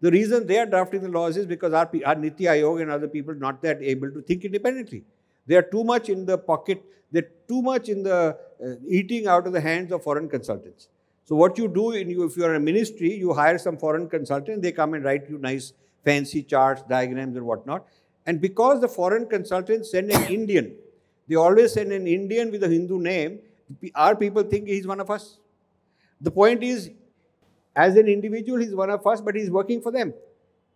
The 0.01 0.11
reason 0.11 0.47
they 0.47 0.59
are 0.59 0.65
drafting 0.65 1.01
the 1.01 1.09
laws 1.09 1.37
is 1.37 1.45
because 1.45 1.73
our, 1.73 1.89
our 2.05 2.15
Niti 2.15 2.43
Aayog 2.43 2.81
and 2.81 2.91
other 2.91 3.07
people 3.07 3.31
are 3.31 3.43
not 3.47 3.61
that 3.61 3.81
able 3.81 4.11
to 4.11 4.21
think 4.21 4.43
independently. 4.45 5.03
They 5.47 5.55
are 5.55 5.61
too 5.61 5.83
much 5.83 6.09
in 6.09 6.25
the 6.25 6.37
pocket, 6.37 6.83
they're 7.11 7.29
too 7.47 7.61
much 7.61 7.89
in 7.89 8.03
the 8.03 8.37
Uh, 8.63 8.75
eating 8.87 9.27
out 9.27 9.45
of 9.45 9.51
the 9.51 9.59
hands 9.59 9.91
of 9.91 10.01
foreign 10.03 10.29
consultants. 10.29 10.87
So 11.25 11.35
what 11.35 11.57
you 11.57 11.67
do 11.67 11.91
in 11.91 12.09
you, 12.09 12.23
if 12.23 12.37
you 12.37 12.45
are 12.45 12.55
a 12.55 12.59
ministry, 12.59 13.13
you 13.13 13.33
hire 13.33 13.57
some 13.57 13.77
foreign 13.77 14.07
consultant, 14.07 14.61
they 14.61 14.71
come 14.71 14.93
and 14.93 15.03
write 15.03 15.29
you 15.29 15.37
nice 15.37 15.73
fancy 16.05 16.43
charts, 16.43 16.81
diagrams 16.83 17.35
and 17.35 17.45
whatnot. 17.45 17.85
And 18.25 18.39
because 18.39 18.79
the 18.79 18.87
foreign 18.87 19.27
consultants 19.27 19.91
send 19.91 20.11
an 20.11 20.31
Indian, 20.31 20.75
they 21.27 21.35
always 21.35 21.73
send 21.73 21.91
an 21.91 22.07
Indian 22.07 22.51
with 22.51 22.63
a 22.63 22.69
Hindu 22.69 22.99
name, 22.99 23.39
our 23.95 24.15
people 24.15 24.43
think 24.43 24.67
he's 24.67 24.87
one 24.87 24.99
of 24.99 25.09
us. 25.09 25.39
The 26.21 26.31
point 26.31 26.63
is, 26.63 26.91
as 27.75 27.95
an 27.97 28.07
individual, 28.07 28.59
he's 28.59 28.75
one 28.75 28.89
of 28.89 29.05
us, 29.05 29.19
but 29.19 29.35
he's 29.35 29.49
working 29.49 29.81
for 29.81 29.91
them. 29.91 30.13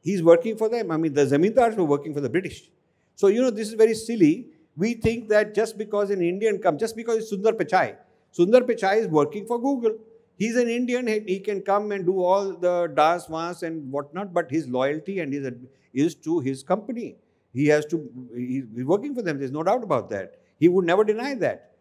He's 0.02 0.24
working 0.24 0.58
for 0.58 0.68
them. 0.68 0.92
I 0.92 0.98
mean, 0.98 1.14
the 1.14 1.26
Zamindars 1.26 1.76
were 1.76 1.86
working 1.86 2.14
for 2.14 2.22
the 2.22 2.30
British. 2.30 2.70
So, 3.16 3.28
you 3.28 3.42
know, 3.42 3.50
this 3.50 3.68
is 3.70 3.76
very 3.76 3.94
silly. 3.94 4.48
We 4.78 4.94
think 4.94 5.30
that 5.30 5.56
just 5.56 5.78
because 5.78 6.12
an 6.12 6.22
Indian 6.22 6.60
comes, 6.60 6.80
just 6.80 6.96
because 6.96 7.18
it's 7.18 7.34
Sundar 7.34 7.54
Pichai, 7.54 7.96
Sundar 8.38 8.62
Pichai 8.62 8.98
is 8.98 9.08
working 9.08 9.46
for 9.46 9.60
Google. 9.60 9.98
He's 10.38 10.56
an 10.56 10.70
Indian, 10.70 11.08
he 11.08 11.40
can 11.40 11.62
come 11.62 11.92
and 11.92 12.06
do 12.06 12.24
all 12.24 12.54
the 12.56 12.94
dance, 12.96 13.26
dance 13.26 13.64
and 13.64 13.92
whatnot, 13.92 14.34
but 14.34 14.52
his 14.52 14.68
loyalty 14.68 15.20
and 15.20 15.34
his 15.34 15.52
is 15.94 16.14
to 16.14 16.40
his 16.40 16.62
company. 16.62 17.16
He 17.54 17.66
has 17.68 17.88
to, 17.88 18.08
he's 18.36 18.86
working 18.86 19.16
for 19.16 19.24
them, 19.24 19.40
there's 19.40 19.52
no 19.52 19.64
doubt 19.64 19.84
about 19.84 20.12
that. 20.12 20.36
He 20.60 20.68
would 20.68 20.86
never 20.86 21.04
deny 21.04 21.34
that. 21.36 21.72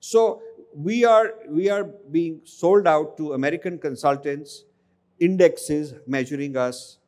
So 0.00 0.42
we 0.74 1.04
are, 1.04 1.34
we 1.48 1.70
are 1.70 1.84
being 1.84 2.40
sold 2.42 2.88
out 2.88 3.16
to 3.18 3.34
American 3.34 3.78
consultants, 3.78 4.64
indexes 5.20 5.94
measuring 6.08 6.56
us, 6.56 6.98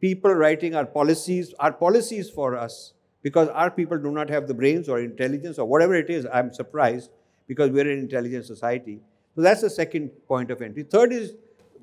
people 0.00 0.34
writing 0.34 0.74
our 0.74 0.86
policies, 0.86 1.54
our 1.60 1.72
policies 1.72 2.28
for 2.28 2.56
us, 2.56 2.94
because 3.22 3.48
our 3.48 3.70
people 3.70 3.98
do 3.98 4.10
not 4.10 4.28
have 4.28 4.48
the 4.48 4.54
brains 4.54 4.88
or 4.88 5.00
intelligence 5.00 5.58
or 5.58 5.66
whatever 5.66 5.94
it 5.94 6.10
is. 6.10 6.26
I'm 6.32 6.52
surprised 6.52 7.10
because 7.46 7.70
we're 7.70 7.90
an 7.90 7.98
intelligent 7.98 8.44
society. 8.46 9.00
So 9.34 9.42
that's 9.42 9.62
the 9.62 9.70
second 9.70 10.10
point 10.28 10.50
of 10.50 10.60
entry. 10.60 10.82
Third 10.82 11.12
is 11.12 11.34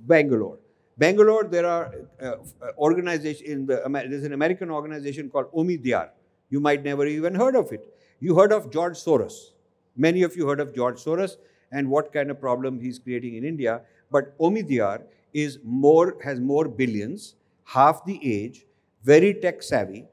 Bangalore. 0.08 0.58
Bangalore, 0.98 1.46
there 1.46 1.66
are 1.66 1.94
uh, 2.22 2.34
organizations 2.78 3.50
in 3.50 3.66
the 3.66 3.82
there's 4.10 4.26
an 4.26 4.34
American 4.34 4.70
organization 4.70 5.30
called 5.30 5.52
Omidyar. 5.54 6.10
You 6.50 6.60
might 6.60 6.84
never 6.84 7.06
even 7.06 7.36
heard 7.36 7.56
of 7.56 7.72
it. 7.72 7.88
You 8.20 8.36
heard 8.36 8.52
of 8.52 8.70
George 8.70 8.98
Soros. 8.98 9.52
Many 9.96 10.24
of 10.24 10.36
you 10.36 10.48
heard 10.48 10.60
of 10.60 10.76
George 10.76 10.98
Soros 10.98 11.38
and 11.72 11.90
what 11.90 12.12
kind 12.12 12.30
of 12.30 12.40
problem 12.40 12.80
he's 12.80 13.00
creating 13.00 13.36
in 13.36 13.46
India. 13.46 13.82
But 14.12 14.38
Omidyar 14.40 15.04
is 15.34 15.60
more 15.64 16.18
has 16.24 16.40
more 16.40 16.68
billions, 16.68 17.36
half 17.64 18.04
the 18.06 18.20
age, 18.22 18.66
very 19.04 19.34
tech 19.34 19.64
savvy, 19.64 20.06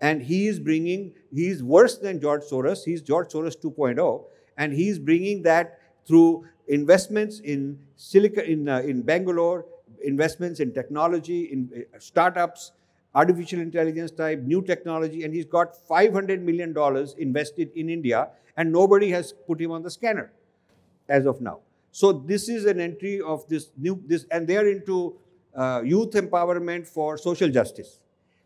and 0.00 0.22
he 0.22 0.46
is 0.46 0.58
bringing. 0.58 1.12
He's 1.32 1.62
worse 1.62 1.98
than 1.98 2.20
George 2.20 2.42
Soros. 2.42 2.84
He's 2.84 3.02
George 3.02 3.28
Soros 3.28 3.56
2.0, 3.60 4.24
and 4.56 4.72
he's 4.72 4.98
bringing 4.98 5.42
that 5.42 5.80
through 6.06 6.46
investments 6.68 7.40
in 7.40 7.78
Silicon, 7.96 8.44
in, 8.44 8.68
uh, 8.68 8.78
in 8.80 9.02
Bangalore, 9.02 9.66
investments 10.02 10.60
in 10.60 10.72
technology, 10.72 11.44
in 11.52 11.70
uh, 11.74 11.98
startups, 11.98 12.72
artificial 13.14 13.60
intelligence 13.60 14.10
type, 14.10 14.40
new 14.40 14.62
technology, 14.62 15.24
and 15.24 15.32
he's 15.32 15.44
got 15.44 15.74
$500 15.88 16.40
million 16.40 16.74
invested 17.18 17.70
in 17.74 17.88
India, 17.88 18.28
and 18.56 18.72
nobody 18.72 19.10
has 19.10 19.32
put 19.32 19.60
him 19.60 19.70
on 19.70 19.82
the 19.82 19.90
scanner 19.90 20.32
as 21.08 21.26
of 21.26 21.40
now. 21.40 21.60
So 21.92 22.12
this 22.12 22.48
is 22.48 22.64
an 22.64 22.80
entry 22.80 23.20
of 23.20 23.46
this 23.48 23.70
new, 23.76 24.02
this, 24.06 24.26
and 24.30 24.48
they 24.48 24.56
are 24.56 24.66
into 24.66 25.16
uh, 25.54 25.82
youth 25.84 26.10
empowerment 26.12 26.88
for 26.88 27.16
social 27.16 27.48
justice. 27.48 28.00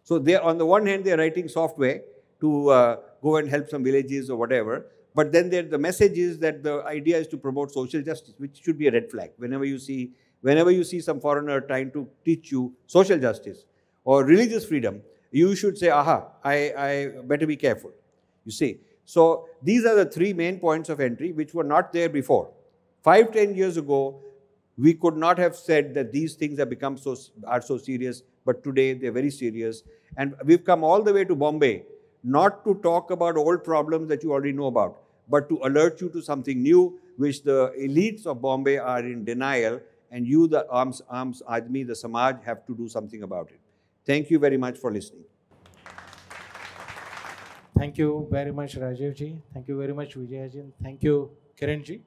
So 0.09 0.19
they, 0.19 0.37
on 0.37 0.57
the 0.57 0.65
one 0.65 0.87
hand, 0.87 1.05
they 1.05 1.13
are 1.13 1.19
writing 1.19 1.49
software 1.49 2.01
to 2.41 2.71
uh, 2.71 2.97
go 3.23 3.37
and 3.37 3.47
help 3.47 3.69
some 3.69 3.85
villages 3.85 4.31
or 4.31 4.39
whatever, 4.39 4.87
but 5.15 5.33
then 5.33 5.51
the 5.51 5.77
message 5.77 6.17
is 6.17 6.39
that 6.39 6.63
the 6.63 6.83
idea 6.85 7.19
is 7.19 7.27
to 7.33 7.37
promote 7.37 7.73
social 7.73 8.01
justice, 8.01 8.33
which 8.39 8.61
should 8.63 8.79
be 8.79 8.87
a 8.89 8.91
red 8.91 9.11
flag. 9.11 9.33
Whenever 9.37 9.67
you 9.67 9.79
see, 9.79 10.13
whenever 10.41 10.71
you 10.71 10.83
see 10.83 11.01
some 11.03 11.21
foreigner 11.21 11.61
trying 11.61 11.91
to 11.91 12.09
teach 12.25 12.51
you 12.51 12.73
social 12.87 13.19
justice 13.19 13.67
or 14.05 14.25
religious 14.25 14.65
freedom, 14.65 15.03
you 15.31 15.55
should 15.55 15.77
say, 15.77 15.91
aha, 15.91 16.29
I, 16.43 16.57
I 16.87 17.09
better 17.25 17.47
be 17.47 17.57
careful. 17.57 17.93
You 18.47 18.53
see. 18.53 18.81
So 19.05 19.47
these 19.63 19.85
are 19.85 19.95
the 19.95 20.07
three 20.07 20.33
main 20.33 20.59
points 20.59 20.89
of 20.89 21.01
entry 21.01 21.33
which 21.33 21.53
were 21.53 21.65
not 21.65 21.93
there 21.93 22.09
before. 22.09 22.51
Five, 23.03 23.33
ten 23.33 23.55
years 23.55 23.77
ago, 23.77 24.23
we 24.79 24.95
could 24.95 25.19
not 25.19 25.39
have 25.39 25.55
said 25.55 25.93
that 25.95 26.13
these 26.13 26.35
things 26.35 26.59
have 26.59 26.71
become 26.71 26.97
so 26.97 27.15
are 27.45 27.61
so 27.61 27.77
serious, 27.77 28.23
but 28.49 28.65
today 28.65 28.89
they're 28.95 29.17
very 29.21 29.31
serious. 29.31 29.83
And 30.17 30.35
we've 30.45 30.65
come 30.65 30.85
all 30.91 31.03
the 31.03 31.13
way 31.13 31.25
to 31.25 31.37
Bombay, 31.45 31.75
not 32.23 32.65
to 32.65 32.75
talk 32.89 33.11
about 33.11 33.37
old 33.37 33.63
problems 33.65 34.09
that 34.09 34.23
you 34.23 34.33
already 34.33 34.53
know 34.53 34.67
about, 34.67 34.99
but 35.29 35.49
to 35.51 35.61
alert 35.71 36.01
you 36.01 36.09
to 36.17 36.23
something 36.23 36.63
new, 36.63 36.99
which 37.17 37.43
the 37.43 37.73
elites 37.89 38.27
of 38.27 38.41
Bombay 38.41 38.79
are 38.79 39.01
in 39.01 39.25
denial, 39.25 39.81
and 40.11 40.27
you, 40.27 40.47
the 40.47 40.67
arms, 40.71 41.03
arms 41.11 41.43
admi, 41.57 41.87
the 41.87 41.95
Samaj, 41.95 42.43
have 42.45 42.65
to 42.67 42.75
do 42.75 42.89
something 42.89 43.23
about 43.23 43.51
it. 43.51 43.61
Thank 44.07 44.31
you 44.31 44.39
very 44.39 44.57
much 44.57 44.79
for 44.79 44.91
listening. 44.91 45.25
Thank 47.79 47.99
you 47.99 48.27
very 48.31 48.51
much, 48.51 48.77
Rajivji. 48.77 49.43
Thank 49.53 49.69
you 49.69 49.79
very 49.79 49.93
much, 49.93 50.17
Vijayajin. 50.17 50.73
Thank 50.83 51.03
you, 51.03 51.31
Kiranji, 51.61 52.01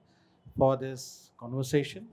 for 0.58 0.76
this 0.76 1.32
conversation. 1.40 2.08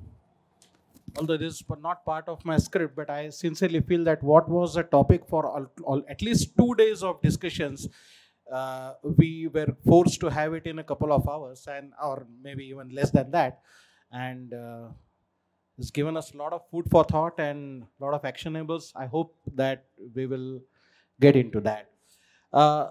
Although 1.19 1.37
this 1.37 1.63
was 1.69 1.79
not 1.83 2.05
part 2.05 2.29
of 2.29 2.45
my 2.45 2.59
script, 2.59 2.95
but 2.95 3.11
I 3.11 3.31
sincerely 3.31 3.81
feel 3.81 4.05
that 4.05 4.23
what 4.23 4.49
was 4.49 4.75
the 4.75 4.85
topic 4.85 5.27
for 5.29 5.47
all, 5.47 5.67
all, 5.83 6.03
at 6.09 6.23
least 6.23 6.57
two 6.57 6.75
days 6.77 7.03
of 7.03 7.21
discussions 7.23 7.89
uh, 8.53 8.95
we 9.03 9.49
were 9.49 9.75
forced 9.85 10.21
to 10.21 10.29
have 10.29 10.55
it 10.55 10.67
in 10.67 10.79
a 10.79 10.85
couple 10.85 11.13
of 11.13 11.29
hours 11.29 11.67
and 11.67 11.93
or 12.03 12.27
maybe 12.43 12.65
even 12.65 12.89
less 12.91 13.11
than 13.11 13.31
that. 13.31 13.61
And 14.11 14.55
uh, 14.55 14.89
it's 15.77 15.91
given 15.91 16.17
us 16.17 16.33
a 16.33 16.37
lot 16.37 16.53
of 16.53 16.63
food 16.71 16.87
for 16.91 17.05
thought 17.05 17.39
and 17.39 17.85
a 18.01 18.05
lot 18.05 18.15
of 18.15 18.23
actionables. 18.23 18.93
I 18.97 19.07
hope 19.07 19.37
that 19.55 19.85
we 20.15 20.27
will 20.27 20.61
get 21.21 21.37
into 21.37 21.61
that. 21.61 21.91
Uh, 22.53 22.91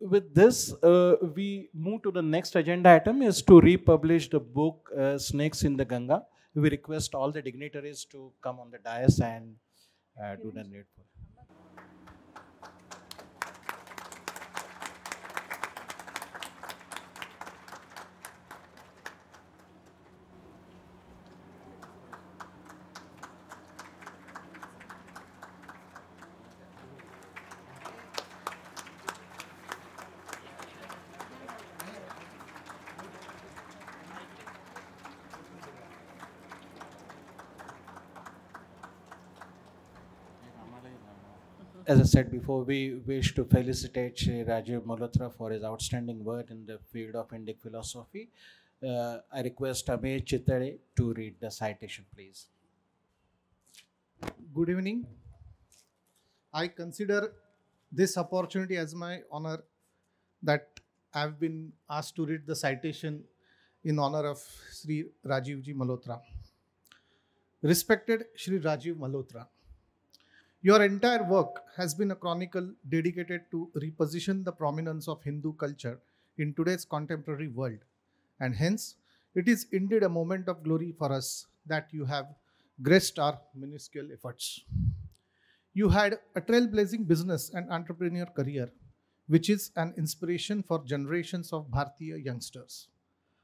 with 0.00 0.34
this 0.34 0.74
uh, 0.82 1.16
we 1.34 1.70
move 1.72 2.02
to 2.02 2.10
the 2.10 2.20
next 2.20 2.54
agenda 2.56 2.90
item 2.90 3.22
is 3.22 3.40
to 3.42 3.60
republish 3.60 4.28
the 4.28 4.40
book 4.40 4.90
uh, 4.98 5.16
snakes 5.16 5.62
in 5.62 5.76
the 5.76 5.84
ganga 5.84 6.22
we 6.56 6.70
request 6.70 7.14
all 7.14 7.30
the 7.30 7.42
dignitaries 7.42 8.04
to 8.12 8.32
come 8.42 8.60
on 8.60 8.70
the 8.70 8.78
dais 8.78 9.20
and 9.20 9.56
uh, 10.22 10.34
do 10.36 10.50
the 10.50 10.64
needful 10.64 11.05
as 41.86 42.00
I 42.00 42.02
said 42.04 42.32
before, 42.32 42.64
we 42.64 42.94
wish 43.06 43.34
to 43.36 43.44
felicitate 43.44 44.18
Shri 44.18 44.44
Rajiv 44.44 44.82
Malhotra 44.82 45.32
for 45.32 45.50
his 45.50 45.62
outstanding 45.62 46.24
work 46.24 46.50
in 46.50 46.66
the 46.66 46.78
field 46.92 47.14
of 47.14 47.28
Indic 47.28 47.60
philosophy. 47.60 48.28
Uh, 48.86 49.18
I 49.32 49.42
request 49.42 49.88
Amir 49.88 50.18
Chitare 50.20 50.78
to 50.96 51.12
read 51.14 51.36
the 51.40 51.50
citation, 51.50 52.04
please. 52.12 52.46
Good 54.52 54.70
evening. 54.70 55.06
I 56.52 56.66
consider 56.68 57.32
this 57.92 58.18
opportunity 58.18 58.76
as 58.76 58.94
my 58.94 59.20
honor 59.30 59.62
that 60.42 60.80
I've 61.14 61.38
been 61.38 61.72
asked 61.88 62.16
to 62.16 62.26
read 62.26 62.46
the 62.46 62.56
citation 62.56 63.22
in 63.84 64.00
honor 64.00 64.26
of 64.26 64.42
Sri 64.72 65.04
Rajivji 65.24 65.74
Malhotra. 65.74 66.20
Respected 67.62 68.24
Sri 68.34 68.58
Rajiv 68.58 68.96
Malhotra, 68.96 69.46
your 70.66 70.82
entire 70.82 71.22
work 71.22 71.62
has 71.76 71.94
been 71.94 72.10
a 72.10 72.16
chronicle 72.22 72.68
dedicated 72.88 73.42
to 73.52 73.70
reposition 73.76 74.44
the 74.44 74.50
prominence 74.50 75.06
of 75.06 75.22
Hindu 75.22 75.52
culture 75.52 76.00
in 76.38 76.54
today's 76.54 76.84
contemporary 76.84 77.46
world, 77.46 77.78
and 78.40 78.52
hence 78.52 78.96
it 79.36 79.46
is 79.46 79.68
indeed 79.70 80.02
a 80.02 80.08
moment 80.08 80.48
of 80.48 80.64
glory 80.64 80.92
for 80.98 81.12
us 81.12 81.46
that 81.66 81.86
you 81.92 82.04
have 82.04 82.26
graced 82.82 83.20
our 83.20 83.38
minuscule 83.54 84.08
efforts. 84.12 84.64
You 85.72 85.88
had 85.88 86.18
a 86.34 86.40
trailblazing 86.40 87.06
business 87.06 87.52
and 87.54 87.70
entrepreneur 87.70 88.26
career, 88.26 88.68
which 89.28 89.48
is 89.48 89.70
an 89.76 89.94
inspiration 89.96 90.64
for 90.64 90.82
generations 90.84 91.52
of 91.52 91.70
Bharatiya 91.70 92.24
youngsters. 92.24 92.88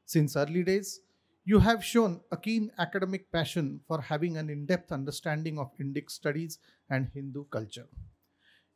Since 0.07 0.35
early 0.35 0.65
days, 0.65 0.99
you 1.45 1.59
have 1.59 1.85
shown 1.85 2.21
a 2.31 2.37
keen 2.37 2.71
academic 2.79 3.31
passion 3.33 3.81
for 3.89 4.01
having 4.01 4.37
an 4.37 4.49
in 4.49 4.65
depth 4.65 4.93
understanding 4.93 5.59
of 5.59 5.77
Indic 5.81 6.09
studies 6.09 6.59
and 6.89 7.09
Hindu 7.13 7.45
culture. 7.51 7.89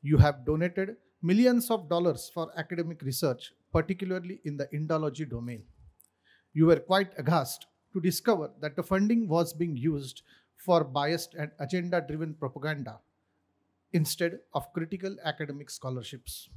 You 0.03 0.19
have 0.19 0.45
donated 0.45 0.97
millions 1.23 1.71
of 1.71 1.89
dollars 1.89 2.29
for 2.35 2.51
academic 2.57 3.03
research, 3.03 3.53
particularly 3.73 4.41
in 4.45 4.57
the 4.57 4.67
Indology 4.75 5.29
domain. 5.29 5.63
You 6.55 6.67
were 6.67 6.81
quite 6.81 7.13
aghast 7.17 7.67
to 7.93 8.01
discover 8.01 8.51
that 8.61 8.75
the 8.75 8.83
funding 8.83 9.29
was 9.29 9.53
being 9.53 9.77
used 9.77 10.23
for 10.57 10.83
biased 10.83 11.35
and 11.35 11.53
agenda 11.61 12.01
driven 12.01 12.35
propaganda 12.35 12.99
instead 13.93 14.41
of 14.55 14.73
critical 14.73 15.17
academic 15.25 15.71
scholarships. 15.71 16.49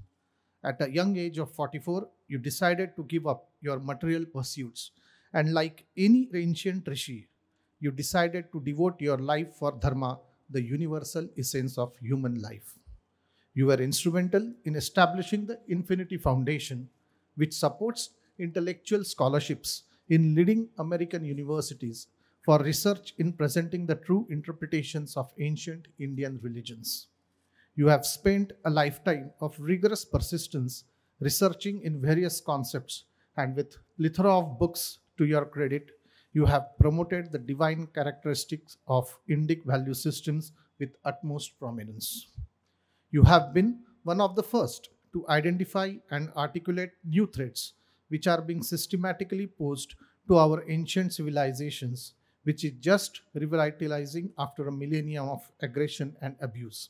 At 0.63 0.81
a 0.81 0.89
young 0.89 1.17
age 1.17 1.37
of 1.37 1.53
44, 1.53 2.09
you 2.27 2.39
decided 2.39 2.95
to 2.95 3.03
give 3.03 3.27
up 3.27 3.51
your 3.61 3.79
material 3.79 4.25
pursuits 4.25 4.91
and 5.33 5.53
like 5.53 5.85
any 5.97 6.29
ancient 6.33 6.87
rishi, 6.87 7.27
you 7.79 7.91
decided 7.91 8.51
to 8.51 8.61
devote 8.61 8.99
your 8.99 9.17
life 9.17 9.55
for 9.55 9.71
dharma, 9.71 10.19
the 10.49 10.61
universal 10.61 11.27
essence 11.37 11.77
of 11.77 11.95
human 11.97 12.41
life. 12.41 12.77
You 13.53 13.67
were 13.67 13.81
instrumental 13.81 14.53
in 14.65 14.75
establishing 14.75 15.45
the 15.45 15.59
Infinity 15.67 16.17
Foundation, 16.17 16.89
which 17.35 17.53
supports 17.53 18.11
intellectual 18.37 19.03
scholarships 19.03 19.83
in 20.09 20.35
leading 20.35 20.69
American 20.77 21.23
universities 21.23 22.07
for 22.43 22.59
research 22.59 23.13
in 23.17 23.33
presenting 23.33 23.85
the 23.85 23.95
true 23.95 24.25
interpretations 24.29 25.15
of 25.15 25.31
ancient 25.39 25.87
Indian 25.99 26.39
religions. 26.41 27.07
You 27.75 27.87
have 27.87 28.05
spent 28.05 28.53
a 28.65 28.69
lifetime 28.69 29.31
of 29.39 29.59
rigorous 29.59 30.03
persistence 30.03 30.85
researching 31.19 31.81
in 31.83 32.01
various 32.01 32.41
concepts 32.41 33.05
and 33.37 33.55
with 33.55 33.77
plethora 33.97 34.39
of 34.39 34.59
books 34.59 34.99
to 35.19 35.25
your 35.25 35.45
credit, 35.45 35.91
you 36.33 36.45
have 36.45 36.77
promoted 36.79 37.31
the 37.31 37.37
divine 37.37 37.87
characteristics 37.93 38.77
of 38.87 39.13
Indic 39.29 39.65
value 39.65 39.93
systems 39.93 40.53
with 40.79 40.95
utmost 41.05 41.59
prominence. 41.59 42.27
You 43.11 43.23
have 43.23 43.53
been 43.53 43.79
one 44.03 44.21
of 44.21 44.35
the 44.35 44.43
first 44.43 44.89
to 45.13 45.27
identify 45.27 45.93
and 46.09 46.31
articulate 46.37 46.91
new 47.03 47.27
threats 47.27 47.73
which 48.07 48.27
are 48.27 48.41
being 48.41 48.63
systematically 48.63 49.47
posed 49.47 49.95
to 50.27 50.37
our 50.37 50.63
ancient 50.69 51.13
civilizations, 51.13 52.13
which 52.43 52.63
is 52.63 52.73
just 52.79 53.21
revitalizing 53.33 54.31
after 54.37 54.67
a 54.67 54.71
millennium 54.71 55.27
of 55.27 55.51
aggression 55.61 56.15
and 56.21 56.35
abuse. 56.41 56.89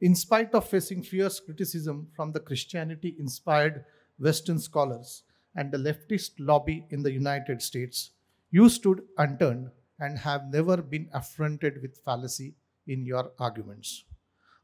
In 0.00 0.14
spite 0.14 0.54
of 0.54 0.68
facing 0.68 1.02
fierce 1.02 1.40
criticism 1.40 2.08
from 2.14 2.32
the 2.32 2.40
Christianity 2.40 3.14
inspired 3.18 3.84
Western 4.18 4.58
scholars, 4.58 5.22
and 5.56 5.72
the 5.72 5.78
leftist 5.78 6.32
lobby 6.38 6.86
in 6.90 7.02
the 7.02 7.12
United 7.12 7.60
States, 7.62 8.10
you 8.50 8.68
stood 8.68 9.02
unturned 9.18 9.70
and 9.98 10.18
have 10.18 10.52
never 10.52 10.76
been 10.76 11.08
affronted 11.12 11.80
with 11.82 11.96
fallacy 12.04 12.54
in 12.86 13.04
your 13.04 13.32
arguments. 13.38 14.04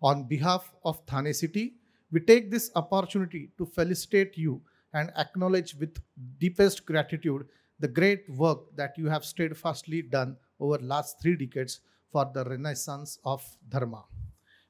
On 0.03 0.29
behalf 0.29 0.73
of 0.85 1.01
Thane 1.07 1.33
City, 1.33 1.75
we 2.11 2.21
take 2.21 2.51
this 2.51 2.71
opportunity 2.77 3.51
to 3.57 3.65
felicitate 3.65 4.37
you 4.37 4.61
and 4.93 5.11
acknowledge 5.17 5.75
with 5.75 6.03
deepest 6.39 6.85
gratitude 6.85 7.47
the 7.81 7.89
great 7.89 8.29
work 8.29 8.61
that 8.77 8.97
you 8.99 9.09
have 9.09 9.25
steadfastly 9.25 10.03
done 10.03 10.37
over 10.61 10.79
last 10.79 11.21
three 11.21 11.37
decades 11.37 11.81
for 12.13 12.31
the 12.35 12.45
renaissance 12.45 13.19
of 13.25 13.43
dharma. 13.71 14.05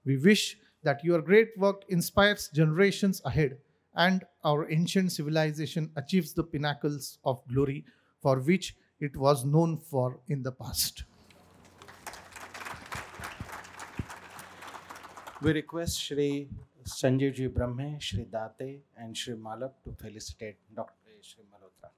We 0.05 0.17
wish 0.17 0.57
that 0.85 1.05
your 1.05 1.21
great 1.21 1.51
work 1.59 1.83
inspires 1.89 2.49
generations 2.55 3.21
ahead 3.25 3.59
and 3.95 4.25
our 4.45 4.71
ancient 4.71 5.13
civilization 5.13 5.91
achieves 5.97 6.33
the 6.33 6.45
pinnacles 6.45 7.19
of 7.25 7.47
glory 7.49 7.85
for 8.21 8.41
which 8.41 8.77
it 9.01 9.17
was 9.17 9.45
known 9.45 9.77
for 9.79 10.21
in 10.29 10.43
the 10.43 10.53
past. 10.53 11.05
We 15.43 15.53
request 15.53 16.01
Shri 16.01 16.49
Sanjay 16.85 17.35
Ji 17.35 17.49
Brahme, 17.49 17.99
Shri 17.99 18.25
Date, 18.25 18.85
and 18.97 19.17
Shri 19.17 19.35
Malak 19.35 19.83
to 19.85 19.93
felicitate 19.93 20.57
Dr. 20.75 21.11
Shri 21.21 21.43
Malhotra. 21.53 21.91